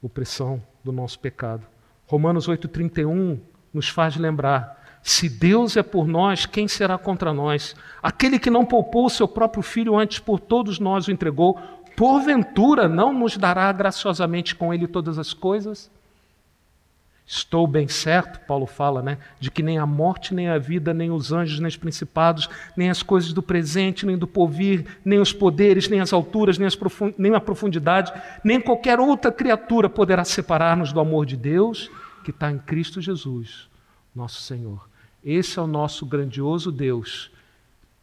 opressão 0.00 0.64
do 0.84 0.92
nosso 0.92 1.18
pecado. 1.18 1.73
Romanos 2.06 2.48
8,31 2.48 3.38
nos 3.72 3.88
faz 3.88 4.16
lembrar: 4.16 4.82
se 5.02 5.28
Deus 5.28 5.76
é 5.76 5.82
por 5.82 6.06
nós, 6.06 6.46
quem 6.46 6.66
será 6.66 6.96
contra 6.96 7.32
nós? 7.32 7.76
Aquele 8.02 8.38
que 8.38 8.50
não 8.50 8.64
poupou 8.64 9.06
o 9.06 9.10
seu 9.10 9.28
próprio 9.28 9.62
filho, 9.62 9.98
antes 9.98 10.18
por 10.18 10.40
todos 10.40 10.78
nós 10.78 11.06
o 11.06 11.12
entregou, 11.12 11.58
porventura 11.94 12.88
não 12.88 13.12
nos 13.12 13.36
dará 13.36 13.70
graciosamente 13.72 14.54
com 14.54 14.72
ele 14.72 14.86
todas 14.86 15.18
as 15.18 15.34
coisas? 15.34 15.90
Estou 17.26 17.66
bem 17.66 17.88
certo, 17.88 18.46
Paulo 18.46 18.66
fala, 18.66 19.02
né, 19.02 19.16
de 19.40 19.50
que 19.50 19.62
nem 19.62 19.78
a 19.78 19.86
morte, 19.86 20.34
nem 20.34 20.48
a 20.48 20.58
vida, 20.58 20.92
nem 20.92 21.10
os 21.10 21.32
anjos, 21.32 21.58
nem 21.58 21.68
os 21.68 21.76
principados, 21.76 22.50
nem 22.76 22.90
as 22.90 23.02
coisas 23.02 23.32
do 23.32 23.42
presente, 23.42 24.04
nem 24.04 24.18
do 24.18 24.26
porvir, 24.26 24.98
nem 25.02 25.18
os 25.18 25.32
poderes, 25.32 25.88
nem 25.88 26.00
as 26.00 26.12
alturas, 26.12 26.58
nem, 26.58 26.66
as 26.66 26.78
nem 27.16 27.34
a 27.34 27.40
profundidade, 27.40 28.12
nem 28.44 28.60
qualquer 28.60 29.00
outra 29.00 29.32
criatura 29.32 29.88
poderá 29.88 30.22
separar-nos 30.22 30.92
do 30.92 31.00
amor 31.00 31.24
de 31.24 31.36
Deus 31.36 31.90
que 32.22 32.30
está 32.30 32.50
em 32.50 32.58
Cristo 32.58 33.00
Jesus, 33.00 33.70
nosso 34.14 34.42
Senhor. 34.42 34.86
Esse 35.24 35.58
é 35.58 35.62
o 35.62 35.66
nosso 35.66 36.04
grandioso 36.04 36.70
Deus, 36.70 37.30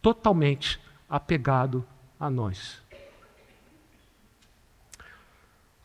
totalmente 0.00 0.80
apegado 1.08 1.84
a 2.18 2.28
nós. 2.28 2.81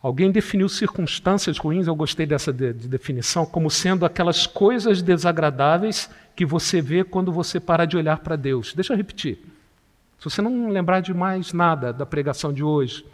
Alguém 0.00 0.30
definiu 0.30 0.68
circunstâncias 0.68 1.58
ruins, 1.58 1.88
eu 1.88 1.94
gostei 1.94 2.24
dessa 2.24 2.52
de, 2.52 2.72
de 2.72 2.86
definição, 2.86 3.44
como 3.44 3.68
sendo 3.68 4.06
aquelas 4.06 4.46
coisas 4.46 5.02
desagradáveis 5.02 6.08
que 6.36 6.46
você 6.46 6.80
vê 6.80 7.02
quando 7.02 7.32
você 7.32 7.58
para 7.58 7.84
de 7.84 7.96
olhar 7.96 8.18
para 8.20 8.36
Deus. 8.36 8.72
Deixa 8.74 8.92
eu 8.92 8.96
repetir. 8.96 9.38
Se 10.18 10.24
você 10.24 10.40
não 10.40 10.68
lembrar 10.68 11.00
de 11.00 11.12
mais 11.12 11.52
nada 11.52 11.92
da 11.92 12.06
pregação 12.06 12.52
de 12.52 12.62
hoje, 12.62 13.04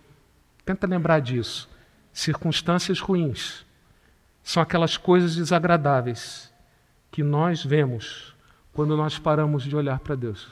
tenta 0.64 0.86
lembrar 0.86 1.20
disso. 1.20 1.68
Circunstâncias 2.12 3.00
ruins 3.00 3.64
são 4.42 4.62
aquelas 4.62 4.98
coisas 4.98 5.34
desagradáveis 5.36 6.52
que 7.10 7.22
nós 7.22 7.64
vemos 7.64 8.34
quando 8.74 8.94
nós 8.94 9.18
paramos 9.18 9.62
de 9.62 9.74
olhar 9.74 10.00
para 10.00 10.14
Deus. 10.14 10.48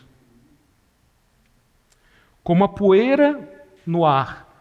Como 2.42 2.64
a 2.64 2.68
poeira 2.68 3.38
no 3.86 4.06
ar 4.06 4.51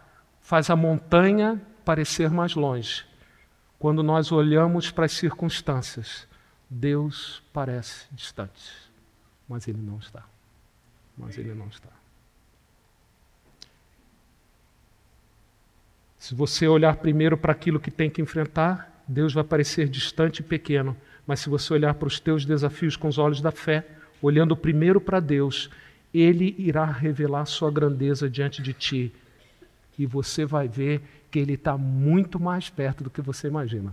faz 0.52 0.68
a 0.68 0.76
montanha 0.76 1.58
parecer 1.82 2.28
mais 2.28 2.54
longe. 2.54 3.06
Quando 3.78 4.02
nós 4.02 4.30
olhamos 4.30 4.90
para 4.90 5.06
as 5.06 5.12
circunstâncias, 5.12 6.28
Deus 6.68 7.42
parece 7.54 8.04
distante, 8.12 8.70
mas 9.48 9.66
Ele 9.66 9.80
não 9.80 9.96
está. 9.96 10.24
Mas 11.16 11.38
Ele 11.38 11.54
não 11.54 11.68
está. 11.68 11.88
Se 16.18 16.34
você 16.34 16.68
olhar 16.68 16.96
primeiro 16.96 17.38
para 17.38 17.52
aquilo 17.52 17.80
que 17.80 17.90
tem 17.90 18.10
que 18.10 18.20
enfrentar, 18.20 19.02
Deus 19.08 19.32
vai 19.32 19.44
parecer 19.44 19.88
distante 19.88 20.40
e 20.40 20.42
pequeno. 20.42 20.94
Mas 21.26 21.40
se 21.40 21.48
você 21.48 21.72
olhar 21.72 21.94
para 21.94 22.08
os 22.08 22.20
teus 22.20 22.44
desafios 22.44 22.94
com 22.94 23.08
os 23.08 23.16
olhos 23.16 23.40
da 23.40 23.50
fé, 23.50 23.86
olhando 24.20 24.54
primeiro 24.54 25.00
para 25.00 25.18
Deus, 25.18 25.70
Ele 26.12 26.54
irá 26.58 26.84
revelar 26.84 27.46
sua 27.46 27.70
grandeza 27.70 28.28
diante 28.28 28.60
de 28.60 28.74
ti 28.74 29.14
e 29.98 30.06
você 30.06 30.44
vai 30.44 30.68
ver 30.68 31.02
que 31.30 31.38
ele 31.38 31.54
está 31.54 31.76
muito 31.76 32.40
mais 32.40 32.68
perto 32.68 33.04
do 33.04 33.10
que 33.10 33.20
você 33.20 33.48
imagina. 33.48 33.92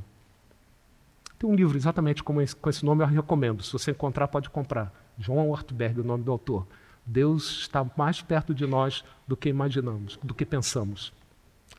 Tem 1.38 1.50
um 1.50 1.56
livro 1.56 1.78
exatamente 1.78 2.22
com 2.22 2.42
esse, 2.42 2.56
com 2.56 2.70
esse 2.70 2.84
nome, 2.84 3.02
eu 3.02 3.08
recomendo. 3.08 3.64
Se 3.64 3.72
você 3.72 3.92
encontrar, 3.92 4.28
pode 4.28 4.50
comprar. 4.50 4.94
João 5.18 5.50
Ortberg, 5.50 6.02
o 6.02 6.04
nome 6.04 6.24
do 6.24 6.32
autor. 6.32 6.68
Deus 7.06 7.62
está 7.62 7.86
mais 7.98 8.22
perto 8.22 8.54
de 8.54 8.68
nós 8.68 9.04
do 9.28 9.38
que 9.38 9.48
imaginamos, 9.50 10.20
do 10.22 10.34
que 10.34 10.46
pensamos. 10.46 11.14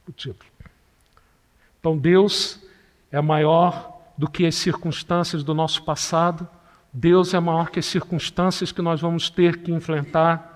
O 0.09 0.12
título. 0.12 0.51
Então, 1.79 1.97
Deus 1.97 2.59
é 3.12 3.21
maior 3.21 4.01
do 4.16 4.29
que 4.29 4.47
as 4.47 4.55
circunstâncias 4.55 5.45
do 5.45 5.55
nosso 5.55 5.83
passado. 5.83 6.49
Deus 6.93 7.33
é 7.33 7.41
maior 7.41 7.71
que 7.71 7.79
as 7.79 7.87
circunstâncias 7.87 8.73
que 8.73 8.83
nós 8.83 9.01
vamos 9.01 9.31
ter 9.31 9.59
que 9.59 9.73
enfrentar. 9.73 10.49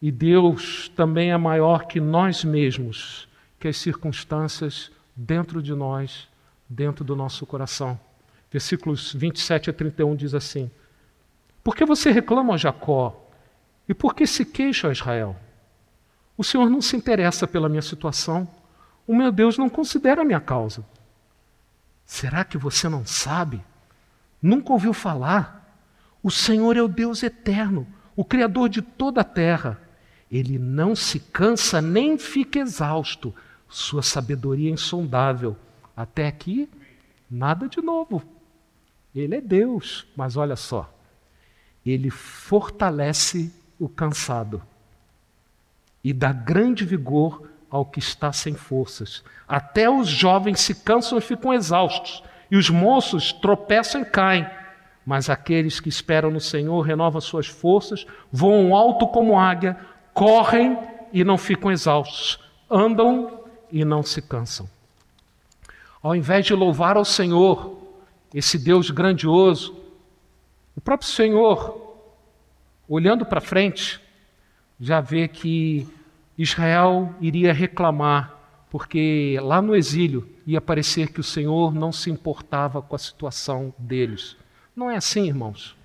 E 0.00 0.10
Deus 0.10 0.90
também 0.94 1.32
é 1.32 1.36
maior 1.36 1.86
que 1.86 2.00
nós 2.00 2.44
mesmos, 2.44 3.28
que 3.58 3.68
as 3.68 3.76
circunstâncias 3.76 4.90
dentro 5.14 5.62
de 5.62 5.74
nós, 5.74 6.28
dentro 6.68 7.04
do 7.04 7.16
nosso 7.16 7.46
coração. 7.46 7.98
Versículos 8.50 9.12
27 9.12 9.70
a 9.70 9.72
31 9.72 10.14
diz 10.14 10.34
assim: 10.34 10.70
Por 11.64 11.74
que 11.74 11.84
você 11.84 12.10
reclama 12.10 12.54
a 12.54 12.56
Jacó? 12.56 13.22
E 13.88 13.94
por 13.94 14.14
que 14.14 14.26
se 14.26 14.44
queixa 14.44 14.88
a 14.88 14.92
Israel? 14.92 15.36
O 16.36 16.44
Senhor 16.44 16.68
não 16.68 16.82
se 16.82 16.96
interessa 16.96 17.46
pela 17.46 17.68
minha 17.68 17.82
situação. 17.82 18.46
O 19.06 19.14
meu 19.14 19.32
Deus 19.32 19.56
não 19.56 19.68
considera 19.68 20.22
a 20.22 20.24
minha 20.24 20.40
causa. 20.40 20.84
Será 22.04 22.44
que 22.44 22.58
você 22.58 22.88
não 22.88 23.06
sabe? 23.06 23.62
Nunca 24.42 24.72
ouviu 24.72 24.92
falar? 24.92 25.80
O 26.22 26.30
Senhor 26.30 26.76
é 26.76 26.82
o 26.82 26.88
Deus 26.88 27.22
eterno, 27.22 27.86
o 28.14 28.24
Criador 28.24 28.68
de 28.68 28.82
toda 28.82 29.20
a 29.20 29.24
terra. 29.24 29.80
Ele 30.30 30.58
não 30.58 30.96
se 30.96 31.20
cansa 31.20 31.80
nem 31.80 32.18
fica 32.18 32.58
exausto. 32.58 33.34
Sua 33.68 34.02
sabedoria 34.02 34.70
é 34.70 34.72
insondável. 34.72 35.56
Até 35.96 36.26
aqui, 36.26 36.68
nada 37.30 37.68
de 37.68 37.80
novo. 37.80 38.22
Ele 39.14 39.36
é 39.36 39.40
Deus, 39.40 40.06
mas 40.16 40.36
olha 40.36 40.56
só. 40.56 40.92
Ele 41.84 42.10
fortalece 42.10 43.52
o 43.78 43.88
cansado 43.88 44.62
e 46.06 46.12
dá 46.12 46.32
grande 46.32 46.84
vigor 46.84 47.50
ao 47.68 47.84
que 47.84 47.98
está 47.98 48.32
sem 48.32 48.54
forças. 48.54 49.24
Até 49.48 49.90
os 49.90 50.06
jovens 50.08 50.60
se 50.60 50.74
cansam 50.74 51.18
e 51.18 51.20
ficam 51.20 51.52
exaustos, 51.52 52.22
e 52.50 52.56
os 52.56 52.70
moços 52.70 53.32
tropeçam 53.32 54.02
e 54.02 54.04
caem. 54.04 54.46
Mas 55.04 55.28
aqueles 55.28 55.80
que 55.80 55.88
esperam 55.88 56.30
no 56.30 56.40
Senhor 56.40 56.80
renovam 56.80 57.20
suas 57.20 57.46
forças, 57.46 58.06
voam 58.30 58.74
alto 58.74 59.08
como 59.08 59.38
águia, 59.38 59.76
correm 60.16 60.78
e 61.12 61.22
não 61.22 61.36
ficam 61.36 61.70
exaustos, 61.70 62.40
andam 62.70 63.44
e 63.70 63.84
não 63.84 64.02
se 64.02 64.22
cansam. 64.22 64.66
Ao 66.02 66.16
invés 66.16 66.46
de 66.46 66.54
louvar 66.54 66.96
ao 66.96 67.04
Senhor, 67.04 67.76
esse 68.32 68.58
Deus 68.58 68.90
grandioso, 68.90 69.76
o 70.74 70.80
próprio 70.80 71.10
Senhor, 71.10 71.98
olhando 72.88 73.26
para 73.26 73.42
frente, 73.42 74.00
já 74.80 75.02
vê 75.02 75.28
que 75.28 75.86
Israel 76.38 77.14
iria 77.20 77.52
reclamar, 77.52 78.34
porque 78.70 79.38
lá 79.42 79.60
no 79.60 79.76
exílio 79.76 80.26
ia 80.46 80.62
parecer 80.62 81.12
que 81.12 81.20
o 81.20 81.24
Senhor 81.24 81.74
não 81.74 81.92
se 81.92 82.10
importava 82.10 82.80
com 82.80 82.96
a 82.96 82.98
situação 82.98 83.74
deles. 83.76 84.34
Não 84.74 84.90
é 84.90 84.96
assim, 84.96 85.26
irmãos. 85.26 85.76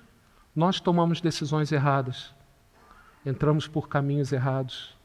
Nós 0.56 0.80
tomamos 0.80 1.20
decisões 1.20 1.70
erradas, 1.74 2.34
entramos 3.26 3.68
por 3.68 3.88
caminhos 3.88 4.32
errados, 4.32 4.96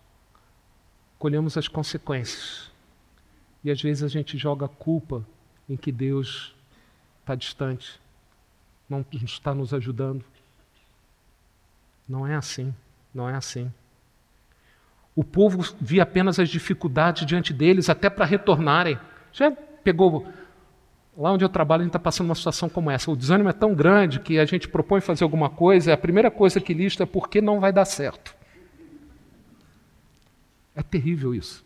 colhemos 1.18 1.56
as 1.56 1.68
consequências. 1.68 2.70
E 3.62 3.70
às 3.70 3.80
vezes 3.80 4.02
a 4.02 4.08
gente 4.08 4.38
joga 4.38 4.66
a 4.66 4.68
culpa 4.68 5.26
em 5.68 5.76
que 5.76 5.90
Deus 5.90 6.54
está 7.20 7.34
distante, 7.34 8.00
não 8.88 9.04
está 9.10 9.54
nos 9.54 9.74
ajudando. 9.74 10.24
Não 12.08 12.26
é 12.26 12.36
assim, 12.36 12.72
não 13.12 13.28
é 13.28 13.34
assim. 13.34 13.72
O 15.14 15.24
povo 15.24 15.74
via 15.80 16.02
apenas 16.02 16.38
as 16.38 16.48
dificuldades 16.48 17.26
diante 17.26 17.52
deles, 17.52 17.88
até 17.88 18.08
para 18.08 18.24
retornarem. 18.24 18.98
Já 19.32 19.50
pegou. 19.50 20.30
Lá 21.16 21.32
onde 21.32 21.44
eu 21.44 21.48
trabalho, 21.48 21.80
a 21.80 21.84
gente 21.84 21.90
está 21.90 21.98
passando 21.98 22.26
uma 22.28 22.34
situação 22.34 22.68
como 22.68 22.90
essa. 22.90 23.10
O 23.10 23.16
desânimo 23.16 23.48
é 23.48 23.52
tão 23.52 23.74
grande 23.74 24.20
que 24.20 24.38
a 24.38 24.44
gente 24.44 24.68
propõe 24.68 25.00
fazer 25.00 25.24
alguma 25.24 25.48
coisa, 25.48 25.94
a 25.94 25.96
primeira 25.96 26.30
coisa 26.30 26.60
que 26.60 26.74
lista 26.74 27.04
é 27.04 27.06
porque 27.06 27.40
não 27.40 27.58
vai 27.58 27.72
dar 27.72 27.86
certo. 27.86 28.34
É 30.74 30.82
terrível 30.82 31.34
isso. 31.34 31.64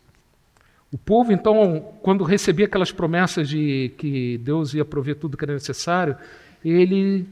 O 0.89 0.97
povo, 0.97 1.33
então, 1.33 1.93
quando 2.01 2.23
recebia 2.23 2.65
aquelas 2.65 2.91
promessas 2.93 3.49
de 3.49 3.93
que 3.97 4.37
Deus 4.37 4.73
ia 4.73 4.85
prover 4.85 5.15
tudo 5.15 5.35
que 5.35 5.43
era 5.43 5.53
necessário, 5.53 6.15
ele 6.63 7.27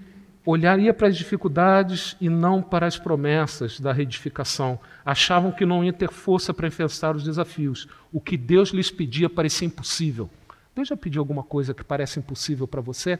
olharia 0.46 0.94
para 0.94 1.08
as 1.08 1.18
dificuldades 1.18 2.18
e 2.20 2.28
não 2.28 2.62
para 2.62 2.86
as 2.86 2.98
promessas 2.98 3.80
da 3.80 3.94
reedificação. 3.94 4.80
Achavam 5.06 5.52
que 5.52 5.66
não 5.66 5.84
ia 5.84 5.94
ter 5.94 6.10
força 6.10 6.54
para 6.54 6.68
enfrentar 6.68 7.16
os 7.16 7.24
desafios. 7.24 7.88
O 8.12 8.20
que 8.20 8.36
Deus 8.36 8.70
lhes 8.70 8.90
pedia 8.92 9.30
parecia 9.30 9.68
impossível. 9.68 10.30
Deus 10.76 10.88
já 10.88 10.98
pediu 10.98 11.22
alguma 11.22 11.44
coisa 11.44 11.74
que 11.74 11.84
parece 11.84 12.20
impossível 12.20 12.68
para 12.68 12.82
você? 12.82 13.20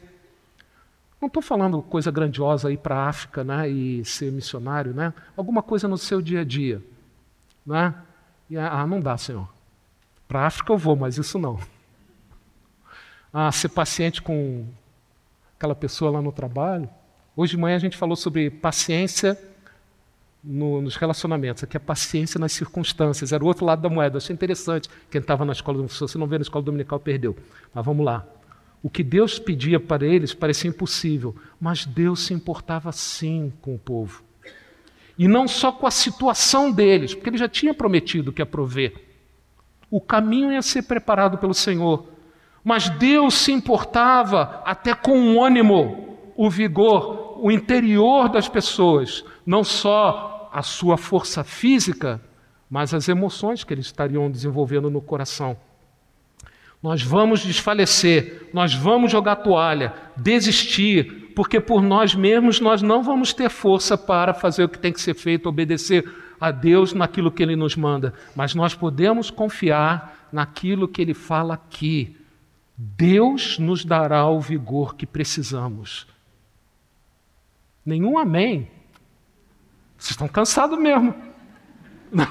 Não 1.20 1.26
estou 1.26 1.42
falando 1.42 1.82
coisa 1.82 2.10
grandiosa 2.10 2.72
ir 2.72 2.78
para 2.78 2.96
a 2.96 3.08
África 3.08 3.44
né, 3.44 3.68
e 3.68 4.04
ser 4.04 4.32
missionário, 4.32 4.94
né? 4.94 5.12
alguma 5.36 5.62
coisa 5.62 5.86
no 5.86 5.98
seu 5.98 6.22
dia 6.22 6.40
a 6.40 6.44
dia. 6.44 6.82
Né? 7.66 7.94
E, 8.48 8.56
ah, 8.56 8.86
não 8.86 9.00
dá, 9.00 9.18
Senhor. 9.18 9.46
Para 10.26 10.40
a 10.40 10.46
África 10.46 10.72
eu 10.72 10.78
vou, 10.78 10.96
mas 10.96 11.18
isso 11.18 11.38
não. 11.38 11.60
Ah, 13.32 13.52
ser 13.52 13.68
paciente 13.68 14.22
com 14.22 14.66
aquela 15.56 15.74
pessoa 15.74 16.10
lá 16.10 16.22
no 16.22 16.32
trabalho. 16.32 16.88
Hoje 17.36 17.52
de 17.52 17.58
manhã 17.58 17.76
a 17.76 17.80
gente 17.80 17.96
falou 17.96 18.16
sobre 18.16 18.50
paciência 18.50 19.38
no, 20.42 20.80
nos 20.80 20.96
relacionamentos, 20.96 21.62
aqui 21.62 21.76
é 21.76 21.80
paciência 21.80 22.38
nas 22.38 22.52
circunstâncias, 22.52 23.32
era 23.32 23.44
o 23.44 23.46
outro 23.46 23.64
lado 23.64 23.82
da 23.82 23.88
moeda. 23.88 24.18
achei 24.18 24.34
interessante. 24.34 24.88
Quem 25.10 25.20
estava 25.20 25.44
na 25.44 25.52
escola, 25.52 25.86
se 25.88 26.00
você 26.00 26.16
não 26.16 26.26
vê 26.26 26.38
na 26.38 26.42
escola 26.42 26.64
dominical, 26.64 26.98
perdeu. 26.98 27.36
Mas 27.74 27.84
vamos 27.84 28.04
lá. 28.04 28.26
O 28.82 28.88
que 28.88 29.02
Deus 29.02 29.38
pedia 29.38 29.78
para 29.78 30.06
eles 30.06 30.32
parecia 30.32 30.70
impossível, 30.70 31.36
mas 31.60 31.84
Deus 31.84 32.20
se 32.20 32.32
importava 32.32 32.90
sim 32.92 33.52
com 33.60 33.74
o 33.74 33.78
povo. 33.78 34.22
E 35.18 35.28
não 35.28 35.46
só 35.46 35.70
com 35.70 35.86
a 35.86 35.90
situação 35.90 36.72
deles, 36.72 37.14
porque 37.14 37.28
ele 37.28 37.36
já 37.36 37.48
tinha 37.48 37.74
prometido 37.74 38.32
que 38.32 38.40
ia 38.40 38.46
prover. 38.46 38.94
O 39.90 40.00
caminho 40.00 40.52
ia 40.52 40.62
ser 40.62 40.82
preparado 40.82 41.36
pelo 41.36 41.52
Senhor. 41.52 42.08
Mas 42.64 42.88
Deus 42.88 43.34
se 43.34 43.52
importava 43.52 44.62
até 44.64 44.94
com 44.94 45.34
o 45.34 45.44
ânimo, 45.44 46.18
o 46.36 46.48
vigor, 46.48 47.38
o 47.38 47.50
interior 47.50 48.28
das 48.28 48.48
pessoas, 48.48 49.24
não 49.44 49.64
só 49.64 50.29
a 50.52 50.62
sua 50.62 50.96
força 50.96 51.44
física, 51.44 52.20
mas 52.68 52.94
as 52.94 53.08
emoções 53.08 53.64
que 53.64 53.74
eles 53.74 53.86
estariam 53.86 54.30
desenvolvendo 54.30 54.90
no 54.90 55.00
coração. 55.00 55.56
Nós 56.82 57.02
vamos 57.02 57.40
desfalecer, 57.40 58.48
nós 58.54 58.74
vamos 58.74 59.12
jogar 59.12 59.36
toalha, 59.36 59.92
desistir, 60.16 61.32
porque 61.34 61.60
por 61.60 61.82
nós 61.82 62.14
mesmos 62.14 62.58
nós 62.58 62.80
não 62.80 63.02
vamos 63.02 63.34
ter 63.34 63.50
força 63.50 63.98
para 63.98 64.32
fazer 64.32 64.64
o 64.64 64.68
que 64.68 64.78
tem 64.78 64.92
que 64.92 65.00
ser 65.00 65.14
feito, 65.14 65.48
obedecer 65.48 66.10
a 66.40 66.50
Deus 66.50 66.94
naquilo 66.94 67.30
que 67.30 67.42
Ele 67.42 67.54
nos 67.54 67.76
manda, 67.76 68.14
mas 68.34 68.54
nós 68.54 68.74
podemos 68.74 69.30
confiar 69.30 70.28
naquilo 70.32 70.88
que 70.88 71.02
Ele 71.02 71.12
fala 71.12 71.54
aqui. 71.54 72.16
Deus 72.76 73.58
nos 73.58 73.84
dará 73.84 74.26
o 74.26 74.40
vigor 74.40 74.94
que 74.94 75.04
precisamos. 75.04 76.06
Nenhum 77.84 78.18
amém. 78.18 78.70
Vocês 80.00 80.12
estão 80.12 80.26
cansados 80.26 80.78
mesmo. 80.78 81.14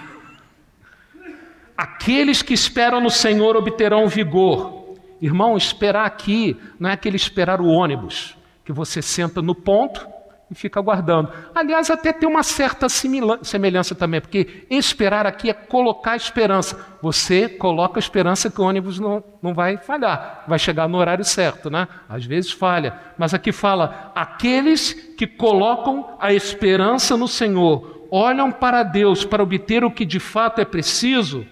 Aqueles 1.77 2.41
que 2.41 2.53
esperam 2.53 2.99
no 2.99 3.11
Senhor 3.11 3.55
obterão 3.55 4.09
vigor. 4.09 4.97
Irmão, 5.21 5.55
esperar 5.55 6.05
aqui 6.05 6.59
não 6.79 6.89
é 6.89 6.93
aquele 6.93 7.15
esperar 7.15 7.61
o 7.61 7.67
ônibus 7.67 8.35
que 8.65 8.73
você 8.73 9.01
senta 9.01 9.41
no 9.41 9.53
ponto 9.53 10.05
e 10.49 10.55
fica 10.55 10.79
aguardando. 10.79 11.31
Aliás, 11.53 11.91
até 11.91 12.11
tem 12.11 12.27
uma 12.27 12.41
certa 12.41 12.87
semelhança 12.89 13.93
também, 13.93 14.19
porque 14.19 14.65
esperar 14.69 15.27
aqui 15.27 15.49
é 15.49 15.53
colocar 15.53 16.15
esperança. 16.15 16.97
Você 17.01 17.47
coloca 17.47 17.99
esperança 17.99 18.49
que 18.49 18.59
o 18.59 18.63
ônibus 18.63 18.99
não, 18.99 19.23
não 19.41 19.53
vai 19.53 19.77
falhar, 19.77 20.43
vai 20.47 20.57
chegar 20.57 20.89
no 20.89 20.97
horário 20.97 21.23
certo, 21.23 21.69
né? 21.69 21.87
Às 22.07 22.25
vezes 22.25 22.51
falha, 22.51 22.99
mas 23.17 23.33
aqui 23.33 23.51
fala: 23.51 24.11
aqueles 24.15 24.93
que 24.93 25.27
colocam 25.27 26.17
a 26.19 26.33
esperança 26.33 27.15
no 27.15 27.27
Senhor, 27.27 28.07
olham 28.09 28.51
para 28.51 28.81
Deus 28.81 29.23
para 29.23 29.43
obter 29.43 29.83
o 29.83 29.91
que 29.91 30.03
de 30.03 30.19
fato 30.19 30.59
é 30.59 30.65
preciso, 30.65 31.45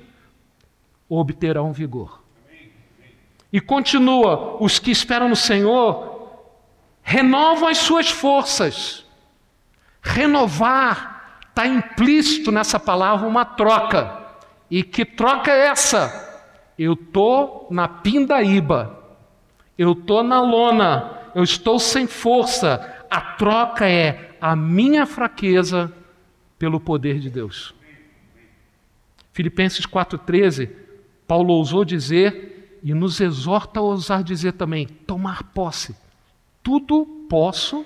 obterão 1.08 1.72
vigor. 1.72 2.24
E 3.54 3.62
continua: 3.62 4.58
os 4.60 4.80
que 4.80 4.90
esperam 4.90 5.30
no 5.30 5.36
Senhor 5.36 6.17
renovam 7.10 7.70
as 7.70 7.78
suas 7.78 8.10
forças. 8.10 9.06
Renovar 10.02 11.40
está 11.48 11.66
implícito 11.66 12.52
nessa 12.52 12.78
palavra 12.78 13.26
uma 13.26 13.46
troca. 13.46 14.26
E 14.70 14.84
que 14.84 15.06
troca 15.06 15.50
é 15.50 15.68
essa? 15.68 16.44
Eu 16.78 16.94
estou 16.94 17.66
na 17.72 17.88
pindaíba, 17.88 19.16
eu 19.78 19.94
estou 19.94 20.22
na 20.22 20.42
lona, 20.42 21.22
eu 21.34 21.44
estou 21.44 21.80
sem 21.80 22.08
força. 22.08 23.06
A 23.10 23.22
troca 23.22 23.90
é 23.90 24.36
a 24.42 24.54
minha 24.54 25.06
fraqueza 25.06 25.90
pelo 26.60 26.78
poder 26.78 27.20
de 27.20 27.30
Deus. 27.30 27.74
Filipenses 29.32 29.86
4,13, 29.86 30.70
Paulo 31.26 31.54
ousou 31.54 31.86
dizer 31.86 32.80
e 32.84 32.94
nos 32.94 33.22
exorta 33.22 33.80
a 33.80 33.84
ousar 33.84 34.24
dizer 34.24 34.52
também: 34.54 34.86
tomar 34.86 35.44
posse 35.54 35.96
tudo 36.68 37.06
posso 37.30 37.86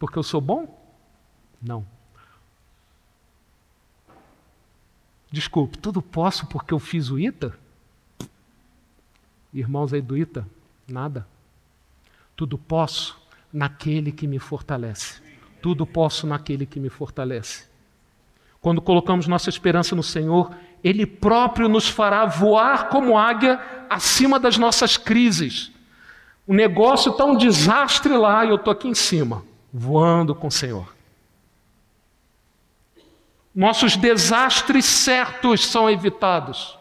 porque 0.00 0.18
eu 0.18 0.22
sou 0.24 0.40
bom? 0.40 0.76
Não. 1.62 1.86
Desculpe, 5.30 5.78
tudo 5.78 6.02
posso 6.02 6.44
porque 6.48 6.74
eu 6.74 6.80
fiz 6.80 7.08
o 7.08 7.20
ITA? 7.20 7.56
Irmãos 9.54 9.92
aí 9.92 10.02
do 10.02 10.16
ITA, 10.16 10.44
nada. 10.88 11.24
Tudo 12.34 12.58
posso 12.58 13.16
naquele 13.52 14.10
que 14.10 14.26
me 14.26 14.40
fortalece. 14.40 15.22
Tudo 15.62 15.86
posso 15.86 16.26
naquele 16.26 16.66
que 16.66 16.80
me 16.80 16.88
fortalece. 16.88 17.68
Quando 18.60 18.82
colocamos 18.82 19.28
nossa 19.28 19.50
esperança 19.50 19.94
no 19.94 20.02
Senhor, 20.02 20.52
Ele 20.82 21.06
próprio 21.06 21.68
nos 21.68 21.88
fará 21.88 22.26
voar 22.26 22.88
como 22.88 23.16
águia 23.16 23.86
acima 23.88 24.40
das 24.40 24.58
nossas 24.58 24.96
crises. 24.96 25.77
O 26.48 26.54
negócio 26.54 27.12
está 27.12 27.26
um 27.26 27.36
desastre 27.36 28.16
lá 28.16 28.42
e 28.42 28.48
eu 28.48 28.56
estou 28.56 28.72
aqui 28.72 28.88
em 28.88 28.94
cima, 28.94 29.44
voando 29.70 30.34
com 30.34 30.46
o 30.46 30.50
Senhor. 30.50 30.96
Nossos 33.54 33.98
desastres 33.98 34.86
certos 34.86 35.66
são 35.66 35.90
evitados. 35.90 36.78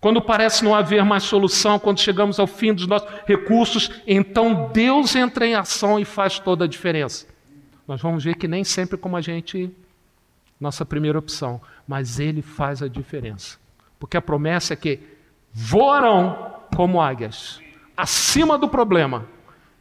Quando 0.00 0.20
parece 0.20 0.64
não 0.64 0.74
haver 0.74 1.04
mais 1.04 1.22
solução, 1.22 1.78
quando 1.78 2.00
chegamos 2.00 2.40
ao 2.40 2.48
fim 2.48 2.74
dos 2.74 2.88
nossos 2.88 3.08
recursos, 3.26 3.88
então 4.08 4.72
Deus 4.72 5.14
entra 5.14 5.46
em 5.46 5.54
ação 5.54 5.96
e 5.96 6.04
faz 6.04 6.40
toda 6.40 6.64
a 6.64 6.68
diferença. 6.68 7.28
Nós 7.86 8.02
vamos 8.02 8.24
ver 8.24 8.34
que 8.34 8.48
nem 8.48 8.64
sempre 8.64 8.96
como 8.96 9.16
a 9.16 9.20
gente, 9.20 9.70
nossa 10.58 10.84
primeira 10.84 11.16
opção, 11.16 11.60
mas 11.86 12.18
Ele 12.18 12.42
faz 12.42 12.82
a 12.82 12.88
diferença. 12.88 13.56
Porque 14.00 14.16
a 14.16 14.22
promessa 14.22 14.72
é 14.72 14.76
que 14.76 14.98
voarão 15.52 16.56
como 16.74 17.00
águias 17.00 17.62
acima 17.96 18.58
do 18.58 18.68
problema 18.68 19.26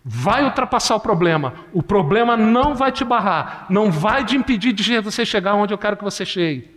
vai 0.04 0.44
ultrapassar 0.44 0.96
o 0.96 1.00
problema. 1.00 1.54
O 1.72 1.82
problema 1.82 2.36
não 2.36 2.76
vai 2.76 2.92
te 2.92 3.06
barrar, 3.06 3.66
não 3.70 3.90
vai 3.90 4.26
te 4.26 4.36
impedir 4.36 4.74
de 4.74 5.00
você 5.00 5.26
chegar 5.26 5.56
onde 5.56 5.74
eu 5.74 5.78
quero 5.78 5.96
que 5.96 6.04
você 6.04 6.26
chegue. 6.26 6.74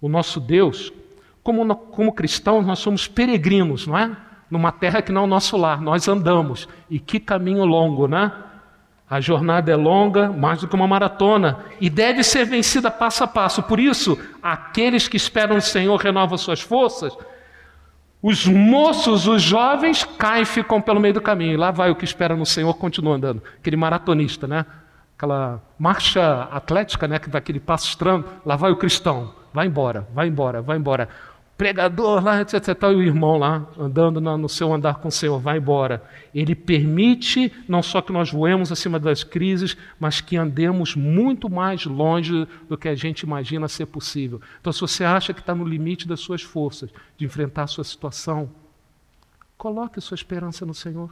O 0.00 0.08
nosso 0.08 0.40
Deus, 0.40 0.92
como, 1.42 1.74
como 1.74 2.12
cristãos, 2.12 2.64
nós 2.64 2.78
somos 2.78 3.06
peregrinos, 3.06 3.86
não 3.86 3.98
é? 3.98 4.16
Numa 4.50 4.72
terra 4.72 5.02
que 5.02 5.12
não 5.12 5.22
é 5.22 5.24
o 5.24 5.28
nosso 5.28 5.56
lar, 5.56 5.80
nós 5.80 6.08
andamos. 6.08 6.68
E 6.88 6.98
que 6.98 7.20
caminho 7.20 7.64
longo, 7.64 8.06
né? 8.06 8.32
A 9.10 9.20
jornada 9.20 9.72
é 9.72 9.76
longa, 9.76 10.30
mais 10.30 10.60
do 10.60 10.68
que 10.68 10.74
uma 10.74 10.86
maratona, 10.86 11.64
e 11.80 11.88
deve 11.88 12.22
ser 12.22 12.44
vencida 12.44 12.90
passo 12.90 13.24
a 13.24 13.26
passo. 13.26 13.62
Por 13.62 13.80
isso, 13.80 14.18
aqueles 14.42 15.08
que 15.08 15.16
esperam 15.16 15.56
no 15.56 15.62
Senhor 15.62 15.96
renovam 15.96 16.36
suas 16.38 16.60
forças. 16.60 17.16
Os 18.20 18.46
moços, 18.46 19.28
os 19.28 19.42
jovens, 19.42 20.02
caem 20.02 20.42
e 20.42 20.46
ficam 20.46 20.80
pelo 20.80 20.98
meio 20.98 21.14
do 21.14 21.20
caminho. 21.20 21.58
Lá 21.58 21.70
vai 21.70 21.90
o 21.90 21.94
que 21.94 22.04
espera 22.04 22.34
no 22.34 22.44
Senhor, 22.44 22.74
continua 22.74 23.14
andando. 23.14 23.42
Aquele 23.58 23.76
maratonista, 23.76 24.46
né? 24.46 24.66
Aquela 25.16 25.62
marcha 25.78 26.48
atlética, 26.50 27.06
né? 27.06 27.18
Que 27.18 27.30
daquele 27.30 27.60
passo 27.60 27.88
estranho. 27.88 28.24
Lá 28.44 28.56
vai 28.56 28.72
o 28.72 28.76
cristão. 28.76 29.32
Vai 29.52 29.66
embora, 29.66 30.06
vai 30.12 30.28
embora, 30.28 30.60
vai 30.60 30.76
embora 30.76 31.08
pregador 31.58 32.22
lá, 32.22 32.40
etc, 32.40 32.54
etc, 32.54 32.82
e 32.84 32.86
o 32.86 33.02
irmão 33.02 33.36
lá, 33.36 33.66
andando 33.76 34.20
no 34.20 34.48
seu 34.48 34.72
andar 34.72 35.00
com 35.00 35.08
o 35.08 35.12
Senhor, 35.12 35.40
vai 35.40 35.58
embora. 35.58 36.00
Ele 36.32 36.54
permite 36.54 37.52
não 37.68 37.82
só 37.82 38.00
que 38.00 38.12
nós 38.12 38.30
voemos 38.30 38.70
acima 38.70 38.96
das 38.96 39.24
crises, 39.24 39.76
mas 39.98 40.20
que 40.20 40.36
andemos 40.36 40.94
muito 40.94 41.50
mais 41.50 41.84
longe 41.84 42.46
do 42.68 42.78
que 42.78 42.88
a 42.88 42.94
gente 42.94 43.22
imagina 43.22 43.66
ser 43.66 43.86
possível. 43.86 44.40
Então, 44.60 44.72
se 44.72 44.80
você 44.80 45.02
acha 45.02 45.34
que 45.34 45.40
está 45.40 45.52
no 45.52 45.64
limite 45.64 46.06
das 46.06 46.20
suas 46.20 46.42
forças 46.42 46.90
de 47.16 47.24
enfrentar 47.24 47.64
a 47.64 47.66
sua 47.66 47.82
situação, 47.82 48.48
coloque 49.56 50.00
sua 50.00 50.14
esperança 50.14 50.64
no 50.64 50.72
Senhor. 50.72 51.10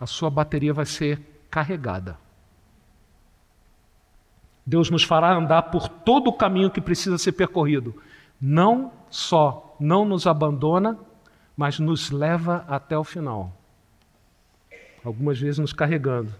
A 0.00 0.06
sua 0.06 0.28
bateria 0.28 0.74
vai 0.74 0.84
ser 0.84 1.20
carregada. 1.48 2.18
Deus 4.66 4.90
nos 4.90 5.04
fará 5.04 5.32
andar 5.32 5.62
por 5.62 5.88
todo 5.88 6.26
o 6.26 6.32
caminho 6.32 6.70
que 6.70 6.80
precisa 6.80 7.16
ser 7.18 7.32
percorrido 7.32 7.94
não 8.40 8.92
só 9.10 9.76
não 9.78 10.04
nos 10.04 10.26
abandona, 10.26 10.98
mas 11.56 11.78
nos 11.78 12.10
leva 12.10 12.64
até 12.68 12.96
o 12.96 13.04
final. 13.04 13.56
Algumas 15.04 15.38
vezes 15.38 15.58
nos 15.58 15.72
carregando. 15.72 16.32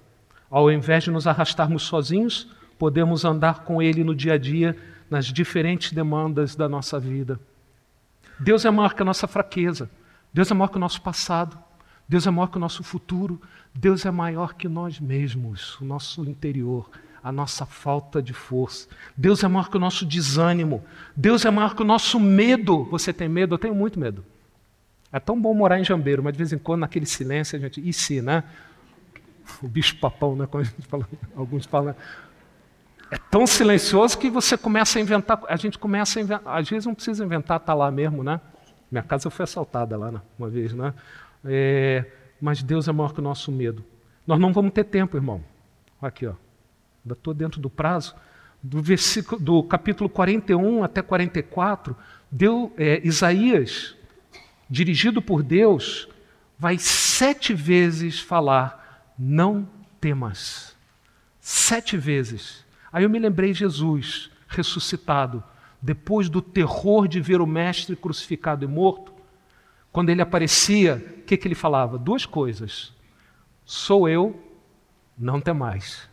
Ao 0.51 0.71
invés 0.71 1.05
de 1.05 1.11
nos 1.11 1.27
arrastarmos 1.27 1.83
sozinhos, 1.83 2.49
podemos 2.79 3.25
andar 3.25 3.65
com 3.65 3.83
Ele 3.83 4.03
no 4.03 4.15
dia 4.15 4.35
a 4.35 4.39
dia, 4.39 4.77
nas 5.11 5.27
diferentes 5.27 5.93
demandas 5.93 6.57
da 6.57 6.69
nossa 6.69 6.99
vida. 6.99 7.39
Deus 8.41 8.65
é 8.65 8.71
maior 8.71 8.95
que 8.95 9.03
a 9.03 9.05
nossa 9.05 9.29
fraqueza. 9.29 9.91
Deus 10.33 10.51
é 10.51 10.55
maior 10.55 10.69
que 10.69 10.77
o 10.77 10.81
nosso 10.81 11.01
passado. 11.01 11.59
Deus 12.09 12.27
é 12.27 12.31
maior 12.31 12.49
que 12.49 12.57
o 12.57 12.61
nosso 12.61 12.83
futuro. 12.83 13.41
Deus 13.75 14.05
é 14.05 14.11
maior 14.11 14.55
que 14.55 14.69
nós 14.69 14.99
mesmos, 14.99 15.81
o 15.81 15.85
nosso 15.85 16.25
interior 16.29 16.91
a 17.25 17.33
nossa 17.33 17.65
falta 17.65 18.21
de 18.21 18.35
força. 18.35 18.87
Deus 19.17 19.43
é 19.43 19.49
maior 19.49 19.71
que 19.71 19.79
o 19.79 19.81
nosso 19.81 20.05
desânimo. 20.05 20.85
Deus 21.17 21.47
é 21.47 21.51
maior 21.51 21.75
que 21.75 21.81
o 21.81 21.85
nosso 21.85 22.21
medo. 22.21 22.85
Você 22.91 23.15
tem 23.15 23.31
medo? 23.31 23.55
Eu 23.55 23.59
tenho 23.59 23.75
muito 23.75 23.99
medo. 23.99 24.23
É 25.11 25.19
tão 25.19 25.41
bom 25.41 25.55
morar 25.55 25.81
em 25.81 25.85
Jambeiro, 25.85 26.23
mas 26.23 26.35
de 26.35 26.39
vez 26.39 26.53
em 26.53 26.59
quando, 26.59 26.81
naquele 26.81 27.07
silêncio, 27.07 27.57
a 27.57 27.61
gente. 27.61 27.81
E 27.81 27.95
se, 27.95 28.21
né? 28.21 28.45
O 29.63 29.67
bicho 29.67 29.97
papão, 29.97 30.37
né? 30.37 30.47
Como 30.47 30.63
fala, 30.87 31.09
alguns 31.35 31.65
falam. 31.65 31.97
É 33.11 33.17
tão 33.31 33.47
silencioso 33.47 34.19
que 34.19 34.29
você 34.29 34.59
começa 34.59 34.99
a 34.99 35.03
inventar. 35.03 35.41
A 35.49 35.57
gente 35.57 35.79
começa 35.79 36.19
a 36.19 36.23
inventar. 36.23 36.59
Às 36.59 36.69
vezes 36.69 36.85
não 36.85 36.95
precisa 36.95 37.25
inventar, 37.25 37.57
está 37.59 37.73
lá 37.73 37.91
mesmo, 37.91 38.23
né? 38.23 38.39
Minha 38.91 39.03
casa 39.03 39.31
foi 39.31 39.45
assaltada 39.45 39.97
lá 39.97 40.13
né? 40.13 40.21
uma 40.39 40.51
vez, 40.51 40.75
né? 40.75 40.93
É, 41.43 42.05
mas 42.39 42.63
Deus 42.63 42.87
é 42.87 42.93
maior 42.93 43.15
que 43.15 43.21
o 43.21 43.23
nosso 43.25 43.51
medo. 43.51 43.83
Nós 44.27 44.39
não 44.39 44.53
vamos 44.53 44.75
ter 44.75 44.85
tempo, 44.85 45.17
irmão. 45.17 45.43
Aqui, 46.03 46.27
ó 46.27 46.35
ainda 47.05 47.13
estou 47.13 47.35
dentro 47.35 47.61
do 47.61 47.69
prazo, 47.69 48.15
do, 48.63 48.81
versículo, 48.83 49.41
do 49.41 49.63
capítulo 49.63 50.09
41 50.09 50.83
até 50.83 51.03
44, 51.03 51.95
deu, 52.31 52.73
é, 52.79 53.07
Isaías, 53.07 53.95
dirigido 54.69 55.21
por 55.21 55.43
Deus, 55.43 56.09
vai 56.59 56.79
sete 56.79 57.53
vezes 57.53 58.21
falar: 58.21 59.13
não 59.19 59.69
temas. 60.01 60.75
Sete 61.41 61.97
vezes. 61.97 62.65
Aí 62.91 63.05
eu 63.05 63.11
me 63.11 63.19
lembrei 63.19 63.53
de 63.53 63.59
Jesus 63.59 64.31
ressuscitado, 64.49 65.45
depois 65.83 66.31
do 66.31 66.41
terror 66.41 67.07
de 67.07 67.21
ver 67.21 67.41
o 67.41 67.47
Mestre 67.47 67.95
crucificado 67.95 68.65
e 68.65 68.69
morto. 68.69 69.13
Quando 69.93 70.09
ele 70.09 70.23
aparecia, 70.23 71.19
o 71.19 71.23
que, 71.23 71.37
que 71.37 71.47
ele 71.47 71.55
falava? 71.55 71.99
Duas 71.99 72.25
coisas. 72.25 72.95
Sou 73.65 74.09
eu, 74.09 74.43
não 75.19 75.41
temais. 75.41 76.09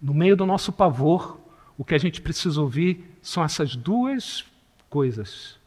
No 0.00 0.14
meio 0.14 0.36
do 0.36 0.46
nosso 0.46 0.72
pavor, 0.72 1.38
o 1.76 1.84
que 1.84 1.94
a 1.94 1.98
gente 1.98 2.20
precisa 2.20 2.60
ouvir 2.60 3.18
são 3.20 3.44
essas 3.44 3.76
duas 3.76 4.44
coisas. 4.88 5.58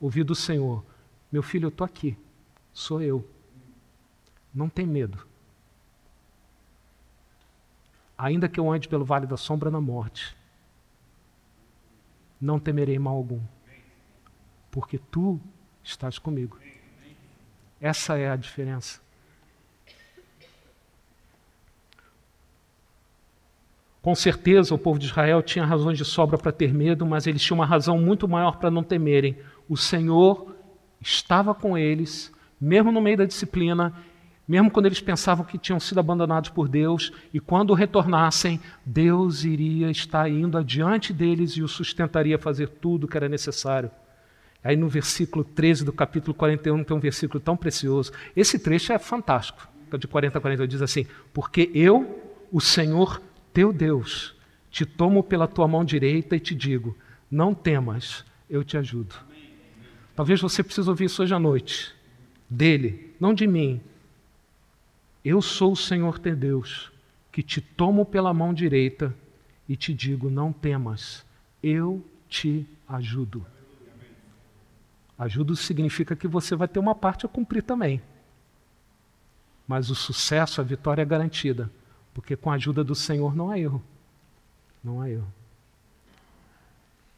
Ouvir 0.00 0.24
do 0.24 0.34
Senhor: 0.34 0.84
Meu 1.30 1.42
filho, 1.42 1.66
eu 1.66 1.70
estou 1.70 1.84
aqui, 1.84 2.16
sou 2.72 3.02
eu. 3.02 3.28
Não 4.54 4.68
tem 4.68 4.86
medo. 4.86 5.26
Ainda 8.16 8.48
que 8.48 8.60
eu 8.60 8.70
ande 8.70 8.88
pelo 8.88 9.04
vale 9.04 9.26
da 9.26 9.36
sombra 9.36 9.70
da 9.70 9.80
morte, 9.80 10.36
não 12.40 12.58
temerei 12.60 12.98
mal 12.98 13.16
algum, 13.16 13.40
porque 14.70 14.98
tu 14.98 15.40
estás 15.82 16.18
comigo. 16.18 16.58
Essa 17.80 18.16
é 18.16 18.30
a 18.30 18.36
diferença. 18.36 19.00
Com 24.02 24.16
certeza, 24.16 24.74
o 24.74 24.78
povo 24.78 24.98
de 24.98 25.06
Israel 25.06 25.40
tinha 25.42 25.64
razões 25.64 25.96
de 25.96 26.04
sobra 26.04 26.36
para 26.36 26.50
ter 26.50 26.74
medo, 26.74 27.06
mas 27.06 27.28
eles 27.28 27.40
tinham 27.40 27.60
uma 27.60 27.66
razão 27.66 27.96
muito 27.96 28.26
maior 28.26 28.56
para 28.56 28.68
não 28.68 28.82
temerem. 28.82 29.38
O 29.68 29.76
Senhor 29.76 30.56
estava 31.00 31.54
com 31.54 31.78
eles, 31.78 32.32
mesmo 32.60 32.90
no 32.90 33.00
meio 33.00 33.18
da 33.18 33.24
disciplina, 33.24 33.94
mesmo 34.46 34.72
quando 34.72 34.86
eles 34.86 35.00
pensavam 35.00 35.44
que 35.44 35.56
tinham 35.56 35.78
sido 35.78 36.00
abandonados 36.00 36.50
por 36.50 36.68
Deus, 36.68 37.12
e 37.32 37.38
quando 37.38 37.72
retornassem, 37.74 38.60
Deus 38.84 39.44
iria 39.44 39.88
estar 39.88 40.28
indo 40.28 40.58
adiante 40.58 41.12
deles 41.12 41.52
e 41.52 41.62
os 41.62 41.70
sustentaria 41.70 42.34
a 42.34 42.40
fazer 42.40 42.68
tudo 42.68 43.04
o 43.04 43.08
que 43.08 43.16
era 43.16 43.28
necessário. 43.28 43.88
Aí 44.64 44.76
no 44.76 44.88
versículo 44.88 45.44
13 45.44 45.84
do 45.84 45.92
capítulo 45.92 46.34
41 46.34 46.82
tem 46.82 46.96
um 46.96 47.00
versículo 47.00 47.38
tão 47.38 47.56
precioso. 47.56 48.10
Esse 48.34 48.58
trecho 48.58 48.92
é 48.92 48.98
fantástico, 48.98 49.68
de 49.96 50.08
40 50.08 50.38
a 50.38 50.40
40 50.40 50.66
diz 50.66 50.82
assim: 50.82 51.06
Porque 51.32 51.70
eu, 51.72 52.20
o 52.50 52.60
Senhor, 52.60 53.20
teu 53.52 53.72
Deus, 53.72 54.34
te 54.70 54.86
tomo 54.86 55.22
pela 55.22 55.46
tua 55.46 55.68
mão 55.68 55.84
direita 55.84 56.36
e 56.36 56.40
te 56.40 56.54
digo: 56.54 56.96
não 57.30 57.54
temas, 57.54 58.24
eu 58.48 58.64
te 58.64 58.76
ajudo. 58.76 59.14
Talvez 60.14 60.40
você 60.40 60.62
precise 60.62 60.88
ouvir 60.88 61.06
isso 61.06 61.22
hoje 61.22 61.34
à 61.34 61.38
noite, 61.38 61.94
dele, 62.48 63.14
não 63.18 63.32
de 63.32 63.46
mim. 63.46 63.80
Eu 65.24 65.40
sou 65.40 65.72
o 65.72 65.76
Senhor 65.76 66.18
teu 66.18 66.34
Deus, 66.34 66.90
que 67.30 67.42
te 67.42 67.60
tomo 67.60 68.04
pela 68.04 68.34
mão 68.34 68.52
direita 68.52 69.14
e 69.68 69.76
te 69.76 69.94
digo: 69.94 70.30
não 70.30 70.52
temas, 70.52 71.24
eu 71.62 72.04
te 72.28 72.66
ajudo. 72.88 73.46
Ajudo 75.18 75.54
significa 75.54 76.16
que 76.16 76.26
você 76.26 76.56
vai 76.56 76.66
ter 76.66 76.78
uma 76.78 76.94
parte 76.94 77.24
a 77.24 77.28
cumprir 77.28 77.62
também. 77.62 78.02
Mas 79.68 79.88
o 79.88 79.94
sucesso, 79.94 80.60
a 80.60 80.64
vitória 80.64 81.02
é 81.02 81.04
garantida. 81.04 81.70
Porque 82.14 82.36
com 82.36 82.50
a 82.50 82.54
ajuda 82.54 82.84
do 82.84 82.94
Senhor 82.94 83.34
não 83.34 83.50
há 83.50 83.58
erro. 83.58 83.82
Não 84.82 85.00
há 85.00 85.08
erro. 85.08 85.32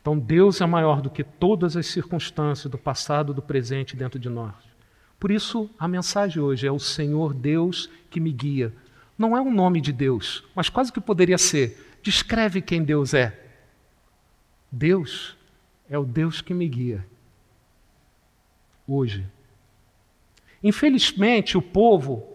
Então 0.01 0.19
Deus 0.19 0.61
é 0.61 0.67
maior 0.67 1.01
do 1.01 1.09
que 1.09 1.25
todas 1.25 1.77
as 1.77 1.87
circunstâncias 1.87 2.71
do 2.71 2.77
passado, 2.77 3.33
do 3.33 3.41
presente 3.41 3.97
dentro 3.97 4.19
de 4.19 4.29
nós. 4.29 4.55
Por 5.19 5.31
isso 5.31 5.71
a 5.79 5.89
mensagem 5.89 6.43
hoje 6.43 6.67
é 6.67 6.71
o 6.71 6.79
Senhor 6.79 7.33
Deus 7.33 7.89
que 8.11 8.21
me 8.21 8.31
guia. 8.31 8.73
Não 9.17 9.37
é 9.37 9.41
o 9.41 9.51
nome 9.51 9.81
de 9.81 9.93
Deus, 9.93 10.45
mas 10.55 10.69
quase 10.69 10.93
que 10.93 11.01
poderia 11.01 11.39
ser. 11.39 11.99
Descreve 12.03 12.61
quem 12.61 12.85
Deus 12.85 13.15
é. 13.15 13.41
Deus 14.71 15.37
é 15.89 15.99
o 15.99 16.05
Deus 16.05 16.43
que 16.43 16.53
me 16.53 16.69
guia. 16.69 17.07
Hoje. 18.87 19.27
Infelizmente, 20.63 21.57
o 21.57 21.63
povo 21.63 22.27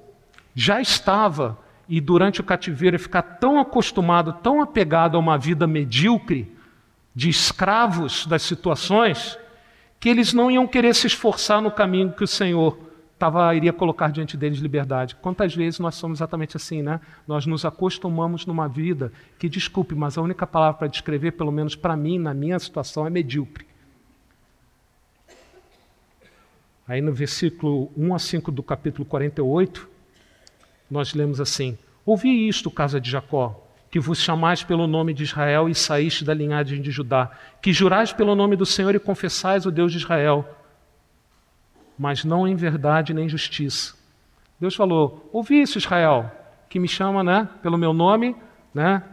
já 0.55 0.81
estava 0.81 1.57
e 1.89 1.99
durante 1.99 2.39
o 2.39 2.43
cativeiro 2.43 2.99
ficar 2.99 3.23
tão 3.23 3.59
acostumado, 3.59 4.31
tão 4.31 4.61
apegado 4.61 5.17
a 5.17 5.19
uma 5.19 5.39
vida 5.39 5.65
medíocre, 5.65 6.55
de 7.15 7.27
escravos 7.27 8.27
das 8.27 8.43
situações, 8.43 9.37
que 9.99 10.07
eles 10.07 10.31
não 10.31 10.51
iam 10.51 10.67
querer 10.67 10.93
se 10.93 11.07
esforçar 11.07 11.61
no 11.61 11.71
caminho 11.71 12.13
que 12.13 12.23
o 12.23 12.27
Senhor 12.27 12.79
tava, 13.17 13.53
iria 13.55 13.73
colocar 13.73 14.11
diante 14.11 14.37
deles 14.37 14.59
liberdade. 14.59 15.15
Quantas 15.15 15.53
vezes 15.53 15.79
nós 15.79 15.95
somos 15.95 16.19
exatamente 16.19 16.55
assim, 16.55 16.81
né? 16.83 17.01
Nós 17.27 17.45
nos 17.47 17.65
acostumamos 17.65 18.45
numa 18.45 18.69
vida 18.69 19.11
que, 19.37 19.49
desculpe, 19.49 19.95
mas 19.95 20.17
a 20.17 20.21
única 20.21 20.45
palavra 20.45 20.77
para 20.77 20.87
descrever, 20.87 21.31
pelo 21.31 21.51
menos 21.51 21.75
para 21.75 21.97
mim, 21.97 22.19
na 22.19 22.33
minha 22.33 22.57
situação, 22.59 23.05
é 23.05 23.09
medíocre. 23.09 23.65
Aí 26.87 27.01
no 27.01 27.11
versículo 27.11 27.91
1 27.97 28.15
a 28.15 28.19
5 28.19 28.51
do 28.51 28.63
capítulo 28.63 29.05
48, 29.05 29.89
nós 30.89 31.13
lemos 31.13 31.39
assim: 31.39 31.77
Ouvi 32.05 32.47
isto, 32.47 32.71
casa 32.71 32.99
de 32.99 33.09
Jacó, 33.09 33.65
que 33.91 33.99
vos 33.99 34.19
chamais 34.19 34.63
pelo 34.63 34.87
nome 34.87 35.13
de 35.13 35.23
Israel 35.23 35.67
e 35.69 35.75
saíste 35.75 36.23
da 36.23 36.33
linhagem 36.33 36.81
de 36.81 36.91
Judá, 36.91 37.31
que 37.61 37.73
jurais 37.73 38.13
pelo 38.13 38.35
nome 38.35 38.55
do 38.55 38.65
Senhor 38.65 38.93
e 38.95 38.99
confessais 38.99 39.65
o 39.65 39.71
Deus 39.71 39.91
de 39.91 39.97
Israel, 39.97 40.47
mas 41.97 42.23
não 42.23 42.47
em 42.47 42.55
verdade 42.55 43.13
nem 43.13 43.27
justiça. 43.27 43.95
Deus 44.59 44.75
falou: 44.75 45.29
Ouvi 45.31 45.61
isso, 45.61 45.77
Israel, 45.77 46.31
que 46.69 46.79
me 46.79 46.87
chama, 46.87 47.23
né, 47.23 47.47
pelo 47.61 47.77
meu 47.77 47.93
nome, 47.93 48.35
né, 48.73 49.03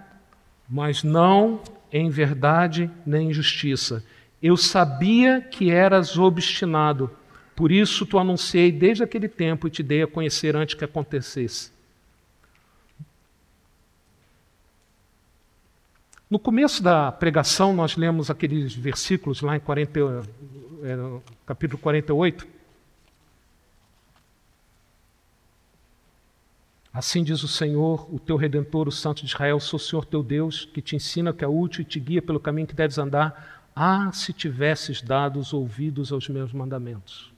mas 0.68 1.02
não 1.02 1.60
em 1.92 2.10
verdade 2.10 2.90
nem 3.04 3.32
justiça. 3.32 4.04
Eu 4.42 4.56
sabia 4.56 5.40
que 5.40 5.70
eras 5.70 6.18
obstinado, 6.18 7.10
por 7.56 7.72
isso 7.72 8.04
tu 8.04 8.18
anunciei 8.18 8.70
desde 8.70 9.02
aquele 9.02 9.28
tempo 9.28 9.66
e 9.66 9.70
te 9.70 9.82
dei 9.82 10.02
a 10.02 10.06
conhecer 10.06 10.54
antes 10.54 10.74
que 10.74 10.84
acontecesse. 10.84 11.74
No 16.28 16.38
começo 16.38 16.82
da 16.82 17.10
pregação, 17.10 17.72
nós 17.72 17.96
lemos 17.96 18.30
aqueles 18.30 18.74
versículos 18.74 19.40
lá 19.40 19.56
em 19.56 19.60
40, 19.60 20.00
é, 20.82 21.20
capítulo 21.46 21.80
48. 21.80 22.46
Assim 26.92 27.22
diz 27.22 27.42
o 27.42 27.48
Senhor, 27.48 28.12
o 28.12 28.18
teu 28.18 28.36
redentor, 28.36 28.88
o 28.88 28.92
Santo 28.92 29.20
de 29.20 29.28
Israel, 29.28 29.60
sou 29.60 29.78
o 29.78 29.80
Senhor 29.80 30.04
teu 30.04 30.22
Deus, 30.22 30.66
que 30.66 30.82
te 30.82 30.94
ensina 30.94 31.32
que 31.32 31.44
é 31.44 31.48
útil 31.48 31.82
e 31.82 31.84
te 31.84 31.98
guia 31.98 32.20
pelo 32.20 32.40
caminho 32.40 32.66
que 32.66 32.74
deves 32.74 32.98
andar. 32.98 33.64
Ah, 33.74 34.10
se 34.12 34.32
tivesses 34.32 35.00
dado 35.00 35.38
os 35.38 35.54
ouvidos 35.54 36.12
aos 36.12 36.28
meus 36.28 36.52
mandamentos. 36.52 37.35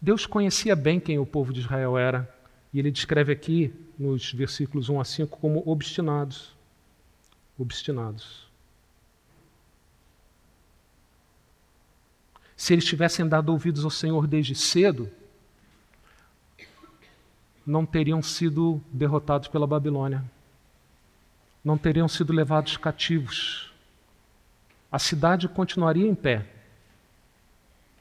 Deus 0.00 0.26
conhecia 0.26 0.76
bem 0.76 1.00
quem 1.00 1.18
o 1.18 1.26
povo 1.26 1.52
de 1.52 1.60
Israel 1.60 1.98
era, 1.98 2.32
e 2.72 2.78
ele 2.78 2.90
descreve 2.90 3.32
aqui, 3.32 3.72
nos 3.98 4.32
versículos 4.32 4.88
1 4.88 5.00
a 5.00 5.04
5, 5.04 5.38
como 5.38 5.62
obstinados 5.66 6.56
obstinados. 7.58 8.46
Se 12.56 12.72
eles 12.72 12.84
tivessem 12.84 13.28
dado 13.28 13.50
ouvidos 13.50 13.84
ao 13.84 13.90
Senhor 13.90 14.26
desde 14.26 14.54
cedo, 14.54 15.10
não 17.66 17.84
teriam 17.84 18.22
sido 18.22 18.80
derrotados 18.92 19.48
pela 19.48 19.66
Babilônia, 19.66 20.24
não 21.64 21.76
teriam 21.76 22.08
sido 22.08 22.32
levados 22.32 22.76
cativos. 22.76 23.72
A 24.90 24.98
cidade 24.98 25.48
continuaria 25.48 26.06
em 26.06 26.14
pé. 26.14 26.46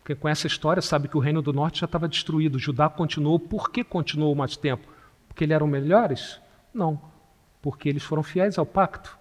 Quem 0.07 0.15
conhece 0.15 0.47
a 0.47 0.49
história 0.49 0.81
sabe 0.81 1.09
que 1.09 1.17
o 1.17 1.19
reino 1.19 1.41
do 1.41 1.51
norte 1.51 1.81
já 1.81 1.85
estava 1.85 2.07
destruído. 2.07 2.57
Judá 2.57 2.87
continuou. 2.87 3.37
Por 3.37 3.69
que 3.69 3.83
continuou 3.83 4.33
mais 4.33 4.55
tempo? 4.55 4.87
Porque 5.27 5.43
eles 5.43 5.53
eram 5.53 5.67
melhores? 5.67 6.39
Não, 6.73 7.01
porque 7.61 7.89
eles 7.89 8.03
foram 8.03 8.23
fiéis 8.23 8.57
ao 8.57 8.65
pacto 8.65 9.17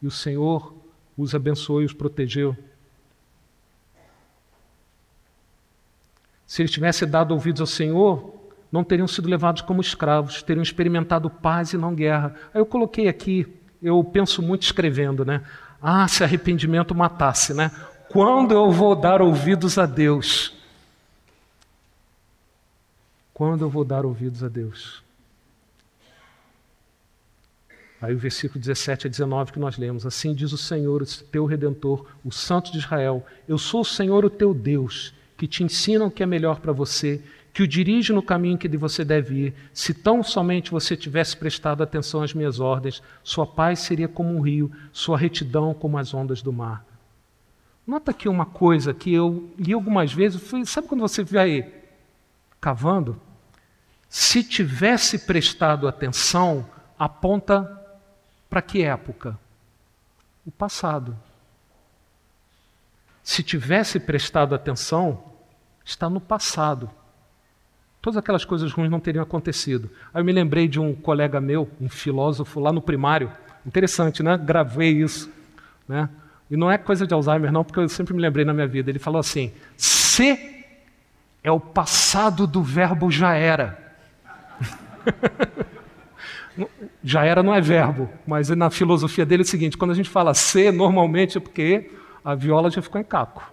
e 0.00 0.06
o 0.06 0.10
Senhor 0.10 0.74
os 1.14 1.34
abençoou 1.34 1.82
e 1.82 1.84
os 1.84 1.92
protegeu. 1.92 2.56
Se 6.46 6.62
eles 6.62 6.72
tivessem 6.72 7.06
dado 7.06 7.34
ouvidos 7.34 7.60
ao 7.60 7.66
Senhor, 7.66 8.34
não 8.72 8.82
teriam 8.82 9.06
sido 9.06 9.28
levados 9.28 9.60
como 9.60 9.82
escravos, 9.82 10.42
teriam 10.42 10.62
experimentado 10.62 11.28
paz 11.28 11.74
e 11.74 11.76
não 11.76 11.94
guerra. 11.94 12.34
Aí 12.54 12.62
eu 12.62 12.64
coloquei 12.64 13.08
aqui, 13.08 13.46
eu 13.82 14.02
penso 14.02 14.40
muito 14.40 14.62
escrevendo, 14.62 15.22
né? 15.22 15.42
Ah, 15.82 16.08
se 16.08 16.24
arrependimento 16.24 16.94
matasse, 16.94 17.52
né? 17.52 17.70
Quando 18.08 18.52
eu 18.52 18.70
vou 18.70 18.94
dar 18.94 19.20
ouvidos 19.20 19.78
a 19.78 19.86
Deus? 19.86 20.54
Quando 23.32 23.64
eu 23.64 23.70
vou 23.70 23.84
dar 23.84 24.04
ouvidos 24.04 24.44
a 24.44 24.48
Deus? 24.48 25.02
Aí 28.00 28.14
o 28.14 28.18
versículo 28.18 28.60
17 28.60 29.06
a 29.06 29.10
19 29.10 29.52
que 29.52 29.58
nós 29.58 29.78
lemos: 29.78 30.04
Assim 30.04 30.34
diz 30.34 30.52
o 30.52 30.58
Senhor, 30.58 31.02
o 31.02 31.06
teu 31.06 31.46
redentor, 31.46 32.06
o 32.24 32.30
Santo 32.30 32.70
de 32.70 32.78
Israel: 32.78 33.24
Eu 33.48 33.56
sou 33.56 33.80
o 33.80 33.84
Senhor, 33.84 34.24
o 34.24 34.30
teu 34.30 34.52
Deus, 34.52 35.14
que 35.36 35.48
te 35.48 35.64
ensina 35.64 36.04
o 36.04 36.10
que 36.10 36.22
é 36.22 36.26
melhor 36.26 36.60
para 36.60 36.70
você, 36.70 37.22
que 37.52 37.62
o 37.62 37.68
dirige 37.68 38.12
no 38.12 38.22
caminho 38.22 38.58
que 38.58 38.68
você 38.76 39.04
deve 39.04 39.46
ir. 39.46 39.54
Se 39.72 39.94
tão 39.94 40.22
somente 40.22 40.70
você 40.70 40.96
tivesse 40.96 41.36
prestado 41.36 41.82
atenção 41.82 42.22
às 42.22 42.34
minhas 42.34 42.60
ordens, 42.60 43.02
sua 43.22 43.46
paz 43.46 43.80
seria 43.80 44.06
como 44.06 44.36
um 44.36 44.40
rio, 44.40 44.70
sua 44.92 45.16
retidão 45.16 45.72
como 45.72 45.96
as 45.96 46.12
ondas 46.12 46.42
do 46.42 46.52
mar. 46.52 46.84
Nota 47.86 48.12
aqui 48.12 48.28
uma 48.28 48.46
coisa 48.46 48.94
que 48.94 49.12
eu 49.12 49.52
li 49.58 49.72
algumas 49.72 50.12
vezes, 50.12 50.42
sabe 50.66 50.88
quando 50.88 51.02
você 51.02 51.22
vai 51.22 51.70
cavando? 52.60 53.20
Se 54.08 54.42
tivesse 54.42 55.18
prestado 55.18 55.86
atenção, 55.86 56.66
aponta 56.98 57.80
para 58.48 58.62
que 58.62 58.82
época? 58.82 59.38
O 60.46 60.50
passado. 60.50 61.16
Se 63.22 63.42
tivesse 63.42 63.98
prestado 63.98 64.54
atenção, 64.54 65.24
está 65.84 66.08
no 66.08 66.20
passado. 66.20 66.90
Todas 68.00 68.16
aquelas 68.16 68.44
coisas 68.44 68.70
ruins 68.72 68.90
não 68.90 69.00
teriam 69.00 69.22
acontecido. 69.22 69.90
Aí 70.12 70.20
eu 70.20 70.24
me 70.24 70.32
lembrei 70.32 70.68
de 70.68 70.78
um 70.78 70.94
colega 70.94 71.40
meu, 71.40 71.70
um 71.80 71.88
filósofo 71.88 72.60
lá 72.60 72.72
no 72.72 72.82
primário. 72.82 73.32
Interessante, 73.66 74.22
né? 74.22 74.36
Gravei 74.36 74.90
isso. 74.90 75.30
Né? 75.88 76.08
E 76.50 76.56
não 76.56 76.70
é 76.70 76.76
coisa 76.76 77.06
de 77.06 77.14
Alzheimer, 77.14 77.50
não, 77.50 77.64
porque 77.64 77.80
eu 77.80 77.88
sempre 77.88 78.14
me 78.14 78.20
lembrei 78.20 78.44
na 78.44 78.52
minha 78.52 78.66
vida. 78.66 78.90
Ele 78.90 78.98
falou 78.98 79.18
assim: 79.18 79.52
se 79.76 80.64
é 81.42 81.50
o 81.50 81.60
passado 81.60 82.46
do 82.46 82.62
verbo 82.62 83.10
já 83.10 83.34
era. 83.34 83.78
Já 87.02 87.24
era 87.24 87.42
não 87.42 87.52
é 87.52 87.60
verbo, 87.60 88.08
mas 88.24 88.48
na 88.50 88.70
filosofia 88.70 89.26
dele 89.26 89.42
é 89.42 89.44
o 89.44 89.48
seguinte: 89.48 89.76
quando 89.76 89.90
a 89.90 89.94
gente 89.94 90.08
fala 90.08 90.32
ser, 90.32 90.72
normalmente 90.72 91.36
é 91.36 91.40
porque 91.40 91.90
a 92.24 92.34
viola 92.34 92.70
já 92.70 92.80
ficou 92.80 93.00
em 93.00 93.04
caco. 93.04 93.52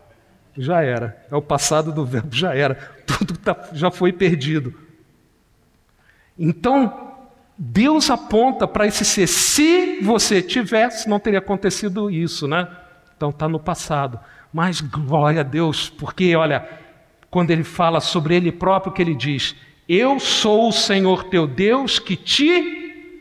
Já 0.55 0.81
era. 0.83 1.25
É 1.31 1.35
o 1.35 1.41
passado 1.41 1.91
do 1.91 2.05
verbo, 2.05 2.35
já 2.35 2.53
era. 2.53 2.75
Tudo 3.07 3.37
tá, 3.37 3.69
já 3.73 3.89
foi 3.89 4.13
perdido. 4.13 4.73
Então, 6.37 7.10
Deus 7.63 8.09
aponta 8.09 8.67
para 8.67 8.87
esse 8.87 9.05
ser. 9.05 9.27
Se 9.27 9.99
você 10.01 10.41
tivesse, 10.41 11.07
não 11.07 11.19
teria 11.19 11.37
acontecido 11.37 12.09
isso, 12.09 12.47
né? 12.47 12.67
Então 13.15 13.29
está 13.29 13.47
no 13.47 13.59
passado. 13.59 14.19
Mas 14.51 14.81
glória 14.81 15.41
a 15.41 15.43
Deus, 15.43 15.87
porque 15.87 16.35
olha, 16.35 16.67
quando 17.29 17.51
ele 17.51 17.63
fala 17.63 17.99
sobre 17.99 18.35
ele 18.35 18.51
próprio, 18.51 18.91
que 18.91 18.99
ele 18.99 19.13
diz: 19.13 19.55
Eu 19.87 20.19
sou 20.19 20.69
o 20.69 20.71
Senhor 20.71 21.25
teu 21.25 21.45
Deus 21.45 21.99
que 21.99 22.15
te 22.15 23.13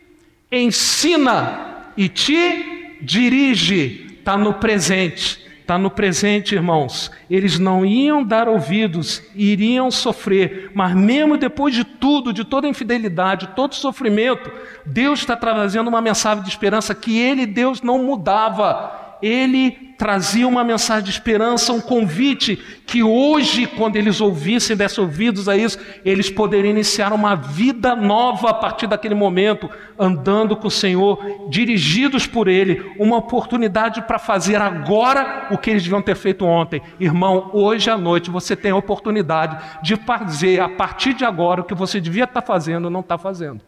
ensina 0.51 1.93
e 1.95 2.09
te 2.09 2.99
dirige. 3.03 4.07
Está 4.21 4.39
no 4.39 4.55
presente. 4.55 5.50
Está 5.71 5.79
no 5.79 5.89
presente, 5.89 6.57
irmãos. 6.57 7.13
Eles 7.31 7.57
não 7.57 7.87
iam 7.87 8.25
dar 8.25 8.49
ouvidos, 8.49 9.23
iriam 9.37 9.89
sofrer, 9.89 10.73
mas 10.75 10.97
mesmo 10.97 11.37
depois 11.37 11.73
de 11.73 11.85
tudo, 11.85 12.33
de 12.33 12.45
toda 12.45 12.67
infidelidade, 12.67 13.51
todo 13.55 13.77
sofrimento, 13.77 14.51
Deus 14.85 15.21
está 15.21 15.37
trazendo 15.37 15.87
uma 15.87 16.03
mensagem 16.03 16.43
de 16.43 16.51
esperança 16.51 16.93
que 16.93 17.17
Ele, 17.17 17.47
Deus, 17.47 17.83
não 17.83 18.03
mudava. 18.03 19.17
Ele 19.23 19.90
trazia 20.01 20.49
uma 20.49 20.65
mensagem 20.65 21.05
de 21.05 21.11
esperança, 21.11 21.75
um 21.75 21.81
convite 21.81 22.57
que 22.87 23.03
hoje, 23.03 23.67
quando 23.67 23.97
eles 23.97 24.19
ouvissem, 24.19 24.75
dessem 24.75 25.05
ouvidos 25.05 25.47
a 25.47 25.55
isso, 25.55 25.79
eles 26.03 26.31
poderiam 26.31 26.71
iniciar 26.71 27.13
uma 27.13 27.35
vida 27.35 27.95
nova 27.95 28.49
a 28.49 28.55
partir 28.55 28.87
daquele 28.87 29.15
momento, 29.15 29.69
andando 29.99 30.57
com 30.57 30.69
o 30.69 30.71
Senhor, 30.71 31.51
dirigidos 31.51 32.27
por 32.27 32.49
Ele, 32.49 32.95
uma 32.99 33.19
oportunidade 33.19 34.01
para 34.01 34.19
fazer 34.19 34.57
agora 34.57 35.49
o 35.51 35.59
que 35.59 35.69
eles 35.69 35.83
deviam 35.83 36.01
ter 36.01 36.17
feito 36.17 36.47
ontem. 36.47 36.81
Irmão, 36.99 37.51
hoje 37.53 37.91
à 37.91 37.99
noite 37.99 38.31
você 38.31 38.57
tem 38.57 38.71
a 38.71 38.77
oportunidade 38.77 39.83
de 39.83 39.97
fazer 39.97 40.61
a 40.61 40.69
partir 40.71 41.13
de 41.13 41.27
agora 41.27 41.61
o 41.61 41.65
que 41.65 41.75
você 41.75 42.01
devia 42.01 42.25
estar 42.25 42.41
fazendo 42.41 42.89
não 42.89 43.01
está 43.01 43.19
fazendo. 43.19 43.61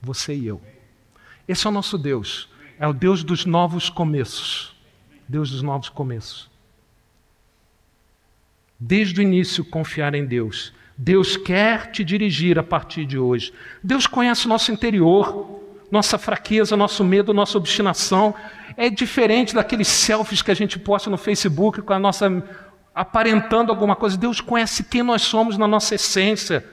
Você 0.00 0.34
e 0.34 0.46
eu. 0.46 0.62
Esse 1.46 1.66
é 1.66 1.68
o 1.68 1.72
nosso 1.74 1.98
Deus, 1.98 2.48
é 2.80 2.88
o 2.88 2.94
Deus 2.94 3.22
dos 3.22 3.44
novos 3.44 3.90
começos. 3.90 4.73
Deus 5.28 5.50
dos 5.50 5.62
novos 5.62 5.88
começos. 5.88 6.50
Desde 8.78 9.20
o 9.20 9.22
início, 9.22 9.64
confiar 9.64 10.14
em 10.14 10.24
Deus. 10.24 10.72
Deus 10.96 11.36
quer 11.36 11.90
te 11.90 12.04
dirigir 12.04 12.58
a 12.58 12.62
partir 12.62 13.04
de 13.04 13.18
hoje. 13.18 13.52
Deus 13.82 14.06
conhece 14.06 14.46
o 14.46 14.48
nosso 14.48 14.70
interior, 14.70 15.60
nossa 15.90 16.18
fraqueza, 16.18 16.76
nosso 16.76 17.02
medo, 17.02 17.32
nossa 17.32 17.56
obstinação. 17.56 18.34
É 18.76 18.90
diferente 18.90 19.54
daqueles 19.54 19.88
selfies 19.88 20.42
que 20.42 20.50
a 20.50 20.54
gente 20.54 20.78
posta 20.78 21.08
no 21.08 21.16
Facebook 21.16 21.82
com 21.82 21.92
a 21.92 21.98
nossa 21.98 22.28
aparentando 22.94 23.72
alguma 23.72 23.96
coisa. 23.96 24.16
Deus 24.16 24.40
conhece 24.40 24.84
quem 24.84 25.02
nós 25.02 25.22
somos 25.22 25.58
na 25.58 25.66
nossa 25.66 25.94
essência. 25.94 26.64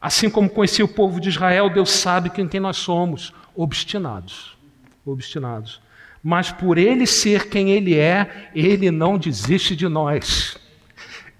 Assim 0.00 0.30
como 0.30 0.48
conhecia 0.48 0.84
o 0.84 0.88
povo 0.88 1.20
de 1.20 1.28
Israel, 1.28 1.68
Deus 1.68 1.90
sabe 1.90 2.30
quem, 2.30 2.46
quem 2.46 2.60
nós 2.60 2.76
somos, 2.76 3.34
obstinados. 3.54 4.56
Obstinados 5.04 5.80
mas 6.22 6.50
por 6.50 6.78
ele 6.78 7.06
ser 7.06 7.48
quem 7.48 7.70
ele 7.70 7.96
é, 7.96 8.50
ele 8.54 8.90
não 8.90 9.18
desiste 9.18 9.74
de 9.76 9.88
nós. 9.88 10.56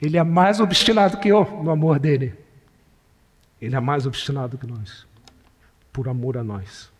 Ele 0.01 0.17
é 0.17 0.23
mais 0.23 0.61
obstinado 0.61 1.19
que 1.19 1.29
eu 1.29 1.45
no 1.63 1.71
amor 1.71 1.99
dele. 1.99 2.35
Ele 3.61 3.75
é 3.75 3.81
mais 3.81 4.07
obstinado 4.07 4.57
que 4.57 4.67
nós, 4.67 5.07
por 5.93 6.09
amor 6.09 6.37
a 6.39 6.45
nós. 6.45 6.91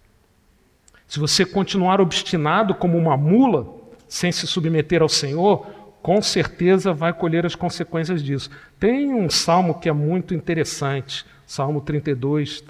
Se 1.07 1.19
você 1.21 1.45
continuar 1.47 2.01
obstinado 2.01 2.75
como 2.75 2.99
uma 2.99 3.17
mula, 3.17 3.67
sem 4.09 4.33
se 4.33 4.47
submeter 4.47 5.01
ao 5.01 5.09
Senhor, 5.09 5.67
com 6.03 6.21
certeza 6.21 6.93
vai 6.93 7.13
colher 7.13 7.47
as 7.47 7.55
consequências 7.55 8.23
disso. 8.23 8.51
Tem 8.79 9.13
um 9.13 9.31
salmo 9.31 9.79
que 9.79 9.89
é 9.89 9.93
muito 9.93 10.35
interessante, 10.35 11.25
Salmo 11.47 11.81
32, 11.81 12.65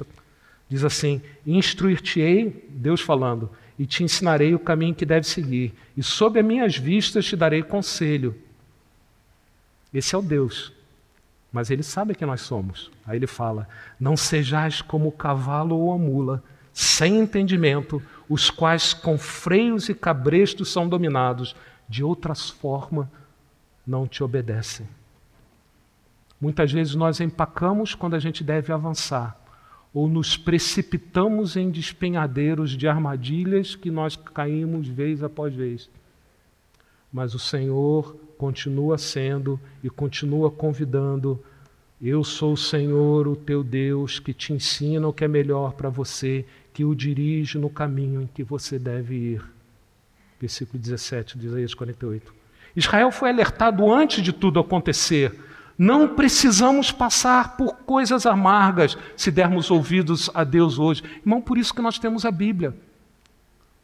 diz 0.68 0.84
assim: 0.84 1.20
Instruir-te-ei, 1.46 2.68
Deus 2.70 3.00
falando, 3.00 3.50
e 3.78 3.86
te 3.86 4.02
ensinarei 4.02 4.54
o 4.54 4.58
caminho 4.58 4.94
que 4.94 5.06
deve 5.06 5.26
seguir, 5.26 5.72
e 5.96 6.02
sob 6.02 6.40
as 6.40 6.44
minhas 6.44 6.76
vistas 6.76 7.24
te 7.24 7.36
darei 7.36 7.62
conselho. 7.62 8.36
Esse 9.94 10.14
é 10.14 10.18
o 10.18 10.22
Deus, 10.22 10.72
mas 11.52 11.70
ele 11.70 11.82
sabe 11.82 12.14
que 12.14 12.26
nós 12.26 12.40
somos. 12.40 12.90
Aí 13.06 13.16
ele 13.16 13.26
fala: 13.26 13.68
Não 13.98 14.16
sejais 14.16 14.82
como 14.82 15.08
o 15.08 15.12
cavalo 15.12 15.76
ou 15.76 15.92
a 15.92 15.98
mula, 15.98 16.42
sem 16.72 17.18
entendimento, 17.18 18.02
os 18.28 18.50
quais 18.50 18.92
com 18.92 19.16
freios 19.16 19.88
e 19.88 19.94
cabrestos 19.94 20.70
são 20.70 20.88
dominados, 20.88 21.54
de 21.88 22.04
outras 22.04 22.50
formas 22.50 23.06
não 23.86 24.06
te 24.06 24.22
obedecem. 24.22 24.86
Muitas 26.40 26.70
vezes 26.70 26.94
nós 26.94 27.20
empacamos 27.20 27.94
quando 27.94 28.14
a 28.14 28.18
gente 28.18 28.44
deve 28.44 28.72
avançar, 28.72 29.37
ou 29.98 30.06
nos 30.06 30.36
precipitamos 30.36 31.56
em 31.56 31.72
despenhadeiros 31.72 32.76
de 32.76 32.86
armadilhas 32.86 33.74
que 33.74 33.90
nós 33.90 34.14
caímos 34.14 34.86
vez 34.86 35.24
após 35.24 35.52
vez. 35.52 35.90
Mas 37.12 37.34
o 37.34 37.38
Senhor 37.40 38.14
continua 38.38 38.96
sendo 38.96 39.58
e 39.82 39.90
continua 39.90 40.52
convidando. 40.52 41.42
Eu 42.00 42.22
sou 42.22 42.52
o 42.52 42.56
Senhor, 42.56 43.26
o 43.26 43.34
teu 43.34 43.64
Deus, 43.64 44.20
que 44.20 44.32
te 44.32 44.52
ensina 44.52 45.08
o 45.08 45.12
que 45.12 45.24
é 45.24 45.28
melhor 45.28 45.72
para 45.72 45.88
você, 45.88 46.46
que 46.72 46.84
o 46.84 46.94
dirige 46.94 47.58
no 47.58 47.68
caminho 47.68 48.22
em 48.22 48.28
que 48.28 48.44
você 48.44 48.78
deve 48.78 49.16
ir. 49.16 49.44
Versículo 50.40 50.80
17 50.80 51.36
de 51.36 51.48
Isaías 51.48 51.74
48. 51.74 52.32
Israel 52.76 53.10
foi 53.10 53.30
alertado 53.30 53.92
antes 53.92 54.22
de 54.22 54.32
tudo 54.32 54.60
acontecer. 54.60 55.36
Não 55.78 56.16
precisamos 56.16 56.90
passar 56.90 57.56
por 57.56 57.76
coisas 57.86 58.26
amargas 58.26 58.98
se 59.16 59.30
dermos 59.30 59.70
ouvidos 59.70 60.28
a 60.34 60.42
Deus 60.42 60.76
hoje. 60.76 61.04
Irmão, 61.20 61.40
por 61.40 61.56
isso 61.56 61.72
que 61.72 61.80
nós 61.80 62.00
temos 62.00 62.24
a 62.24 62.32
Bíblia. 62.32 62.74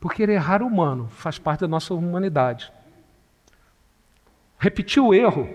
Porque 0.00 0.24
errar 0.24 0.60
humano 0.60 1.08
faz 1.12 1.38
parte 1.38 1.60
da 1.60 1.68
nossa 1.68 1.94
humanidade. 1.94 2.72
Repetir 4.58 5.00
o 5.00 5.14
erro. 5.14 5.48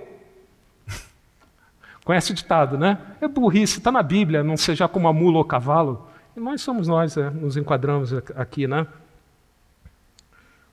Conhece 2.05 2.31
o 2.31 2.35
ditado, 2.35 2.77
né? 2.77 2.97
É 3.19 3.27
burrice, 3.27 3.79
está 3.79 3.91
na 3.91 4.01
Bíblia, 4.01 4.41
não 4.41 4.55
seja 4.55 4.87
como 4.87 5.09
a 5.09 5.13
mula 5.13 5.39
ou 5.39 5.45
cavalo. 5.45 6.07
E 6.37 6.39
nós 6.39 6.61
somos 6.61 6.87
nós, 6.87 7.17
é, 7.17 7.29
nos 7.29 7.57
enquadramos 7.57 8.13
aqui, 8.13 8.65
né? 8.65 8.87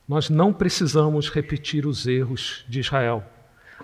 Nós 0.07 0.31
não 0.31 0.53
precisamos 0.53 1.29
repetir 1.29 1.87
os 1.87 2.07
erros 2.07 2.64
de 2.69 2.79
Israel. 2.79 3.25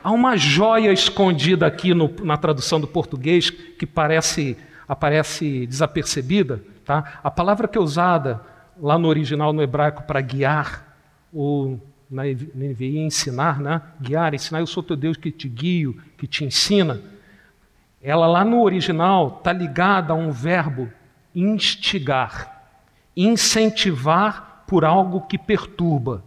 Há 0.03 0.11
uma 0.11 0.37
joia 0.37 0.93
escondida 0.93 1.67
aqui 1.67 1.95
no, 1.95 2.13
na 2.23 2.37
tradução 2.37 2.81
do 2.81 2.87
português 2.87 3.51
que 3.51 3.87
parece 3.87 4.57
aparece 4.89 5.67
desapercebida. 5.67 6.63
Tá? 6.85 7.21
A 7.23 7.31
palavra 7.31 7.69
que 7.69 7.79
é 7.79 7.81
usada 7.81 8.41
lá 8.81 8.99
no 8.99 9.09
original 9.09 9.53
no 9.53 9.63
hebraico 9.63 10.03
para 10.03 10.21
guiar, 10.21 10.97
ou 11.33 11.81
na 12.11 12.25
NVI 12.25 12.99
ensinar, 12.99 13.61
né? 13.61 13.81
guiar, 14.01 14.35
ensinar, 14.35 14.61
eu 14.61 14.67
sou 14.67 14.83
teu 14.83 14.97
Deus 14.97 15.17
que 15.17 15.31
te 15.31 15.49
guio, 15.49 15.99
que 16.19 16.27
te 16.27 16.45
ensina. 16.45 17.01
Ela 18.03 18.27
lá 18.27 18.45
no 18.45 18.61
original 18.61 19.37
está 19.39 19.53
ligada 19.53 20.13
a 20.13 20.17
um 20.17 20.31
verbo 20.31 20.91
instigar, 21.35 22.65
incentivar 23.17 24.65
por 24.67 24.85
algo 24.85 25.23
que 25.23 25.39
perturba, 25.39 26.23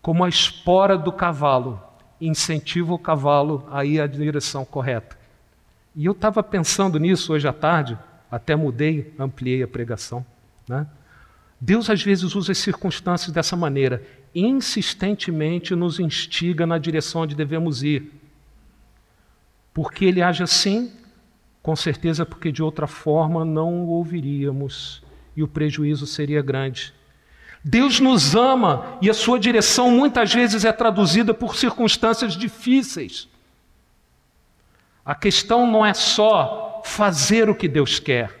como 0.00 0.24
a 0.24 0.28
espora 0.28 0.96
do 0.96 1.10
cavalo, 1.10 1.80
incentiva 2.26 2.92
o 2.92 2.98
cavalo 2.98 3.66
a 3.70 3.84
ir 3.84 4.00
à 4.00 4.06
direção 4.06 4.64
correta. 4.64 5.18
E 5.94 6.06
eu 6.06 6.12
estava 6.12 6.42
pensando 6.42 6.98
nisso 6.98 7.32
hoje 7.32 7.46
à 7.46 7.52
tarde, 7.52 7.98
até 8.30 8.56
mudei, 8.56 9.12
ampliei 9.18 9.62
a 9.62 9.68
pregação. 9.68 10.24
Né? 10.68 10.86
Deus 11.60 11.90
às 11.90 12.02
vezes 12.02 12.34
usa 12.34 12.52
as 12.52 12.58
circunstâncias 12.58 13.30
dessa 13.32 13.56
maneira, 13.56 14.02
insistentemente 14.34 15.74
nos 15.74 16.00
instiga 16.00 16.66
na 16.66 16.78
direção 16.78 17.22
onde 17.22 17.34
devemos 17.34 17.82
ir. 17.82 18.10
Porque 19.74 20.04
Ele 20.04 20.22
age 20.22 20.42
assim, 20.42 20.92
com 21.62 21.76
certeza 21.76 22.26
porque 22.26 22.50
de 22.50 22.62
outra 22.62 22.86
forma 22.86 23.44
não 23.44 23.84
o 23.84 23.88
ouviríamos 23.88 25.02
e 25.36 25.42
o 25.42 25.48
prejuízo 25.48 26.06
seria 26.06 26.42
grande. 26.42 26.92
Deus 27.64 28.00
nos 28.00 28.34
ama 28.34 28.98
e 29.00 29.08
a 29.08 29.14
sua 29.14 29.38
direção 29.38 29.90
muitas 29.90 30.32
vezes 30.34 30.64
é 30.64 30.72
traduzida 30.72 31.32
por 31.32 31.56
circunstâncias 31.56 32.34
difíceis. 32.34 33.28
A 35.04 35.14
questão 35.14 35.66
não 35.66 35.84
é 35.84 35.94
só 35.94 36.82
fazer 36.84 37.48
o 37.48 37.54
que 37.54 37.68
Deus 37.68 37.98
quer. 37.98 38.40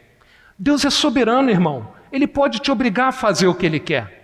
Deus 0.58 0.84
é 0.84 0.90
soberano, 0.90 1.50
irmão. 1.50 1.92
Ele 2.10 2.26
pode 2.26 2.58
te 2.58 2.70
obrigar 2.70 3.08
a 3.08 3.12
fazer 3.12 3.46
o 3.46 3.54
que 3.54 3.66
ele 3.66 3.80
quer. 3.80 4.22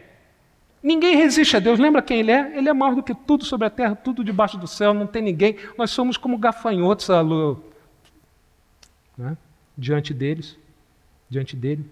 Ninguém 0.82 1.16
resiste 1.16 1.56
a 1.56 1.60
Deus. 1.60 1.78
Lembra 1.78 2.02
quem 2.02 2.20
Ele 2.20 2.30
é? 2.30 2.56
Ele 2.56 2.68
é 2.68 2.72
maior 2.72 2.94
do 2.94 3.02
que 3.02 3.14
tudo 3.14 3.44
sobre 3.44 3.66
a 3.66 3.70
terra, 3.70 3.96
tudo 3.96 4.22
debaixo 4.22 4.56
do 4.56 4.66
céu, 4.66 4.94
não 4.94 5.06
tem 5.06 5.22
ninguém. 5.22 5.56
Nós 5.76 5.90
somos 5.90 6.16
como 6.16 6.38
gafanhotos 6.38 7.08
né? 9.16 9.36
diante 9.76 10.14
deles, 10.14 10.56
diante 11.28 11.56
dele. 11.56 11.84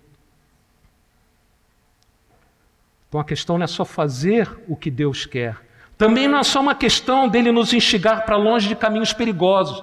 Então 3.09 3.21
a 3.21 3.25
questão 3.25 3.57
não 3.59 3.65
é 3.65 3.69
só 3.69 3.85
fazer 3.85 4.49
o 4.69 4.77
que 4.77 4.91
Deus 4.91 5.27
quer. 5.27 5.57
Também 5.97 6.29
não 6.29 6.39
é 6.39 6.43
só 6.43 6.61
uma 6.61 6.75
questão 6.75 7.29
dele 7.29 7.51
nos 7.51 7.73
instigar 7.73 8.27
para 8.27 8.37
longe 8.37 8.69
de 8.69 8.77
caminhos 8.77 9.13
perigosos. 9.13 9.83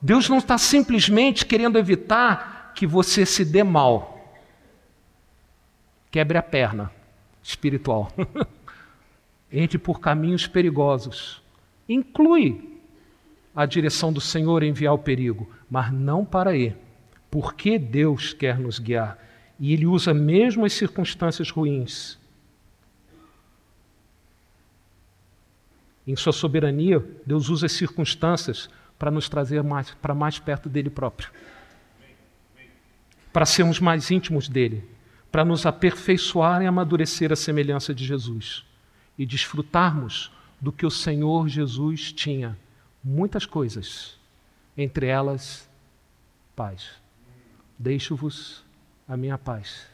Deus 0.00 0.28
não 0.28 0.38
está 0.38 0.56
simplesmente 0.56 1.44
querendo 1.44 1.78
evitar 1.78 2.72
que 2.74 2.86
você 2.86 3.26
se 3.26 3.44
dê 3.44 3.62
mal. 3.62 4.34
Quebre 6.10 6.38
a 6.38 6.42
perna 6.42 6.90
espiritual. 7.42 8.10
Entre 9.52 9.78
por 9.78 10.00
caminhos 10.00 10.46
perigosos. 10.46 11.42
Inclui 11.88 12.80
a 13.54 13.66
direção 13.66 14.12
do 14.12 14.20
Senhor 14.20 14.62
enviar 14.62 14.94
o 14.94 14.98
perigo, 14.98 15.50
mas 15.68 15.92
não 15.92 16.24
para 16.24 16.56
ele. 16.56 16.76
Porque 17.30 17.78
Deus 17.78 18.32
quer 18.32 18.58
nos 18.58 18.78
guiar. 18.78 19.18
E 19.58 19.72
Ele 19.72 19.86
usa 19.86 20.14
mesmo 20.14 20.64
as 20.64 20.72
circunstâncias 20.72 21.50
ruins 21.50 22.19
Em 26.10 26.16
sua 26.16 26.32
soberania, 26.32 26.98
Deus 27.24 27.48
usa 27.48 27.66
as 27.66 27.72
circunstâncias 27.72 28.68
para 28.98 29.12
nos 29.12 29.28
trazer 29.28 29.62
mais, 29.62 29.94
para 29.94 30.12
mais 30.12 30.40
perto 30.40 30.68
dele 30.68 30.90
próprio. 30.90 31.30
Para 33.32 33.46
sermos 33.46 33.78
mais 33.78 34.10
íntimos 34.10 34.48
dele, 34.48 34.84
para 35.30 35.44
nos 35.44 35.64
aperfeiçoar 35.66 36.62
e 36.62 36.66
amadurecer 36.66 37.30
a 37.30 37.36
semelhança 37.36 37.94
de 37.94 38.04
Jesus 38.04 38.64
e 39.16 39.24
desfrutarmos 39.24 40.32
do 40.60 40.72
que 40.72 40.84
o 40.84 40.90
Senhor 40.90 41.48
Jesus 41.48 42.12
tinha, 42.12 42.58
muitas 43.04 43.46
coisas, 43.46 44.18
entre 44.76 45.06
elas 45.06 45.70
paz. 46.56 46.90
Deixo-vos 47.78 48.64
a 49.06 49.16
minha 49.16 49.38
paz. 49.38 49.86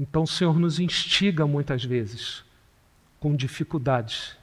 Então 0.00 0.22
o 0.22 0.26
Senhor 0.26 0.58
nos 0.58 0.80
instiga 0.80 1.46
muitas 1.46 1.84
vezes 1.84 2.47
com 3.20 3.34
dificuldades, 3.34 4.36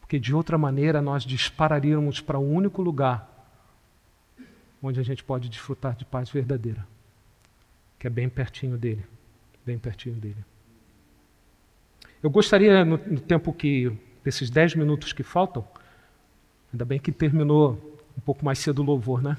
porque 0.00 0.18
de 0.18 0.34
outra 0.34 0.58
maneira 0.58 1.00
nós 1.00 1.24
dispararíamos 1.24 2.20
para 2.20 2.38
o 2.38 2.44
um 2.44 2.54
único 2.54 2.82
lugar 2.82 3.28
onde 4.82 4.98
a 4.98 5.02
gente 5.02 5.22
pode 5.22 5.48
desfrutar 5.48 5.94
de 5.94 6.04
paz 6.04 6.28
verdadeira, 6.28 6.86
que 7.98 8.06
é 8.06 8.10
bem 8.10 8.28
pertinho 8.28 8.76
dele, 8.76 9.04
bem 9.64 9.78
pertinho 9.78 10.16
dele. 10.16 10.44
Eu 12.22 12.30
gostaria, 12.30 12.84
no, 12.84 12.96
no 12.98 13.20
tempo 13.20 13.52
que, 13.52 13.96
desses 14.24 14.50
dez 14.50 14.74
minutos 14.74 15.12
que 15.12 15.22
faltam, 15.22 15.66
ainda 16.72 16.84
bem 16.84 16.98
que 16.98 17.12
terminou 17.12 18.00
um 18.16 18.20
pouco 18.20 18.44
mais 18.44 18.58
cedo 18.58 18.80
o 18.80 18.84
louvor, 18.84 19.22
né? 19.22 19.36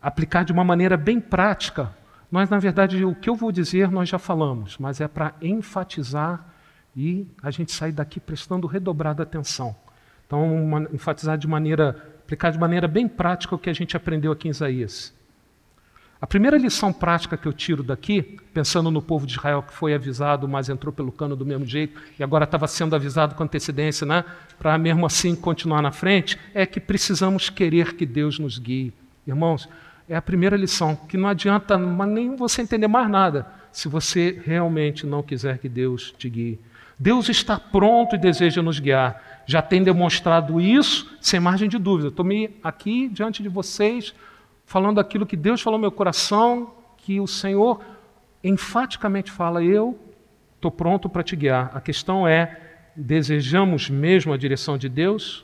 Aplicar 0.00 0.44
de 0.44 0.52
uma 0.52 0.64
maneira 0.64 0.96
bem 0.96 1.20
prática. 1.20 1.94
Nós, 2.30 2.48
na 2.48 2.58
verdade, 2.58 3.04
o 3.04 3.14
que 3.14 3.28
eu 3.28 3.34
vou 3.34 3.52
dizer 3.52 3.90
nós 3.90 4.08
já 4.08 4.18
falamos, 4.18 4.78
mas 4.78 5.00
é 5.00 5.08
para 5.08 5.34
enfatizar 5.42 6.49
e 6.96 7.26
a 7.42 7.50
gente 7.50 7.72
sair 7.72 7.92
daqui 7.92 8.18
prestando 8.18 8.66
redobrada 8.66 9.22
atenção. 9.22 9.74
Então, 10.26 10.64
uma, 10.64 10.82
enfatizar 10.92 11.36
de 11.36 11.48
maneira, 11.48 11.96
aplicar 12.22 12.50
de 12.50 12.58
maneira 12.58 12.86
bem 12.86 13.08
prática 13.08 13.54
o 13.54 13.58
que 13.58 13.70
a 13.70 13.72
gente 13.72 13.96
aprendeu 13.96 14.32
aqui 14.32 14.48
em 14.48 14.50
Isaías. 14.50 15.14
A 16.20 16.26
primeira 16.26 16.58
lição 16.58 16.92
prática 16.92 17.34
que 17.34 17.48
eu 17.48 17.52
tiro 17.52 17.82
daqui, 17.82 18.38
pensando 18.52 18.90
no 18.90 19.00
povo 19.00 19.26
de 19.26 19.32
Israel 19.32 19.62
que 19.62 19.72
foi 19.72 19.94
avisado, 19.94 20.46
mas 20.46 20.68
entrou 20.68 20.92
pelo 20.92 21.10
cano 21.10 21.34
do 21.34 21.46
mesmo 21.46 21.64
jeito 21.64 21.98
e 22.18 22.22
agora 22.22 22.44
estava 22.44 22.68
sendo 22.68 22.94
avisado 22.94 23.34
com 23.34 23.42
antecedência, 23.42 24.06
né, 24.06 24.22
para 24.58 24.76
mesmo 24.76 25.06
assim 25.06 25.34
continuar 25.34 25.80
na 25.80 25.90
frente, 25.90 26.38
é 26.52 26.66
que 26.66 26.78
precisamos 26.78 27.48
querer 27.48 27.94
que 27.94 28.04
Deus 28.04 28.38
nos 28.38 28.58
guie. 28.58 28.92
Irmãos, 29.26 29.66
é 30.06 30.14
a 30.14 30.20
primeira 30.20 30.56
lição, 30.56 30.94
que 30.94 31.16
não 31.16 31.28
adianta 31.28 31.78
nem 31.78 32.36
você 32.36 32.60
entender 32.60 32.88
mais 32.88 33.08
nada 33.08 33.46
se 33.72 33.88
você 33.88 34.42
realmente 34.44 35.06
não 35.06 35.22
quiser 35.22 35.56
que 35.56 35.68
Deus 35.70 36.12
te 36.18 36.28
guie. 36.28 36.58
Deus 37.02 37.30
está 37.30 37.58
pronto 37.58 38.14
e 38.14 38.18
deseja 38.18 38.60
nos 38.60 38.78
guiar. 38.78 39.42
Já 39.46 39.62
tem 39.62 39.82
demonstrado 39.82 40.60
isso 40.60 41.10
sem 41.18 41.40
margem 41.40 41.66
de 41.66 41.78
dúvida. 41.78 42.08
Estou 42.08 42.26
aqui 42.62 43.08
diante 43.08 43.42
de 43.42 43.48
vocês 43.48 44.14
falando 44.66 45.00
aquilo 45.00 45.24
que 45.24 45.34
Deus 45.34 45.62
falou 45.62 45.78
no 45.78 45.80
meu 45.80 45.90
coração, 45.90 46.74
que 46.98 47.18
o 47.18 47.26
Senhor 47.26 47.80
enfaticamente 48.44 49.30
fala: 49.30 49.64
Eu 49.64 49.98
estou 50.56 50.70
pronto 50.70 51.08
para 51.08 51.22
te 51.22 51.34
guiar. 51.34 51.70
A 51.72 51.80
questão 51.80 52.28
é: 52.28 52.60
desejamos 52.94 53.88
mesmo 53.88 54.34
a 54.34 54.36
direção 54.36 54.76
de 54.76 54.90
Deus? 54.90 55.42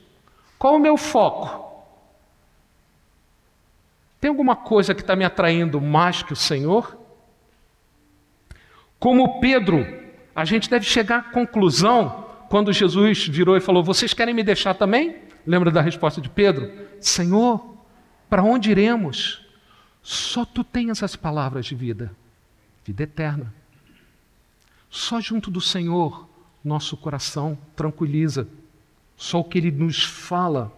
Qual 0.59 0.75
o 0.75 0.79
meu 0.79 0.95
foco? 0.95 1.65
Tem 4.21 4.29
alguma 4.29 4.55
coisa 4.55 4.93
que 4.93 5.01
está 5.01 5.15
me 5.15 5.25
atraindo 5.25 5.81
mais 5.81 6.21
que 6.21 6.33
o 6.33 6.35
Senhor? 6.35 6.95
Como 8.99 9.39
Pedro, 9.39 10.06
a 10.37 10.45
gente 10.45 10.69
deve 10.69 10.85
chegar 10.85 11.17
à 11.17 11.23
conclusão 11.23 12.27
quando 12.47 12.71
Jesus 12.71 13.27
virou 13.27 13.57
e 13.57 13.59
falou: 13.59 13.83
Vocês 13.83 14.13
querem 14.13 14.35
me 14.35 14.43
deixar 14.43 14.75
também? 14.75 15.15
Lembra 15.47 15.71
da 15.71 15.81
resposta 15.81 16.21
de 16.21 16.29
Pedro? 16.29 16.71
Senhor, 17.01 17.75
para 18.29 18.43
onde 18.43 18.69
iremos? 18.69 19.41
Só 20.03 20.45
tu 20.45 20.63
tens 20.63 21.01
as 21.01 21.15
palavras 21.15 21.65
de 21.65 21.73
vida, 21.73 22.11
vida 22.85 23.01
eterna. 23.01 23.51
Só 24.91 25.19
junto 25.19 25.49
do 25.49 25.59
Senhor 25.59 26.29
nosso 26.63 26.95
coração 26.95 27.57
tranquiliza. 27.75 28.47
Só 29.15 29.39
o 29.39 29.43
que 29.43 29.57
Ele 29.57 29.71
nos 29.71 30.03
fala 30.03 30.71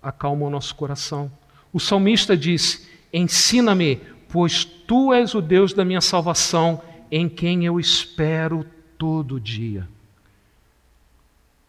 acalma 0.00 0.46
o 0.46 0.50
nosso 0.50 0.72
coração. 0.76 1.32
O 1.72 1.80
salmista 1.80 2.36
disse: 2.36 2.88
Ensina-me, 3.12 3.96
pois 4.28 4.64
tu 4.64 5.12
és 5.12 5.34
o 5.34 5.40
Deus 5.40 5.72
da 5.72 5.84
minha 5.84 6.00
salvação, 6.00 6.80
em 7.10 7.28
quem 7.28 7.66
eu 7.66 7.80
espero 7.80 8.64
todo 9.04 9.38
dia. 9.38 9.86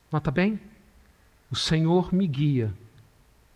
Nota 0.09 0.31
bem? 0.31 0.57
O 1.51 1.55
Senhor 1.55 2.13
me 2.13 2.25
guia 2.25 2.73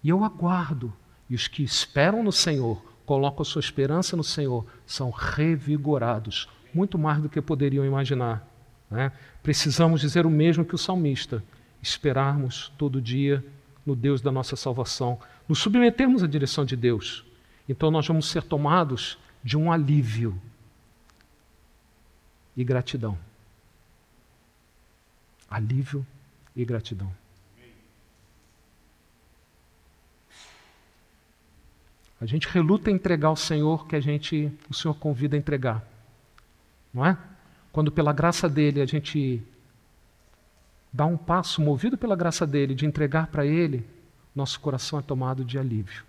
e 0.03 0.09
eu 0.09 0.21
aguardo 0.25 0.91
e 1.29 1.33
os 1.33 1.47
que 1.47 1.63
esperam 1.63 2.21
no 2.21 2.31
Senhor, 2.33 2.83
colocam 3.05 3.41
a 3.41 3.45
sua 3.45 3.61
esperança 3.61 4.17
no 4.17 4.23
Senhor, 4.23 4.65
são 4.85 5.09
revigorados, 5.11 6.49
muito 6.73 6.99
mais 6.99 7.21
do 7.21 7.29
que 7.29 7.39
poderiam 7.39 7.85
imaginar. 7.85 8.45
Né? 8.91 9.13
Precisamos 9.41 10.01
dizer 10.01 10.25
o 10.25 10.29
mesmo 10.29 10.65
que 10.65 10.75
o 10.75 10.77
salmista: 10.77 11.41
esperarmos 11.81 12.73
todo 12.77 13.01
dia 13.01 13.41
no 13.85 13.95
Deus 13.95 14.19
da 14.19 14.29
nossa 14.29 14.57
salvação, 14.57 15.17
nos 15.47 15.59
submetermos 15.59 16.21
à 16.21 16.27
direção 16.27 16.65
de 16.65 16.75
Deus. 16.75 17.23
Então 17.69 17.89
nós 17.89 18.05
vamos 18.05 18.27
ser 18.29 18.43
tomados 18.43 19.17
de 19.41 19.55
um 19.55 19.71
alívio 19.71 20.37
e 22.57 22.63
gratidão. 22.65 23.28
Alívio 25.49 26.05
e 26.55 26.63
gratidão. 26.63 27.11
A 32.21 32.25
gente 32.25 32.47
reluta 32.49 32.91
em 32.91 32.95
entregar 32.95 33.29
ao 33.29 33.35
Senhor 33.35 33.87
que 33.87 33.95
a 33.95 33.99
gente, 33.99 34.51
o 34.69 34.73
Senhor 34.73 34.93
convida 34.93 35.37
a 35.37 35.39
entregar. 35.39 35.85
Não 36.93 37.05
é? 37.05 37.17
Quando 37.71 37.91
pela 37.91 38.11
graça 38.11 38.49
dele 38.49 38.81
a 38.81 38.85
gente 38.85 39.41
dá 40.91 41.05
um 41.05 41.15
passo 41.15 41.61
movido 41.61 41.97
pela 41.97 42.15
graça 42.15 42.45
dele 42.45 42.75
de 42.75 42.85
entregar 42.85 43.27
para 43.27 43.45
ele, 43.45 43.87
nosso 44.35 44.59
coração 44.59 44.99
é 44.99 45.01
tomado 45.01 45.45
de 45.45 45.57
alívio. 45.57 46.03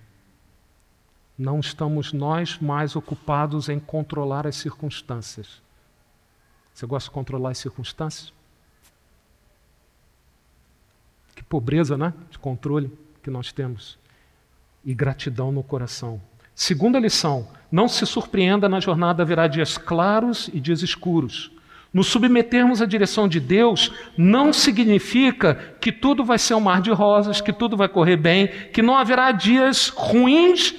Não 1.38 1.60
estamos 1.60 2.12
nós 2.12 2.58
mais 2.58 2.96
ocupados 2.96 3.68
em 3.68 3.78
controlar 3.78 4.46
as 4.46 4.56
circunstâncias. 4.56 5.62
Você 6.74 6.86
gosta 6.86 7.08
de 7.08 7.14
controlar 7.14 7.50
as 7.50 7.58
circunstâncias? 7.58 8.32
Que 11.40 11.44
pobreza, 11.44 11.96
né? 11.96 12.12
De 12.30 12.38
controle 12.38 12.92
que 13.22 13.30
nós 13.30 13.50
temos 13.50 13.98
e 14.84 14.92
gratidão 14.92 15.50
no 15.50 15.62
coração. 15.62 16.20
Segunda 16.54 16.98
lição: 16.98 17.48
não 17.72 17.88
se 17.88 18.04
surpreenda 18.04 18.68
na 18.68 18.78
jornada 18.78 19.22
haverá 19.22 19.46
dias 19.46 19.78
claros 19.78 20.50
e 20.52 20.60
dias 20.60 20.82
escuros. 20.82 21.50
Nos 21.94 22.08
submetermos 22.08 22.82
à 22.82 22.86
direção 22.86 23.26
de 23.26 23.40
Deus 23.40 23.90
não 24.18 24.52
significa 24.52 25.54
que 25.80 25.90
tudo 25.90 26.26
vai 26.26 26.38
ser 26.38 26.52
um 26.52 26.60
mar 26.60 26.82
de 26.82 26.90
rosas, 26.90 27.40
que 27.40 27.54
tudo 27.54 27.74
vai 27.74 27.88
correr 27.88 28.18
bem, 28.18 28.48
que 28.70 28.82
não 28.82 28.98
haverá 28.98 29.32
dias 29.32 29.88
ruins, 29.88 30.74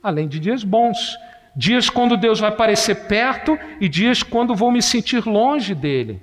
além 0.00 0.28
de 0.28 0.38
dias 0.38 0.62
bons. 0.62 1.16
Dias 1.56 1.90
quando 1.90 2.16
Deus 2.16 2.38
vai 2.38 2.50
aparecer 2.50 3.08
perto 3.08 3.58
e 3.80 3.88
dias 3.88 4.22
quando 4.22 4.54
vou 4.54 4.70
me 4.70 4.80
sentir 4.80 5.26
longe 5.26 5.74
dele. 5.74 6.22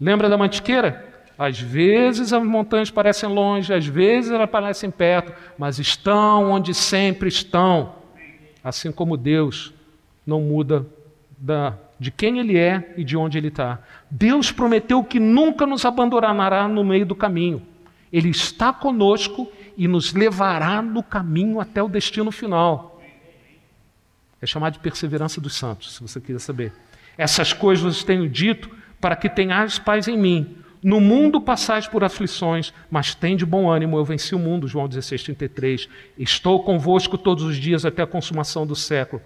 Lembra 0.00 0.28
da 0.28 0.38
mantiqueira? 0.38 1.09
Às 1.40 1.58
vezes 1.58 2.34
as 2.34 2.42
montanhas 2.44 2.90
parecem 2.90 3.26
longe, 3.26 3.72
às 3.72 3.86
vezes 3.86 4.30
elas 4.30 4.50
parecem 4.50 4.90
perto, 4.90 5.32
mas 5.56 5.78
estão 5.78 6.50
onde 6.50 6.74
sempre 6.74 7.30
estão. 7.30 7.94
Assim 8.62 8.92
como 8.92 9.16
Deus 9.16 9.72
não 10.26 10.42
muda 10.42 10.86
da, 11.38 11.78
de 11.98 12.10
quem 12.10 12.38
Ele 12.40 12.58
é 12.58 12.92
e 12.94 13.02
de 13.02 13.16
onde 13.16 13.38
Ele 13.38 13.48
está. 13.48 13.78
Deus 14.10 14.52
prometeu 14.52 15.02
que 15.02 15.18
nunca 15.18 15.64
nos 15.64 15.86
abandonará 15.86 16.68
no 16.68 16.84
meio 16.84 17.06
do 17.06 17.14
caminho. 17.14 17.62
Ele 18.12 18.28
está 18.28 18.70
conosco 18.70 19.50
e 19.78 19.88
nos 19.88 20.12
levará 20.12 20.82
no 20.82 21.02
caminho 21.02 21.58
até 21.58 21.82
o 21.82 21.88
destino 21.88 22.30
final. 22.30 23.00
É 24.42 24.46
chamado 24.46 24.74
de 24.74 24.80
perseverança 24.80 25.40
dos 25.40 25.54
santos, 25.54 25.94
se 25.94 26.02
você 26.02 26.20
quiser 26.20 26.40
saber. 26.40 26.74
Essas 27.16 27.54
coisas 27.54 28.04
tenho 28.04 28.28
dito 28.28 28.68
para 29.00 29.16
que 29.16 29.30
tenhais 29.30 29.78
paz 29.78 30.06
em 30.06 30.18
mim. 30.18 30.59
No 30.82 30.98
mundo 30.98 31.40
passais 31.40 31.86
por 31.86 32.02
aflições, 32.02 32.72
mas 32.90 33.14
tem 33.14 33.36
de 33.36 33.44
bom 33.44 33.70
ânimo, 33.70 33.98
eu 33.98 34.04
venci 34.04 34.34
o 34.34 34.38
mundo, 34.38 34.66
João 34.66 34.88
16, 34.88 35.24
33. 35.24 35.88
Estou 36.18 36.62
convosco 36.62 37.18
todos 37.18 37.44
os 37.44 37.56
dias 37.56 37.84
até 37.84 38.02
a 38.02 38.06
consumação 38.06 38.66
do 38.66 38.74
século. 38.74 39.20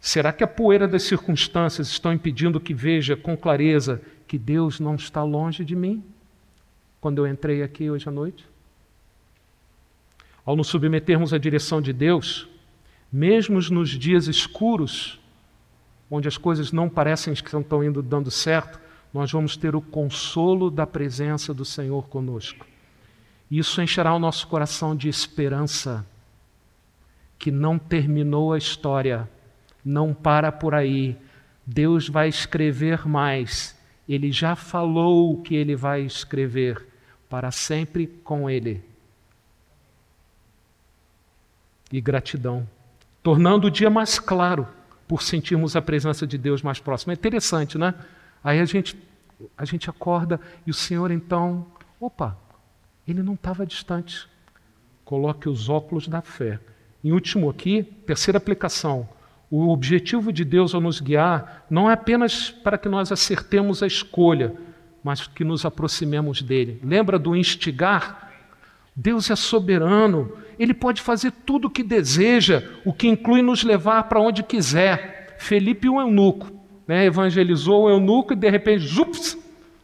Será 0.00 0.32
que 0.32 0.42
a 0.42 0.46
poeira 0.46 0.88
das 0.88 1.02
circunstâncias 1.02 1.88
estão 1.88 2.12
impedindo 2.12 2.60
que 2.60 2.72
veja 2.72 3.14
com 3.14 3.36
clareza 3.36 4.00
que 4.26 4.38
Deus 4.38 4.80
não 4.80 4.94
está 4.94 5.22
longe 5.22 5.64
de 5.64 5.76
mim? 5.76 6.02
Quando 7.00 7.18
eu 7.18 7.30
entrei 7.30 7.62
aqui 7.62 7.90
hoje 7.90 8.08
à 8.08 8.12
noite? 8.12 8.46
Ao 10.46 10.56
nos 10.56 10.68
submetermos 10.68 11.34
à 11.34 11.38
direção 11.38 11.82
de 11.82 11.92
Deus, 11.92 12.48
mesmo 13.12 13.60
nos 13.60 13.90
dias 13.90 14.28
escuros, 14.28 15.20
onde 16.10 16.26
as 16.26 16.38
coisas 16.38 16.72
não 16.72 16.88
parecem 16.88 17.34
que 17.34 17.54
estão 17.54 17.84
indo 17.84 18.00
dando 18.02 18.30
certo, 18.30 18.80
nós 19.12 19.32
vamos 19.32 19.56
ter 19.56 19.74
o 19.74 19.80
consolo 19.80 20.70
da 20.70 20.86
presença 20.86 21.54
do 21.54 21.64
Senhor 21.64 22.08
conosco. 22.08 22.66
Isso 23.50 23.80
encherá 23.80 24.14
o 24.14 24.18
nosso 24.18 24.46
coração 24.46 24.94
de 24.94 25.08
esperança, 25.08 26.04
que 27.38 27.50
não 27.50 27.78
terminou 27.78 28.52
a 28.52 28.58
história, 28.58 29.28
não 29.84 30.12
para 30.12 30.52
por 30.52 30.74
aí. 30.74 31.16
Deus 31.64 32.08
vai 32.08 32.28
escrever 32.28 33.06
mais. 33.06 33.78
Ele 34.08 34.30
já 34.30 34.54
falou 34.54 35.32
o 35.32 35.42
que 35.42 35.54
ele 35.54 35.74
vai 35.74 36.02
escrever 36.02 36.86
para 37.28 37.50
sempre 37.50 38.06
com 38.06 38.48
ele. 38.48 38.82
E 41.90 42.00
gratidão, 42.00 42.68
tornando 43.22 43.68
o 43.68 43.70
dia 43.70 43.88
mais 43.88 44.18
claro 44.18 44.68
por 45.06 45.22
sentirmos 45.22 45.74
a 45.74 45.80
presença 45.80 46.26
de 46.26 46.36
Deus 46.36 46.60
mais 46.60 46.78
próxima. 46.78 47.14
É 47.14 47.14
interessante, 47.14 47.78
né? 47.78 47.94
Aí 48.48 48.60
a 48.60 48.64
gente, 48.64 48.96
a 49.58 49.64
gente 49.66 49.90
acorda 49.90 50.40
e 50.66 50.70
o 50.70 50.74
Senhor 50.74 51.10
então, 51.10 51.66
opa, 52.00 52.34
ele 53.06 53.22
não 53.22 53.34
estava 53.34 53.66
distante. 53.66 54.26
Coloque 55.04 55.50
os 55.50 55.68
óculos 55.68 56.08
da 56.08 56.22
fé. 56.22 56.58
Em 57.04 57.12
último 57.12 57.50
aqui, 57.50 57.82
terceira 58.06 58.38
aplicação. 58.38 59.06
O 59.50 59.68
objetivo 59.68 60.32
de 60.32 60.46
Deus 60.46 60.74
ao 60.74 60.80
nos 60.80 60.98
guiar 60.98 61.66
não 61.68 61.90
é 61.90 61.92
apenas 61.92 62.48
para 62.48 62.78
que 62.78 62.88
nós 62.88 63.12
acertemos 63.12 63.82
a 63.82 63.86
escolha, 63.86 64.54
mas 65.04 65.26
que 65.26 65.44
nos 65.44 65.66
aproximemos 65.66 66.40
dele. 66.40 66.80
Lembra 66.82 67.18
do 67.18 67.36
instigar? 67.36 68.32
Deus 68.96 69.30
é 69.30 69.36
soberano, 69.36 70.32
ele 70.58 70.72
pode 70.72 71.02
fazer 71.02 71.32
tudo 71.44 71.66
o 71.66 71.70
que 71.70 71.82
deseja, 71.82 72.66
o 72.82 72.94
que 72.94 73.08
inclui 73.08 73.42
nos 73.42 73.62
levar 73.62 74.04
para 74.04 74.18
onde 74.22 74.42
quiser. 74.42 75.36
Felipe, 75.38 75.86
o 75.86 76.00
eunuco, 76.00 76.57
né, 76.88 77.04
evangelizou 77.04 77.84
o 77.84 77.90
eunuco 77.90 78.32
e 78.32 78.36
de 78.36 78.48
repente, 78.48 78.86
zups, 78.86 79.36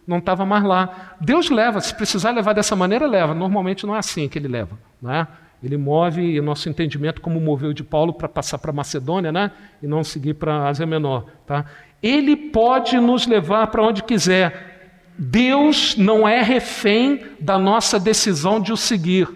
não 0.06 0.18
estava 0.18 0.46
mais 0.46 0.64
lá. 0.64 1.16
Deus 1.20 1.50
leva, 1.50 1.80
se 1.80 1.94
precisar 1.94 2.30
levar 2.30 2.54
dessa 2.54 2.74
maneira, 2.74 3.06
leva. 3.06 3.34
Normalmente 3.34 3.86
não 3.86 3.94
é 3.94 3.98
assim 3.98 4.26
que 4.26 4.38
ele 4.38 4.48
leva. 4.48 4.78
Né? 5.00 5.28
Ele 5.62 5.76
move 5.76 6.38
o 6.40 6.42
nosso 6.42 6.68
entendimento 6.68 7.20
como 7.20 7.38
moveu 7.40 7.72
de 7.72 7.84
Paulo 7.84 8.12
para 8.12 8.28
passar 8.28 8.58
para 8.58 8.72
Macedônia, 8.72 9.32
né? 9.32 9.50
E 9.82 9.86
não 9.86 10.04
seguir 10.04 10.34
para 10.34 10.54
a 10.54 10.68
Ásia 10.68 10.84
Menor, 10.84 11.24
tá? 11.46 11.64
Ele 12.02 12.36
pode 12.36 12.98
nos 12.98 13.26
levar 13.26 13.68
para 13.68 13.82
onde 13.82 14.02
quiser. 14.02 15.00
Deus 15.16 15.96
não 15.96 16.28
é 16.28 16.42
refém 16.42 17.22
da 17.40 17.58
nossa 17.58 17.98
decisão 17.98 18.60
de 18.60 18.72
o 18.72 18.76
seguir. 18.76 19.26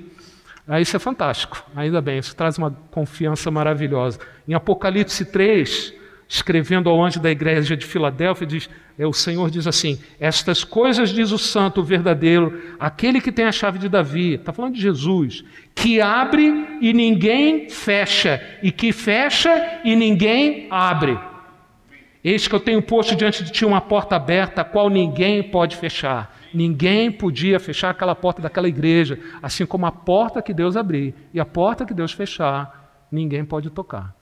Isso 0.78 0.94
é 0.94 0.98
fantástico, 0.98 1.64
ainda 1.74 2.02
bem, 2.02 2.18
isso 2.18 2.36
traz 2.36 2.58
uma 2.58 2.70
confiança 2.90 3.50
maravilhosa. 3.50 4.18
Em 4.46 4.52
Apocalipse 4.52 5.24
3, 5.24 5.94
escrevendo 6.28 6.90
ao 6.90 7.02
anjo 7.02 7.18
da 7.18 7.30
igreja 7.30 7.74
de 7.74 7.86
Filadélfia, 7.86 8.46
diz, 8.46 8.68
é, 8.98 9.06
o 9.06 9.12
Senhor 9.14 9.50
diz 9.50 9.66
assim: 9.66 9.98
Estas 10.20 10.62
coisas 10.62 11.08
diz 11.08 11.32
o 11.32 11.38
santo, 11.38 11.80
o 11.80 11.84
verdadeiro, 11.84 12.60
aquele 12.78 13.20
que 13.20 13.32
tem 13.32 13.46
a 13.46 13.52
chave 13.52 13.78
de 13.78 13.88
Davi, 13.88 14.34
está 14.34 14.52
falando 14.52 14.74
de 14.74 14.80
Jesus, 14.80 15.42
que 15.74 16.02
abre 16.02 16.78
e 16.82 16.92
ninguém 16.92 17.70
fecha, 17.70 18.42
e 18.62 18.70
que 18.70 18.92
fecha 18.92 19.80
e 19.82 19.96
ninguém 19.96 20.66
abre. 20.70 21.18
Eis 22.22 22.46
que 22.46 22.54
eu 22.54 22.60
tenho 22.60 22.82
posto 22.82 23.16
diante 23.16 23.42
de 23.42 23.50
ti 23.50 23.64
uma 23.64 23.80
porta 23.80 24.16
aberta, 24.16 24.60
a 24.60 24.64
qual 24.64 24.90
ninguém 24.90 25.42
pode 25.42 25.76
fechar. 25.76 26.36
Ninguém 26.52 27.10
podia 27.10 27.60
fechar 27.60 27.90
aquela 27.90 28.14
porta 28.14 28.42
daquela 28.42 28.68
igreja, 28.68 29.18
assim 29.42 29.64
como 29.64 29.86
a 29.86 29.92
porta 29.92 30.42
que 30.42 30.52
Deus 30.52 30.76
abrir 30.76 31.14
e 31.32 31.40
a 31.40 31.46
porta 31.46 31.86
que 31.86 31.94
Deus 31.94 32.12
fechar, 32.12 33.06
ninguém 33.10 33.44
pode 33.44 33.70
tocar. 33.70 34.17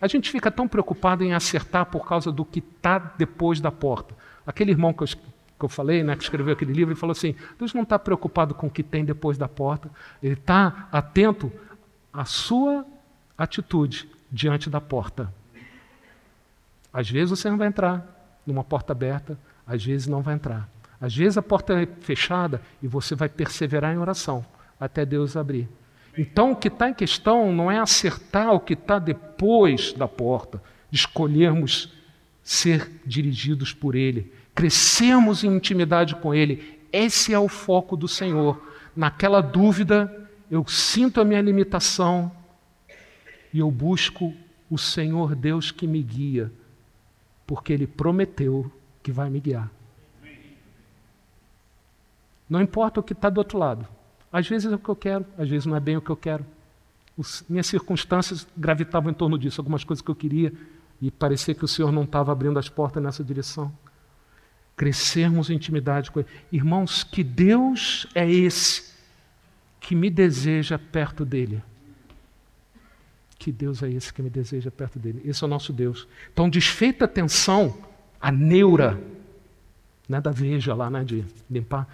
A 0.00 0.06
gente 0.06 0.30
fica 0.30 0.50
tão 0.50 0.68
preocupado 0.68 1.24
em 1.24 1.34
acertar 1.34 1.86
por 1.86 2.06
causa 2.06 2.30
do 2.30 2.44
que 2.44 2.60
está 2.60 2.98
depois 2.98 3.60
da 3.60 3.70
porta. 3.70 4.14
Aquele 4.46 4.70
irmão 4.70 4.92
que 4.92 5.02
eu, 5.02 5.06
que 5.06 5.64
eu 5.64 5.68
falei, 5.68 6.02
né, 6.02 6.14
que 6.16 6.22
escreveu 6.22 6.52
aquele 6.52 6.72
livro, 6.72 6.92
ele 6.92 7.00
falou 7.00 7.12
assim: 7.12 7.34
Deus 7.58 7.74
não 7.74 7.82
está 7.82 7.98
preocupado 7.98 8.54
com 8.54 8.68
o 8.68 8.70
que 8.70 8.82
tem 8.82 9.04
depois 9.04 9.36
da 9.36 9.48
porta, 9.48 9.90
ele 10.22 10.34
está 10.34 10.88
atento 10.92 11.52
à 12.12 12.24
sua 12.24 12.86
atitude 13.36 14.08
diante 14.30 14.70
da 14.70 14.80
porta. 14.80 15.32
Às 16.92 17.10
vezes 17.10 17.30
você 17.30 17.50
não 17.50 17.58
vai 17.58 17.68
entrar 17.68 18.06
numa 18.46 18.64
porta 18.64 18.92
aberta, 18.92 19.38
às 19.66 19.84
vezes 19.84 20.06
não 20.06 20.22
vai 20.22 20.34
entrar. 20.34 20.68
Às 21.00 21.14
vezes 21.14 21.38
a 21.38 21.42
porta 21.42 21.80
é 21.80 21.86
fechada 21.86 22.60
e 22.82 22.88
você 22.88 23.14
vai 23.14 23.28
perseverar 23.28 23.94
em 23.94 23.98
oração 23.98 24.44
até 24.80 25.04
Deus 25.04 25.36
abrir. 25.36 25.68
Então, 26.18 26.50
o 26.50 26.56
que 26.56 26.66
está 26.66 26.90
em 26.90 26.94
questão 26.94 27.52
não 27.52 27.70
é 27.70 27.78
acertar 27.78 28.52
o 28.52 28.58
que 28.58 28.72
está 28.72 28.98
depois 28.98 29.92
da 29.92 30.08
porta, 30.08 30.60
escolhermos 30.90 31.92
ser 32.42 32.90
dirigidos 33.06 33.72
por 33.72 33.94
Ele, 33.94 34.32
crescermos 34.52 35.44
em 35.44 35.54
intimidade 35.54 36.16
com 36.16 36.34
Ele. 36.34 36.80
Esse 36.90 37.32
é 37.32 37.38
o 37.38 37.46
foco 37.46 37.96
do 37.96 38.08
Senhor. 38.08 38.60
Naquela 38.96 39.40
dúvida, 39.40 40.28
eu 40.50 40.66
sinto 40.66 41.20
a 41.20 41.24
minha 41.24 41.40
limitação 41.40 42.32
e 43.54 43.60
eu 43.60 43.70
busco 43.70 44.34
o 44.68 44.76
Senhor 44.76 45.36
Deus 45.36 45.70
que 45.70 45.86
me 45.86 46.02
guia, 46.02 46.50
porque 47.46 47.72
Ele 47.72 47.86
prometeu 47.86 48.68
que 49.04 49.12
vai 49.12 49.30
me 49.30 49.38
guiar. 49.38 49.70
Não 52.50 52.60
importa 52.60 52.98
o 52.98 53.04
que 53.04 53.12
está 53.12 53.30
do 53.30 53.38
outro 53.38 53.56
lado. 53.56 53.86
Às 54.32 54.46
vezes 54.46 54.70
é 54.70 54.74
o 54.74 54.78
que 54.78 54.88
eu 54.88 54.96
quero, 54.96 55.24
às 55.36 55.48
vezes 55.48 55.66
não 55.66 55.76
é 55.76 55.80
bem 55.80 55.96
o 55.96 56.02
que 56.02 56.10
eu 56.10 56.16
quero. 56.16 56.44
Os, 57.16 57.44
minhas 57.48 57.66
circunstâncias 57.66 58.46
gravitavam 58.56 59.10
em 59.10 59.14
torno 59.14 59.38
disso, 59.38 59.60
algumas 59.60 59.84
coisas 59.84 60.02
que 60.02 60.10
eu 60.10 60.14
queria, 60.14 60.52
e 61.00 61.10
parecia 61.10 61.54
que 61.54 61.64
o 61.64 61.68
Senhor 61.68 61.90
não 61.90 62.04
estava 62.04 62.30
abrindo 62.30 62.58
as 62.58 62.68
portas 62.68 63.02
nessa 63.02 63.24
direção. 63.24 63.72
Crescermos 64.76 65.50
em 65.50 65.54
intimidade 65.54 66.10
com 66.10 66.20
Ele. 66.20 66.28
Irmãos, 66.52 67.02
que 67.02 67.24
Deus 67.24 68.06
é 68.14 68.30
esse 68.30 68.94
que 69.80 69.94
me 69.94 70.10
deseja 70.10 70.78
perto 70.78 71.24
dele. 71.24 71.62
Que 73.38 73.50
Deus 73.50 73.82
é 73.82 73.90
esse 73.90 74.12
que 74.12 74.20
me 74.20 74.30
deseja 74.30 74.70
perto 74.70 74.98
dele. 74.98 75.22
Esse 75.24 75.42
é 75.42 75.46
o 75.46 75.50
nosso 75.50 75.72
Deus. 75.72 76.06
Então, 76.32 76.50
desfeita 76.50 77.06
a 77.06 77.08
tensão, 77.08 77.76
a 78.20 78.30
neura, 78.30 79.00
né, 80.08 80.20
da 80.20 80.30
veja 80.30 80.74
lá, 80.74 80.90
né, 80.90 81.04
de 81.04 81.24
limpar 81.50 81.88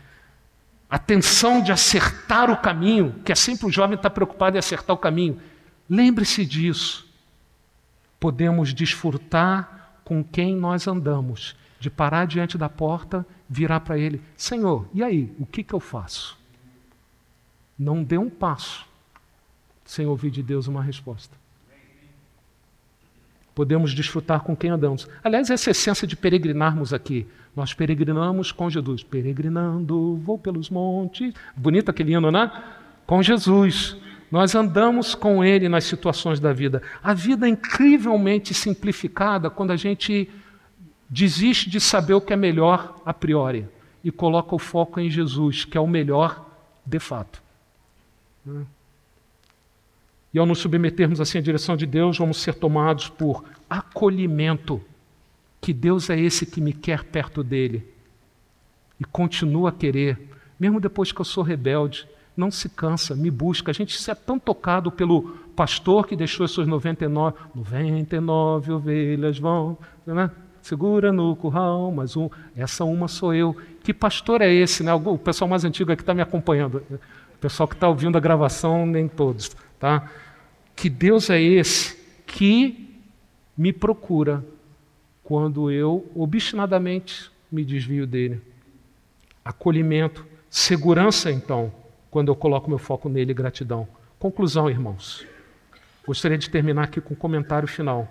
a 0.94 0.98
tensão 0.98 1.60
de 1.60 1.72
acertar 1.72 2.48
o 2.52 2.56
caminho, 2.56 3.16
que 3.24 3.32
é 3.32 3.34
sempre 3.34 3.66
o 3.66 3.70
jovem 3.70 3.96
está 3.96 4.08
preocupado 4.08 4.56
em 4.56 4.60
acertar 4.60 4.94
o 4.94 4.98
caminho. 4.98 5.40
Lembre-se 5.90 6.46
disso. 6.46 7.04
Podemos 8.20 8.72
desfrutar 8.72 9.98
com 10.04 10.22
quem 10.22 10.54
nós 10.54 10.86
andamos, 10.86 11.56
de 11.80 11.90
parar 11.90 12.28
diante 12.28 12.56
da 12.56 12.68
porta, 12.68 13.26
virar 13.50 13.80
para 13.80 13.98
ele: 13.98 14.22
Senhor, 14.36 14.86
e 14.94 15.02
aí, 15.02 15.34
o 15.36 15.44
que, 15.44 15.64
que 15.64 15.74
eu 15.74 15.80
faço? 15.80 16.38
Não 17.76 18.04
dê 18.04 18.16
um 18.16 18.30
passo 18.30 18.86
sem 19.84 20.06
ouvir 20.06 20.30
de 20.30 20.44
Deus 20.44 20.68
uma 20.68 20.80
resposta. 20.80 21.36
Podemos 23.52 23.92
desfrutar 23.92 24.42
com 24.42 24.54
quem 24.54 24.70
andamos. 24.70 25.08
Aliás, 25.24 25.50
essa 25.50 25.72
essência 25.72 26.06
de 26.06 26.14
peregrinarmos 26.14 26.92
aqui. 26.92 27.26
Nós 27.56 27.72
peregrinamos 27.72 28.50
com 28.50 28.68
Jesus. 28.68 29.02
Peregrinando, 29.02 30.16
vou 30.16 30.38
pelos 30.38 30.70
montes. 30.70 31.32
Bonito 31.56 31.90
aquele 31.90 32.12
hino, 32.12 32.30
né? 32.30 32.50
Com 33.06 33.22
Jesus. 33.22 33.96
Nós 34.30 34.54
andamos 34.54 35.14
com 35.14 35.44
Ele 35.44 35.68
nas 35.68 35.84
situações 35.84 36.40
da 36.40 36.52
vida. 36.52 36.82
A 37.02 37.14
vida 37.14 37.46
é 37.46 37.50
incrivelmente 37.50 38.52
simplificada 38.52 39.48
quando 39.48 39.70
a 39.70 39.76
gente 39.76 40.28
desiste 41.08 41.70
de 41.70 41.78
saber 41.78 42.14
o 42.14 42.20
que 42.20 42.32
é 42.32 42.36
melhor 42.36 43.00
a 43.04 43.14
priori 43.14 43.68
e 44.02 44.10
coloca 44.10 44.54
o 44.54 44.58
foco 44.58 44.98
em 44.98 45.08
Jesus, 45.08 45.64
que 45.64 45.78
é 45.78 45.80
o 45.80 45.86
melhor 45.86 46.44
de 46.84 46.98
fato. 46.98 47.40
E 50.32 50.38
ao 50.38 50.44
nos 50.44 50.58
submetermos 50.58 51.20
assim 51.20 51.38
à 51.38 51.40
direção 51.40 51.76
de 51.76 51.86
Deus, 51.86 52.18
vamos 52.18 52.38
ser 52.38 52.54
tomados 52.54 53.08
por 53.08 53.44
acolhimento 53.70 54.82
que 55.64 55.72
Deus 55.72 56.10
é 56.10 56.20
esse 56.20 56.44
que 56.44 56.60
me 56.60 56.74
quer 56.74 57.04
perto 57.04 57.42
dele 57.42 57.88
e 59.00 59.04
continua 59.06 59.70
a 59.70 59.72
querer, 59.72 60.28
mesmo 60.60 60.78
depois 60.78 61.10
que 61.10 61.18
eu 61.18 61.24
sou 61.24 61.42
rebelde. 61.42 62.06
Não 62.36 62.50
se 62.50 62.68
cansa, 62.68 63.14
me 63.14 63.30
busca. 63.30 63.70
A 63.70 63.74
gente 63.74 63.98
se 63.98 64.10
é 64.10 64.14
tão 64.14 64.38
tocado 64.38 64.92
pelo 64.92 65.22
pastor 65.56 66.06
que 66.06 66.14
deixou 66.14 66.44
as 66.44 66.50
suas 66.50 66.66
99, 66.66 67.38
99 67.54 68.72
ovelhas 68.72 69.38
vão, 69.38 69.78
né? 70.04 70.30
segura 70.60 71.10
no 71.10 71.34
curral, 71.34 71.90
mas 71.90 72.14
um, 72.14 72.28
essa 72.54 72.84
uma 72.84 73.08
sou 73.08 73.32
eu. 73.32 73.56
Que 73.82 73.94
pastor 73.94 74.42
é 74.42 74.52
esse? 74.52 74.82
Né? 74.82 74.92
O 74.92 75.16
pessoal 75.16 75.48
mais 75.48 75.64
antigo 75.64 75.90
aqui 75.90 76.02
está 76.02 76.12
me 76.12 76.20
acompanhando. 76.20 76.82
O 76.90 77.38
pessoal 77.40 77.66
que 77.66 77.74
está 77.74 77.88
ouvindo 77.88 78.18
a 78.18 78.20
gravação, 78.20 78.84
nem 78.84 79.08
todos. 79.08 79.56
Tá? 79.80 80.10
Que 80.76 80.90
Deus 80.90 81.30
é 81.30 81.40
esse 81.40 81.98
que 82.26 83.00
me 83.56 83.72
procura 83.72 84.44
quando 85.24 85.70
eu 85.70 86.06
obstinadamente 86.14 87.30
me 87.50 87.64
desvio 87.64 88.06
dele. 88.06 88.40
Acolhimento, 89.44 90.26
segurança, 90.50 91.30
então, 91.30 91.72
quando 92.10 92.28
eu 92.28 92.36
coloco 92.36 92.68
meu 92.68 92.78
foco 92.78 93.08
nele, 93.08 93.34
gratidão. 93.34 93.88
Conclusão, 94.18 94.70
irmãos. 94.70 95.26
Gostaria 96.06 96.38
de 96.38 96.50
terminar 96.50 96.84
aqui 96.84 97.00
com 97.00 97.14
um 97.14 97.16
comentário 97.16 97.66
final. 97.66 98.06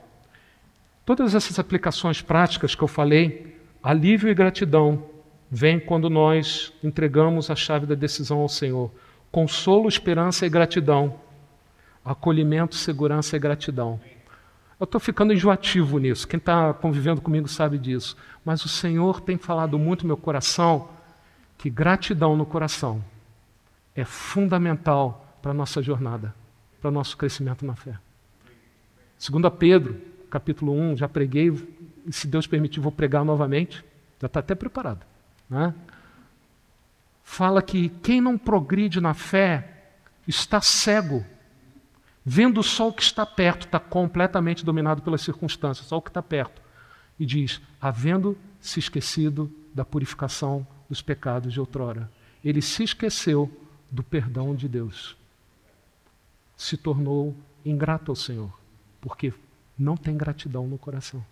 Todas 1.06 1.36
essas 1.36 1.60
aplicações 1.60 2.22
práticas 2.22 2.74
que 2.74 2.82
eu 2.82 2.88
falei, 2.88 3.58
alívio 3.82 4.30
e 4.30 4.34
gratidão, 4.34 5.06
vêm 5.50 5.80
quando 5.80 6.10
nós 6.10 6.74
entregamos 6.84 7.52
a 7.52 7.56
chave 7.56 7.86
da 7.86 7.94
decisão 7.94 8.40
ao 8.40 8.50
Senhor. 8.50 8.92
Consolo, 9.32 9.88
esperança 9.88 10.46
e 10.46 10.50
gratidão. 10.50 11.20
Acolhimento, 12.04 12.76
segurança 12.76 13.36
e 13.36 13.40
gratidão. 13.40 14.00
Eu 14.84 14.86
estou 14.86 15.00
ficando 15.00 15.32
enjoativo 15.32 15.98
nisso. 15.98 16.28
Quem 16.28 16.38
está 16.38 16.74
convivendo 16.74 17.22
comigo 17.22 17.48
sabe 17.48 17.78
disso. 17.78 18.18
Mas 18.44 18.66
o 18.66 18.68
Senhor 18.68 19.22
tem 19.22 19.38
falado 19.38 19.80
muito 19.80 20.02
no 20.02 20.08
meu 20.08 20.18
coração 20.18 20.90
que 21.58 21.70
gratidão 21.70 22.36
no 22.36 22.46
coração 22.46 23.02
é 23.96 24.04
fundamental 24.04 25.38
para 25.42 25.52
a 25.52 25.54
nossa 25.54 25.82
jornada, 25.82 26.36
para 26.82 26.90
o 26.90 26.92
nosso 26.92 27.16
crescimento 27.16 27.66
na 27.66 27.76
fé. 27.76 27.98
Segundo 29.18 29.48
a 29.48 29.52
Pedro, 29.52 29.96
capítulo 30.30 30.74
1, 30.74 30.98
já 30.98 31.08
preguei, 31.08 31.50
e 32.06 32.12
se 32.12 32.28
Deus 32.28 32.46
permitir, 32.46 32.82
vou 32.82 32.92
pregar 32.92 33.24
novamente. 33.24 33.86
Já 34.20 34.26
está 34.26 34.42
até 34.42 34.54
preparado. 34.54 35.06
Né? 35.50 35.74
Fala 37.24 37.62
que 37.62 37.88
quem 37.88 38.20
não 38.20 38.38
progride 38.38 39.00
na 39.00 39.14
fé 39.14 39.94
está 40.28 40.60
cego 40.60 41.26
vendo 42.26 42.64
só 42.64 42.90
o 42.90 42.94
que 42.94 43.04
está 43.04 43.26
perto, 43.26 43.66
está 43.66 43.80
completamente 43.80 44.66
dominado 44.66 45.02
pelas 45.02 45.22
circunstâncias, 45.22 45.88
só 45.88 45.98
o 45.98 46.02
que 46.02 46.10
está 46.10 46.22
perto. 46.22 46.62
E 47.20 47.26
diz: 47.26 47.62
havendo 47.82 48.38
se 48.60 48.80
esquecido 48.80 49.52
da 49.74 49.84
purificação 49.84 50.66
dos 50.90 51.02
pecados 51.02 51.52
de 51.52 51.60
outrora. 51.60 52.10
Ele 52.44 52.62
se 52.62 52.84
esqueceu 52.84 53.52
do 53.92 54.04
perdão 54.04 54.56
de 54.56 54.68
Deus. 54.68 55.18
Se 56.56 56.78
tornou 56.78 57.36
ingrato 57.66 58.12
ao 58.12 58.16
Senhor, 58.16 58.52
porque 59.02 59.34
não 59.78 59.98
tem 59.98 60.16
gratidão 60.16 60.68
no 60.68 60.78
coração. 60.78 61.24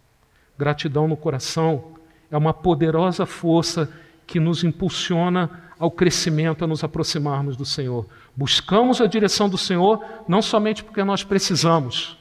Gratidão 0.58 1.08
no 1.08 1.16
coração 1.16 1.96
é 2.30 2.38
uma 2.38 2.54
poderosa 2.54 3.26
força 3.26 3.92
que 4.26 4.40
nos 4.40 4.64
impulsiona 4.64 5.72
ao 5.78 5.92
crescimento, 5.92 6.64
a 6.64 6.68
nos 6.68 6.84
aproximarmos 6.84 7.58
do 7.58 7.66
Senhor. 7.66 8.08
Buscamos 8.36 9.02
a 9.02 9.08
direção 9.08 9.49
do 9.49 9.58
Senhor 9.58 10.03
não 10.28 10.41
somente 10.41 10.84
porque 10.84 11.03
nós 11.03 11.24
precisamos. 11.24 12.18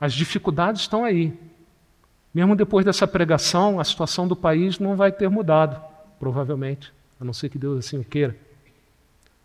As 0.00 0.12
dificuldades 0.12 0.82
estão 0.82 1.04
aí. 1.04 1.32
Mesmo 2.32 2.56
depois 2.56 2.84
dessa 2.84 3.06
pregação, 3.06 3.80
a 3.80 3.84
situação 3.84 4.26
do 4.26 4.36
país 4.36 4.78
não 4.78 4.96
vai 4.96 5.10
ter 5.10 5.28
mudado, 5.28 5.80
provavelmente, 6.18 6.92
a 7.20 7.24
não 7.24 7.32
ser 7.32 7.48
que 7.48 7.58
Deus 7.58 7.84
assim 7.84 7.98
o 7.98 8.04
queira. 8.04 8.36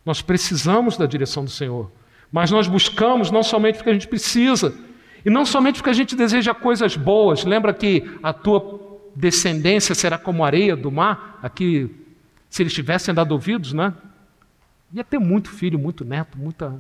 Nós 0.05 0.21
precisamos 0.21 0.95
da 0.95 1.05
direção 1.05 1.43
do 1.43 1.49
Senhor, 1.49 1.91
mas 2.31 2.51
nós 2.51 2.67
buscamos 2.67 3.31
não 3.31 3.41
somente 3.41 3.77
porque 3.77 3.89
a 3.89 3.93
gente 3.93 4.07
precisa, 4.07 4.73
e 5.25 5.29
não 5.29 5.45
somente 5.45 5.77
porque 5.77 5.89
a 5.89 5.93
gente 5.93 6.15
deseja 6.15 6.53
coisas 6.53 6.95
boas. 6.95 7.43
Lembra 7.43 7.73
que 7.73 8.03
a 8.21 8.31
tua 8.31 8.99
descendência 9.15 9.95
será 9.95 10.19
como 10.19 10.45
areia 10.45 10.75
do 10.75 10.91
mar? 10.91 11.39
Aqui, 11.41 11.89
se 12.49 12.61
eles 12.61 12.73
tivessem 12.73 13.13
dado 13.13 13.31
ouvidos, 13.31 13.73
né? 13.73 13.91
Ia 14.95 15.03
ter 15.03 15.19
muito 15.19 15.49
filho, 15.49 15.77
muito 15.77 16.03
neto, 16.03 16.37
muita. 16.37 16.75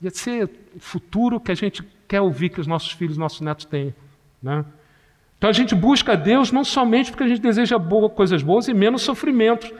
Ia 0.00 0.10
ser 0.10 0.50
o 0.74 0.80
futuro 0.80 1.38
que 1.38 1.52
a 1.52 1.54
gente 1.54 1.82
quer 2.08 2.20
ouvir 2.20 2.48
que 2.48 2.60
os 2.60 2.66
nossos 2.66 2.90
filhos, 2.90 3.16
nossos 3.16 3.40
netos 3.40 3.66
têm. 3.66 3.94
Né? 4.42 4.64
Então 5.36 5.48
a 5.48 5.52
gente 5.52 5.74
busca 5.74 6.14
a 6.14 6.16
Deus 6.16 6.50
não 6.50 6.64
somente 6.64 7.12
porque 7.12 7.24
a 7.24 7.28
gente 7.28 7.40
deseja 7.40 7.78
boa, 7.78 8.10
coisas 8.10 8.42
boas 8.42 8.66
e 8.66 8.74
menos 8.74 9.02
sofrimentos. 9.02 9.72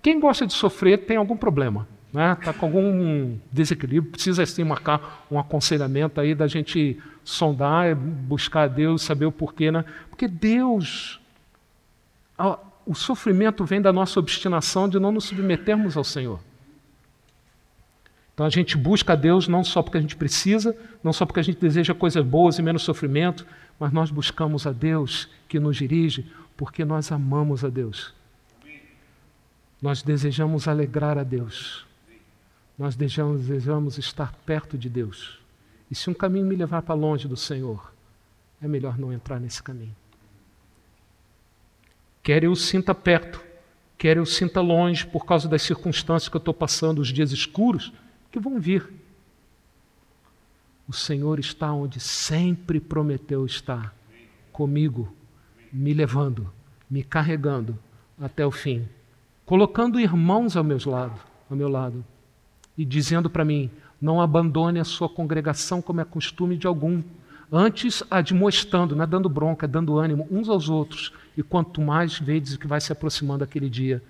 Quem 0.00 0.20
gosta 0.20 0.46
de 0.46 0.52
sofrer 0.52 1.06
tem 1.06 1.16
algum 1.16 1.36
problema 1.36 1.88
está 2.10 2.12
né? 2.12 2.34
Tá 2.44 2.52
com 2.52 2.66
algum 2.66 3.38
desequilíbrio, 3.50 4.12
precisa 4.12 4.42
assim 4.42 4.64
marcar 4.64 5.24
um 5.30 5.38
aconselhamento 5.38 6.20
aí 6.20 6.34
da 6.34 6.46
gente 6.46 7.00
sondar, 7.24 7.94
buscar 7.94 8.62
a 8.62 8.68
Deus, 8.68 9.02
saber 9.02 9.26
o 9.26 9.32
porquê, 9.32 9.70
né? 9.70 9.84
Porque 10.08 10.26
Deus, 10.26 11.20
o 12.84 12.94
sofrimento 12.94 13.64
vem 13.64 13.80
da 13.80 13.92
nossa 13.92 14.18
obstinação 14.18 14.88
de 14.88 14.98
não 14.98 15.12
nos 15.12 15.24
submetermos 15.24 15.96
ao 15.96 16.04
Senhor. 16.04 16.40
Então 18.40 18.46
a 18.46 18.50
gente 18.50 18.74
busca 18.74 19.12
a 19.12 19.16
Deus 19.16 19.46
não 19.46 19.62
só 19.62 19.82
porque 19.82 19.98
a 19.98 20.00
gente 20.00 20.16
precisa, 20.16 20.74
não 21.04 21.12
só 21.12 21.26
porque 21.26 21.40
a 21.40 21.42
gente 21.42 21.60
deseja 21.60 21.92
coisas 21.92 22.24
boas 22.24 22.58
e 22.58 22.62
menos 22.62 22.80
sofrimento, 22.80 23.46
mas 23.78 23.92
nós 23.92 24.10
buscamos 24.10 24.66
a 24.66 24.72
Deus 24.72 25.28
que 25.46 25.60
nos 25.60 25.76
dirige 25.76 26.26
porque 26.56 26.82
nós 26.82 27.12
amamos 27.12 27.66
a 27.66 27.68
Deus. 27.68 28.14
Nós 29.82 30.02
desejamos 30.02 30.66
alegrar 30.66 31.18
a 31.18 31.22
Deus 31.22 31.84
nós 32.80 32.96
desejamos, 32.96 33.42
desejamos 33.42 33.98
estar 33.98 34.32
perto 34.46 34.78
de 34.78 34.88
Deus. 34.88 35.38
E 35.90 35.94
se 35.94 36.08
um 36.08 36.14
caminho 36.14 36.46
me 36.46 36.56
levar 36.56 36.80
para 36.80 36.94
longe 36.94 37.28
do 37.28 37.36
Senhor, 37.36 37.92
é 38.58 38.66
melhor 38.66 38.96
não 38.96 39.12
entrar 39.12 39.38
nesse 39.38 39.62
caminho. 39.62 39.94
Quer 42.22 42.42
eu 42.42 42.56
sinta 42.56 42.94
perto, 42.94 43.38
quer 43.98 44.16
eu 44.16 44.24
sinta 44.24 44.62
longe 44.62 45.06
por 45.06 45.26
causa 45.26 45.46
das 45.46 45.60
circunstâncias 45.60 46.30
que 46.30 46.36
eu 46.36 46.38
estou 46.38 46.54
passando, 46.54 47.00
os 47.00 47.08
dias 47.08 47.32
escuros, 47.32 47.92
que 48.30 48.38
vão 48.38 48.60
vir. 48.60 48.88
O 50.88 50.92
Senhor 50.92 51.38
está 51.38 51.72
onde 51.72 52.00
sempre 52.00 52.80
prometeu 52.80 53.46
estar, 53.46 53.94
comigo, 54.52 55.14
me 55.72 55.94
levando, 55.94 56.52
me 56.90 57.02
carregando 57.02 57.78
até 58.20 58.44
o 58.44 58.50
fim, 58.50 58.88
colocando 59.46 60.00
irmãos 60.00 60.56
ao 60.56 60.64
meu 60.64 60.78
lado, 60.86 61.20
ao 61.48 61.56
meu 61.56 61.68
lado 61.68 62.04
e 62.76 62.84
dizendo 62.84 63.28
para 63.28 63.44
mim: 63.44 63.70
não 64.00 64.20
abandone 64.20 64.80
a 64.80 64.84
sua 64.84 65.08
congregação 65.08 65.82
como 65.82 66.00
é 66.00 66.04
costume 66.04 66.56
de 66.56 66.66
algum. 66.66 67.02
Antes, 67.52 68.02
admoestando, 68.10 68.96
não 68.96 69.04
é 69.04 69.06
dando 69.06 69.28
bronca, 69.28 69.66
é 69.66 69.68
dando 69.68 69.98
ânimo 69.98 70.26
uns 70.30 70.48
aos 70.48 70.68
outros. 70.68 71.12
E 71.36 71.42
quanto 71.42 71.80
mais 71.80 72.18
vedes 72.18 72.56
que 72.56 72.66
vai 72.66 72.80
se 72.80 72.92
aproximando 72.92 73.44
aquele 73.44 73.68
dia, 73.68 74.02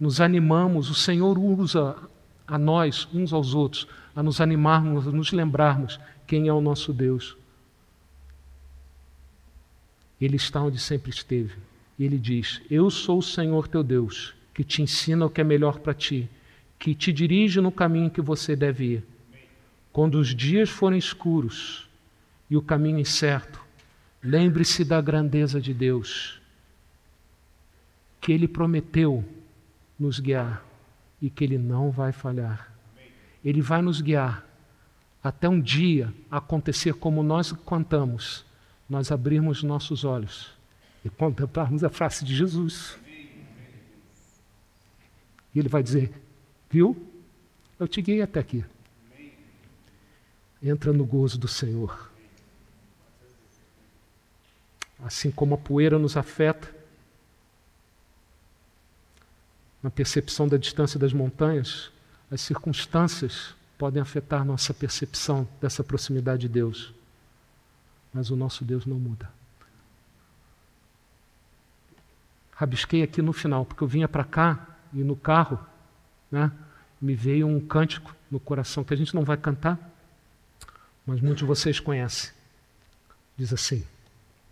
nos 0.00 0.20
animamos, 0.20 0.90
o 0.90 0.94
Senhor 0.94 1.38
usa 1.38 1.94
a 2.48 2.58
nós, 2.58 3.06
uns 3.14 3.32
aos 3.32 3.54
outros, 3.54 3.86
a 4.16 4.22
nos 4.22 4.40
animarmos, 4.40 5.06
a 5.06 5.12
nos 5.12 5.30
lembrarmos 5.30 6.00
quem 6.26 6.48
é 6.48 6.52
o 6.52 6.60
nosso 6.60 6.92
Deus. 6.92 7.36
Ele 10.20 10.34
está 10.34 10.60
onde 10.60 10.78
sempre 10.78 11.10
esteve. 11.10 11.54
Ele 12.00 12.18
diz: 12.18 12.60
Eu 12.68 12.90
sou 12.90 13.18
o 13.18 13.22
Senhor 13.22 13.68
teu 13.68 13.84
Deus, 13.84 14.34
que 14.52 14.64
te 14.64 14.82
ensina 14.82 15.26
o 15.26 15.30
que 15.30 15.40
é 15.40 15.44
melhor 15.44 15.78
para 15.78 15.94
ti 15.94 16.28
que 16.78 16.94
te 16.94 17.12
dirige 17.12 17.60
no 17.60 17.72
caminho 17.72 18.10
que 18.10 18.20
você 18.20 18.54
deve 18.54 18.84
ir. 18.84 19.04
Quando 19.92 20.14
os 20.14 20.34
dias 20.34 20.70
forem 20.70 20.98
escuros 20.98 21.88
e 22.48 22.56
o 22.56 22.62
caminho 22.62 22.98
incerto, 22.98 23.60
lembre-se 24.22 24.84
da 24.84 25.00
grandeza 25.00 25.60
de 25.60 25.74
Deus, 25.74 26.40
que 28.20 28.32
Ele 28.32 28.46
prometeu 28.46 29.24
nos 29.98 30.20
guiar 30.20 30.64
e 31.20 31.28
que 31.28 31.44
Ele 31.44 31.58
não 31.58 31.90
vai 31.90 32.12
falhar. 32.12 32.72
Ele 33.44 33.60
vai 33.60 33.82
nos 33.82 34.00
guiar 34.00 34.46
até 35.22 35.48
um 35.48 35.60
dia 35.60 36.12
acontecer 36.30 36.94
como 36.94 37.22
nós 37.22 37.52
cantamos, 37.52 38.44
nós 38.88 39.10
abrirmos 39.10 39.62
nossos 39.62 40.04
olhos 40.04 40.52
e 41.04 41.10
contemplarmos 41.10 41.84
a 41.84 41.88
face 41.88 42.24
de 42.24 42.34
Jesus. 42.34 42.98
E 45.54 45.58
Ele 45.58 45.68
vai 45.68 45.82
dizer: 45.82 46.12
Viu? 46.70 46.96
Eu 47.78 47.86
te 47.86 48.02
guiei 48.02 48.22
até 48.22 48.40
aqui. 48.40 48.64
Entra 50.60 50.92
no 50.92 51.04
gozo 51.04 51.38
do 51.38 51.46
Senhor. 51.46 52.10
Assim 54.98 55.30
como 55.30 55.54
a 55.54 55.58
poeira 55.58 55.96
nos 55.96 56.16
afeta, 56.16 56.74
na 59.82 59.90
percepção 59.90 60.48
da 60.48 60.56
distância 60.56 60.98
das 60.98 61.12
montanhas, 61.12 61.90
as 62.30 62.40
circunstâncias 62.40 63.54
podem 63.76 64.02
afetar 64.02 64.44
nossa 64.44 64.74
percepção 64.74 65.48
dessa 65.60 65.84
proximidade 65.84 66.42
de 66.42 66.48
Deus. 66.48 66.92
Mas 68.12 68.30
o 68.30 68.36
nosso 68.36 68.64
Deus 68.64 68.84
não 68.84 68.98
muda. 68.98 69.30
Rabisquei 72.52 73.02
aqui 73.02 73.22
no 73.22 73.32
final, 73.32 73.64
porque 73.64 73.84
eu 73.84 73.88
vinha 73.88 74.08
para 74.08 74.24
cá 74.24 74.66
e 74.92 75.04
no 75.04 75.14
carro 75.14 75.64
né? 76.30 76.50
me 77.00 77.14
veio 77.14 77.46
um 77.46 77.60
cântico 77.60 78.14
no 78.28 78.40
coração 78.40 78.82
que 78.82 78.92
a 78.92 78.96
gente 78.96 79.14
não 79.14 79.24
vai 79.24 79.36
cantar, 79.36 79.78
mas 81.06 81.20
muitos 81.20 81.38
de 81.38 81.44
vocês 81.44 81.78
conhecem. 81.78 82.32
Diz 83.36 83.52
assim: 83.52 83.84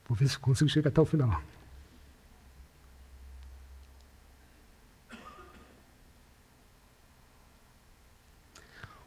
vou 0.08 0.16
ver 0.16 0.28
se 0.28 0.38
consigo 0.38 0.70
chegar 0.70 0.88
até 0.88 1.00
o 1.00 1.04
final. 1.04 1.42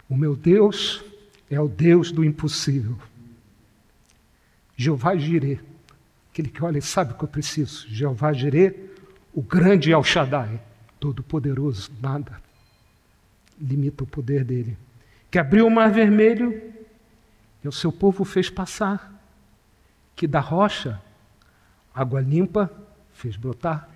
O 0.10 0.18
meu 0.18 0.36
Deus 0.36 1.04
é 1.50 1.60
o 1.60 1.68
Deus 1.68 2.12
do 2.12 2.26
impossível. 2.26 2.98
Jeová 4.76 5.16
Jireh, 5.16 5.60
aquele 6.32 6.50
que 6.50 6.64
olha 6.64 6.80
e 6.80 6.82
sabe 6.82 7.14
o 7.14 7.18
que 7.18 7.24
eu 7.24 7.28
preciso. 7.28 7.88
Jeová 7.88 8.34
Jireh, 8.34 8.76
o 9.34 9.42
grande 9.42 9.92
El 9.92 10.04
Shaddai, 10.04 10.60
todo-poderoso, 11.00 11.92
nada 12.02 12.42
limita 13.60 14.04
o 14.04 14.08
poder 14.08 14.44
dele. 14.44 14.78
Que 15.30 15.38
abriu 15.38 15.68
o 15.68 15.72
mar 15.72 15.92
vermelho 15.92 16.62
e 17.64 17.68
o 17.68 17.72
seu 17.72 17.92
povo 17.92 18.24
fez 18.24 18.50
passar. 18.50 19.14
Que 20.16 20.26
da 20.26 20.40
rocha, 20.40 21.02
água 21.94 22.22
limpa, 22.22 22.72
fez 23.14 23.36
brotar. 23.36 23.90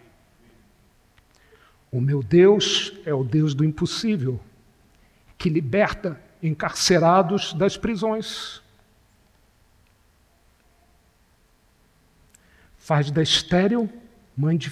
O 1.91 2.01
meu 2.01 2.21
Deus 2.21 2.93
é 3.05 3.13
o 3.13 3.23
Deus 3.23 3.53
do 3.53 3.63
impossível, 3.63 4.39
que 5.43 5.49
liberta 5.49 6.17
encarcerados 6.41 7.53
das 7.53 7.75
prisões. 7.75 8.61
Faz 12.77 13.11
da 13.11 13.21
estéril 13.21 13.91
mãe 14.37 14.57
de 14.57 14.71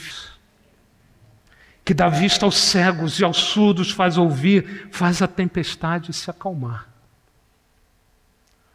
que 1.84 1.94
dá 1.94 2.08
vista 2.08 2.46
aos 2.46 2.56
cegos 2.56 3.20
e 3.20 3.24
aos 3.26 3.36
surdos 3.36 3.92
faz 3.92 4.18
ouvir, 4.18 4.88
faz 4.94 5.22
a 5.22 5.28
tempestade 5.28 6.14
se 6.14 6.32
acalmar. 6.32 6.88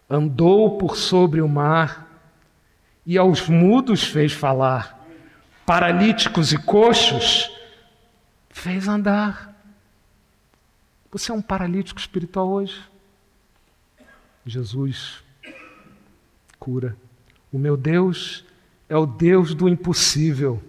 Andou 0.09 0.77
por 0.77 0.99
sobre 0.99 1.41
o 1.41 1.49
mar 1.49 2.21
e 3.07 3.17
aos 3.17 3.49
mudos 3.49 4.05
fez 4.05 4.35
falar, 4.35 5.03
paralíticos 5.65 6.53
e 6.53 6.59
coxos 6.59 7.51
fez 8.51 8.87
andar. 8.87 9.56
Você 11.17 11.33
é 11.33 11.35
um 11.35 11.41
paralítico 11.41 11.99
espiritual 11.99 12.47
hoje? 12.47 12.79
Jesus 14.45 15.25
cura. 16.59 16.95
O 17.51 17.59
meu 17.59 17.75
Deus 17.75 18.45
é 18.87 18.99
o 18.99 19.07
Deus 19.07 19.55
do 19.55 19.67
impossível. 19.67 20.63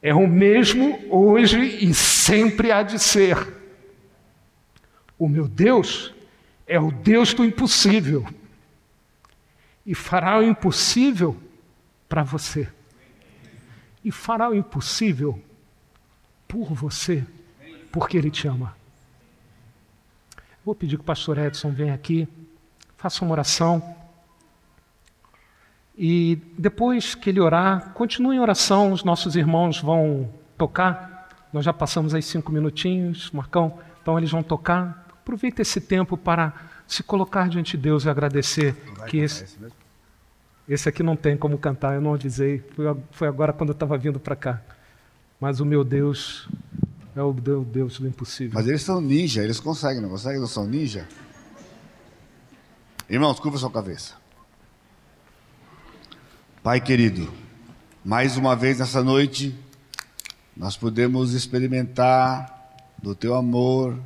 É 0.00 0.14
o 0.14 0.28
mesmo 0.28 1.04
hoje 1.10 1.58
e 1.84 1.92
sempre 1.92 2.70
há 2.70 2.84
de 2.84 3.00
ser. 3.00 3.36
O 5.18 5.28
meu 5.28 5.48
Deus 5.48 6.14
é 6.64 6.78
o 6.78 6.92
Deus 6.92 7.34
do 7.34 7.44
impossível 7.44 8.24
e 9.84 9.96
fará 9.96 10.38
o 10.38 10.44
impossível 10.44 11.36
para 12.08 12.22
você. 12.22 12.68
e 14.04 14.12
fará 14.12 14.48
o 14.48 14.54
impossível 14.54 15.42
por 16.46 16.72
você, 16.72 17.26
porque 17.90 18.16
Ele 18.16 18.30
te 18.30 18.46
ama. 18.46 18.78
Vou 20.64 20.74
pedir 20.74 20.96
que 20.96 21.02
o 21.02 21.04
pastor 21.04 21.38
Edson 21.38 21.70
venha 21.70 21.94
aqui, 21.94 22.28
faça 22.96 23.24
uma 23.24 23.32
oração. 23.32 23.82
E 25.96 26.38
depois 26.58 27.14
que 27.14 27.30
ele 27.30 27.40
orar, 27.40 27.92
continue 27.94 28.36
em 28.36 28.40
oração, 28.40 28.92
os 28.92 29.02
nossos 29.02 29.36
irmãos 29.36 29.80
vão 29.80 30.30
tocar. 30.58 31.28
Nós 31.52 31.64
já 31.64 31.72
passamos 31.72 32.14
aí 32.14 32.22
cinco 32.22 32.52
minutinhos, 32.52 33.30
Marcão, 33.30 33.78
então 34.02 34.18
eles 34.18 34.30
vão 34.30 34.42
tocar. 34.42 35.06
Aproveita 35.22 35.62
esse 35.62 35.80
tempo 35.80 36.16
para 36.16 36.52
se 36.86 37.02
colocar 37.02 37.48
diante 37.48 37.76
de 37.76 37.82
Deus 37.82 38.04
e 38.04 38.10
agradecer 38.10 38.74
que 39.06 39.18
esse, 39.18 39.58
esse 40.68 40.88
aqui 40.88 41.02
não 41.02 41.16
tem 41.16 41.36
como 41.36 41.56
cantar, 41.56 41.94
eu 41.94 42.00
não 42.00 42.14
avisei, 42.14 42.62
foi, 42.74 42.96
foi 43.12 43.28
agora 43.28 43.52
quando 43.52 43.70
eu 43.70 43.74
estava 43.74 43.96
vindo 43.96 44.20
para 44.20 44.36
cá. 44.36 44.60
Mas 45.40 45.58
o 45.58 45.64
meu 45.64 45.82
Deus 45.82 46.48
é 47.20 47.22
o 47.22 47.32
Deus 47.64 47.98
do 47.98 48.08
impossível. 48.08 48.52
Mas 48.54 48.66
eles 48.66 48.82
são 48.82 49.00
ninja, 49.00 49.42
eles 49.42 49.60
conseguem, 49.60 50.00
não 50.00 50.08
conseguem? 50.08 50.40
Não 50.40 50.46
são 50.46 50.66
ninja? 50.66 51.06
Irmãos, 53.08 53.38
curva 53.38 53.58
sua 53.58 53.70
cabeça. 53.70 54.14
Pai 56.62 56.80
querido, 56.80 57.32
mais 58.04 58.36
uma 58.36 58.56
vez 58.56 58.78
nessa 58.78 59.02
noite, 59.02 59.54
nós 60.56 60.76
podemos 60.76 61.32
experimentar 61.32 62.58
do 63.02 63.14
teu 63.14 63.34
amor, 63.34 63.98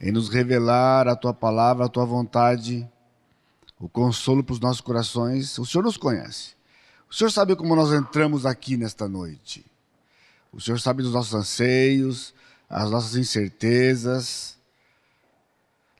em 0.00 0.10
nos 0.10 0.28
revelar 0.28 1.06
a 1.06 1.16
tua 1.16 1.34
palavra, 1.34 1.84
a 1.84 1.88
tua 1.88 2.04
vontade, 2.04 2.88
o 3.78 3.88
consolo 3.88 4.42
para 4.42 4.54
os 4.54 4.60
nossos 4.60 4.80
corações. 4.80 5.58
O 5.58 5.66
Senhor 5.66 5.84
nos 5.84 5.96
conhece. 5.96 6.54
O 7.10 7.14
Senhor 7.14 7.30
sabe 7.30 7.56
como 7.56 7.76
nós 7.76 7.92
entramos 7.92 8.46
aqui 8.46 8.76
nesta 8.76 9.08
noite. 9.08 9.69
O 10.52 10.60
Senhor 10.60 10.80
sabe 10.80 11.02
dos 11.02 11.12
nossos 11.12 11.34
anseios, 11.34 12.34
as 12.68 12.90
nossas 12.90 13.16
incertezas. 13.16 14.56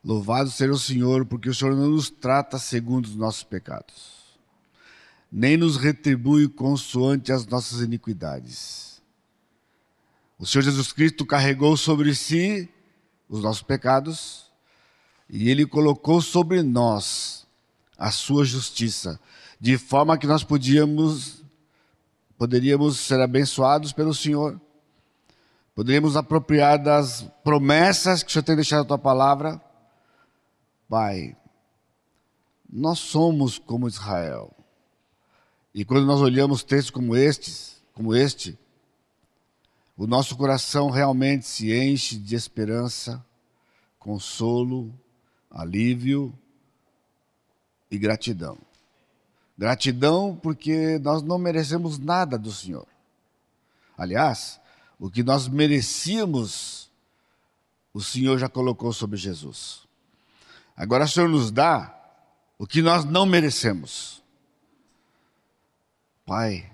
Louvado 0.03 0.51
seja 0.51 0.73
o 0.73 0.79
Senhor, 0.79 1.27
porque 1.27 1.49
o 1.49 1.55
Senhor 1.55 1.77
não 1.77 1.91
nos 1.91 2.09
trata 2.09 2.59
segundo 2.59 3.07
os 3.07 3.15
nossos 3.15 3.43
pecados, 3.43 4.39
nem 5.31 5.57
nos 5.57 5.77
retribui 5.77 6.49
consoante 6.49 7.31
as 7.33 7.47
nossas 7.47 7.81
iniquidades. 7.81 9.03
O 10.39 10.47
Senhor 10.47 10.65
Jesus 10.65 10.91
Cristo 10.91 11.27
carregou 11.27 11.77
sobre 11.77 12.15
si 12.15 12.69
os 13.29 13.43
nossos 13.43 13.63
pecados 13.63 14.51
e 15.29 15.51
ele 15.51 15.67
colocou 15.67 16.23
sobre 16.23 16.63
nós 16.63 17.47
a 17.99 18.11
sua 18.11 18.45
justiça, 18.45 19.21
de 19.61 19.77
forma 19.77 20.17
que 20.17 20.27
nós 20.27 20.43
podíamos 20.43 21.40
poderíamos 22.41 23.01
ser 23.01 23.21
abençoados 23.21 23.93
pelo 23.93 24.15
Senhor, 24.15 24.59
poderíamos 25.75 26.17
apropriar 26.17 26.83
das 26.83 27.21
promessas 27.45 28.23
que 28.23 28.31
o 28.31 28.33
Senhor 28.33 28.43
tem 28.43 28.57
deixado 28.57 28.79
na 28.79 28.87
tua 28.87 28.99
palavra. 28.99 29.61
Pai, 30.89 31.37
nós 32.67 32.99
somos 32.99 33.59
como 33.59 33.87
Israel. 33.87 34.57
E 35.75 35.85
quando 35.85 36.07
nós 36.07 36.23
olhamos 36.23 36.63
textos 36.63 36.91
como 36.91 37.15
estes, 37.15 37.83
como 37.93 38.15
este, 38.15 38.59
o 39.95 40.07
nosso 40.07 40.35
coração 40.35 40.89
realmente 40.89 41.47
se 41.47 41.71
enche 41.71 42.17
de 42.17 42.35
esperança, 42.35 43.23
consolo, 43.99 44.91
alívio 45.51 46.33
e 47.91 47.99
gratidão. 47.99 48.57
Gratidão 49.61 50.35
porque 50.43 50.99
nós 51.01 51.23
não 51.23 51.37
merecemos 51.37 51.99
nada 51.99 52.39
do 52.39 52.51
Senhor. 52.51 52.87
Aliás, 53.95 54.59
o 54.99 55.11
que 55.11 55.23
nós 55.23 55.49
merecíamos, 55.49 56.91
o 57.93 58.01
Senhor 58.01 58.39
já 58.39 58.49
colocou 58.49 58.91
sobre 58.91 59.19
Jesus. 59.19 59.83
Agora 60.75 61.05
o 61.05 61.09
Senhor 61.09 61.29
nos 61.29 61.51
dá 61.51 61.95
o 62.59 62.67
que 62.67 62.81
nós 62.81 63.05
não 63.05 63.27
merecemos. 63.27 64.23
Pai, 66.25 66.73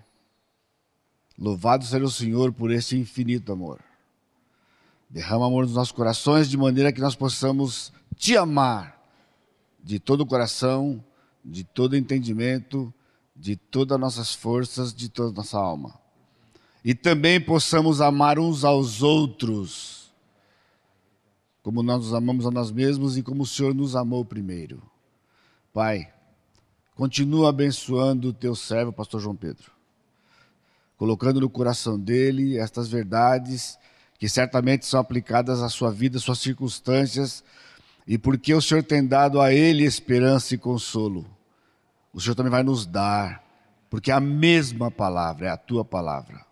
louvado 1.36 1.84
seja 1.84 2.04
o 2.04 2.08
Senhor 2.08 2.52
por 2.52 2.70
esse 2.70 2.96
infinito 2.96 3.50
amor. 3.50 3.80
Derrama 5.10 5.48
amor 5.48 5.64
nos 5.64 5.74
nossos 5.74 5.90
corações 5.90 6.48
de 6.48 6.56
maneira 6.56 6.92
que 6.92 7.00
nós 7.00 7.16
possamos 7.16 7.92
te 8.14 8.36
amar 8.36 8.96
de 9.82 9.98
todo 9.98 10.20
o 10.20 10.26
coração 10.26 11.04
de 11.47 11.62
todo 11.62 11.97
entendimento, 11.97 12.93
de 13.35 13.56
todas 13.56 13.94
as 13.94 14.01
nossas 14.01 14.35
forças, 14.35 14.93
de 14.93 15.09
toda 15.09 15.31
a 15.31 15.35
nossa 15.35 15.56
alma. 15.56 15.94
E 16.85 16.94
também 16.94 17.40
possamos 17.40 18.01
amar 18.01 18.39
uns 18.39 18.64
aos 18.64 19.02
outros, 19.02 20.12
como 21.62 21.82
nós 21.82 21.98
nos 21.98 22.14
amamos 22.14 22.47
a 22.47 22.51
nós 22.51 22.70
mesmos 22.70 23.16
e 23.16 23.23
como 23.23 23.44
o 23.44 23.47
Senhor 23.47 23.74
nos 23.74 23.94
amou 23.94 24.24
primeiro. 24.24 24.82
Pai, 25.73 26.12
continua 26.97 27.51
abençoando 27.51 28.28
o 28.28 28.32
teu 28.32 28.55
servo, 28.55 28.93
pastor 28.93 29.20
João 29.20 29.36
Pedro, 29.36 29.70
colocando 30.97 31.40
no 31.40 31.51
coração 31.51 31.98
dele 31.98 32.59
estas 32.59 32.89
verdades 32.89 33.78
que 34.18 34.28
certamente 34.28 34.86
são 34.86 34.98
aplicadas 34.98 35.62
à 35.62 35.68
sua 35.68 35.93
vida, 35.93 36.16
às 36.16 36.24
suas 36.24 36.39
circunstâncias, 36.39 37.44
e 38.06 38.16
porque 38.16 38.55
o 38.55 38.62
Senhor 38.62 38.82
tem 38.82 39.06
dado 39.06 39.40
a 39.40 39.52
ele 39.52 39.85
esperança 39.85 40.55
e 40.55 40.59
consolo 40.59 41.35
o 42.16 42.20
Senhor 42.20 42.34
também 42.34 42.51
vai 42.51 42.62
nos 42.62 42.86
dar, 42.86 43.44
porque 43.90 44.10
é 44.10 44.14
a 44.14 44.20
mesma 44.20 44.90
palavra 44.90 45.48
é 45.48 45.51
a 45.51 45.56
tua 45.59 45.84
palavra. 45.84 46.47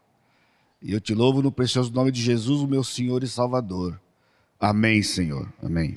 E 0.82 0.92
eu 0.92 1.00
te 1.00 1.14
louvo 1.14 1.40
no 1.40 1.50
precioso 1.50 1.90
nome 1.90 2.12
de 2.12 2.20
Jesus, 2.20 2.60
o 2.60 2.68
meu 2.68 2.84
Senhor 2.84 3.24
e 3.24 3.26
Salvador. 3.26 3.98
Amém, 4.60 5.02
Senhor. 5.02 5.50
Amém. 5.62 5.96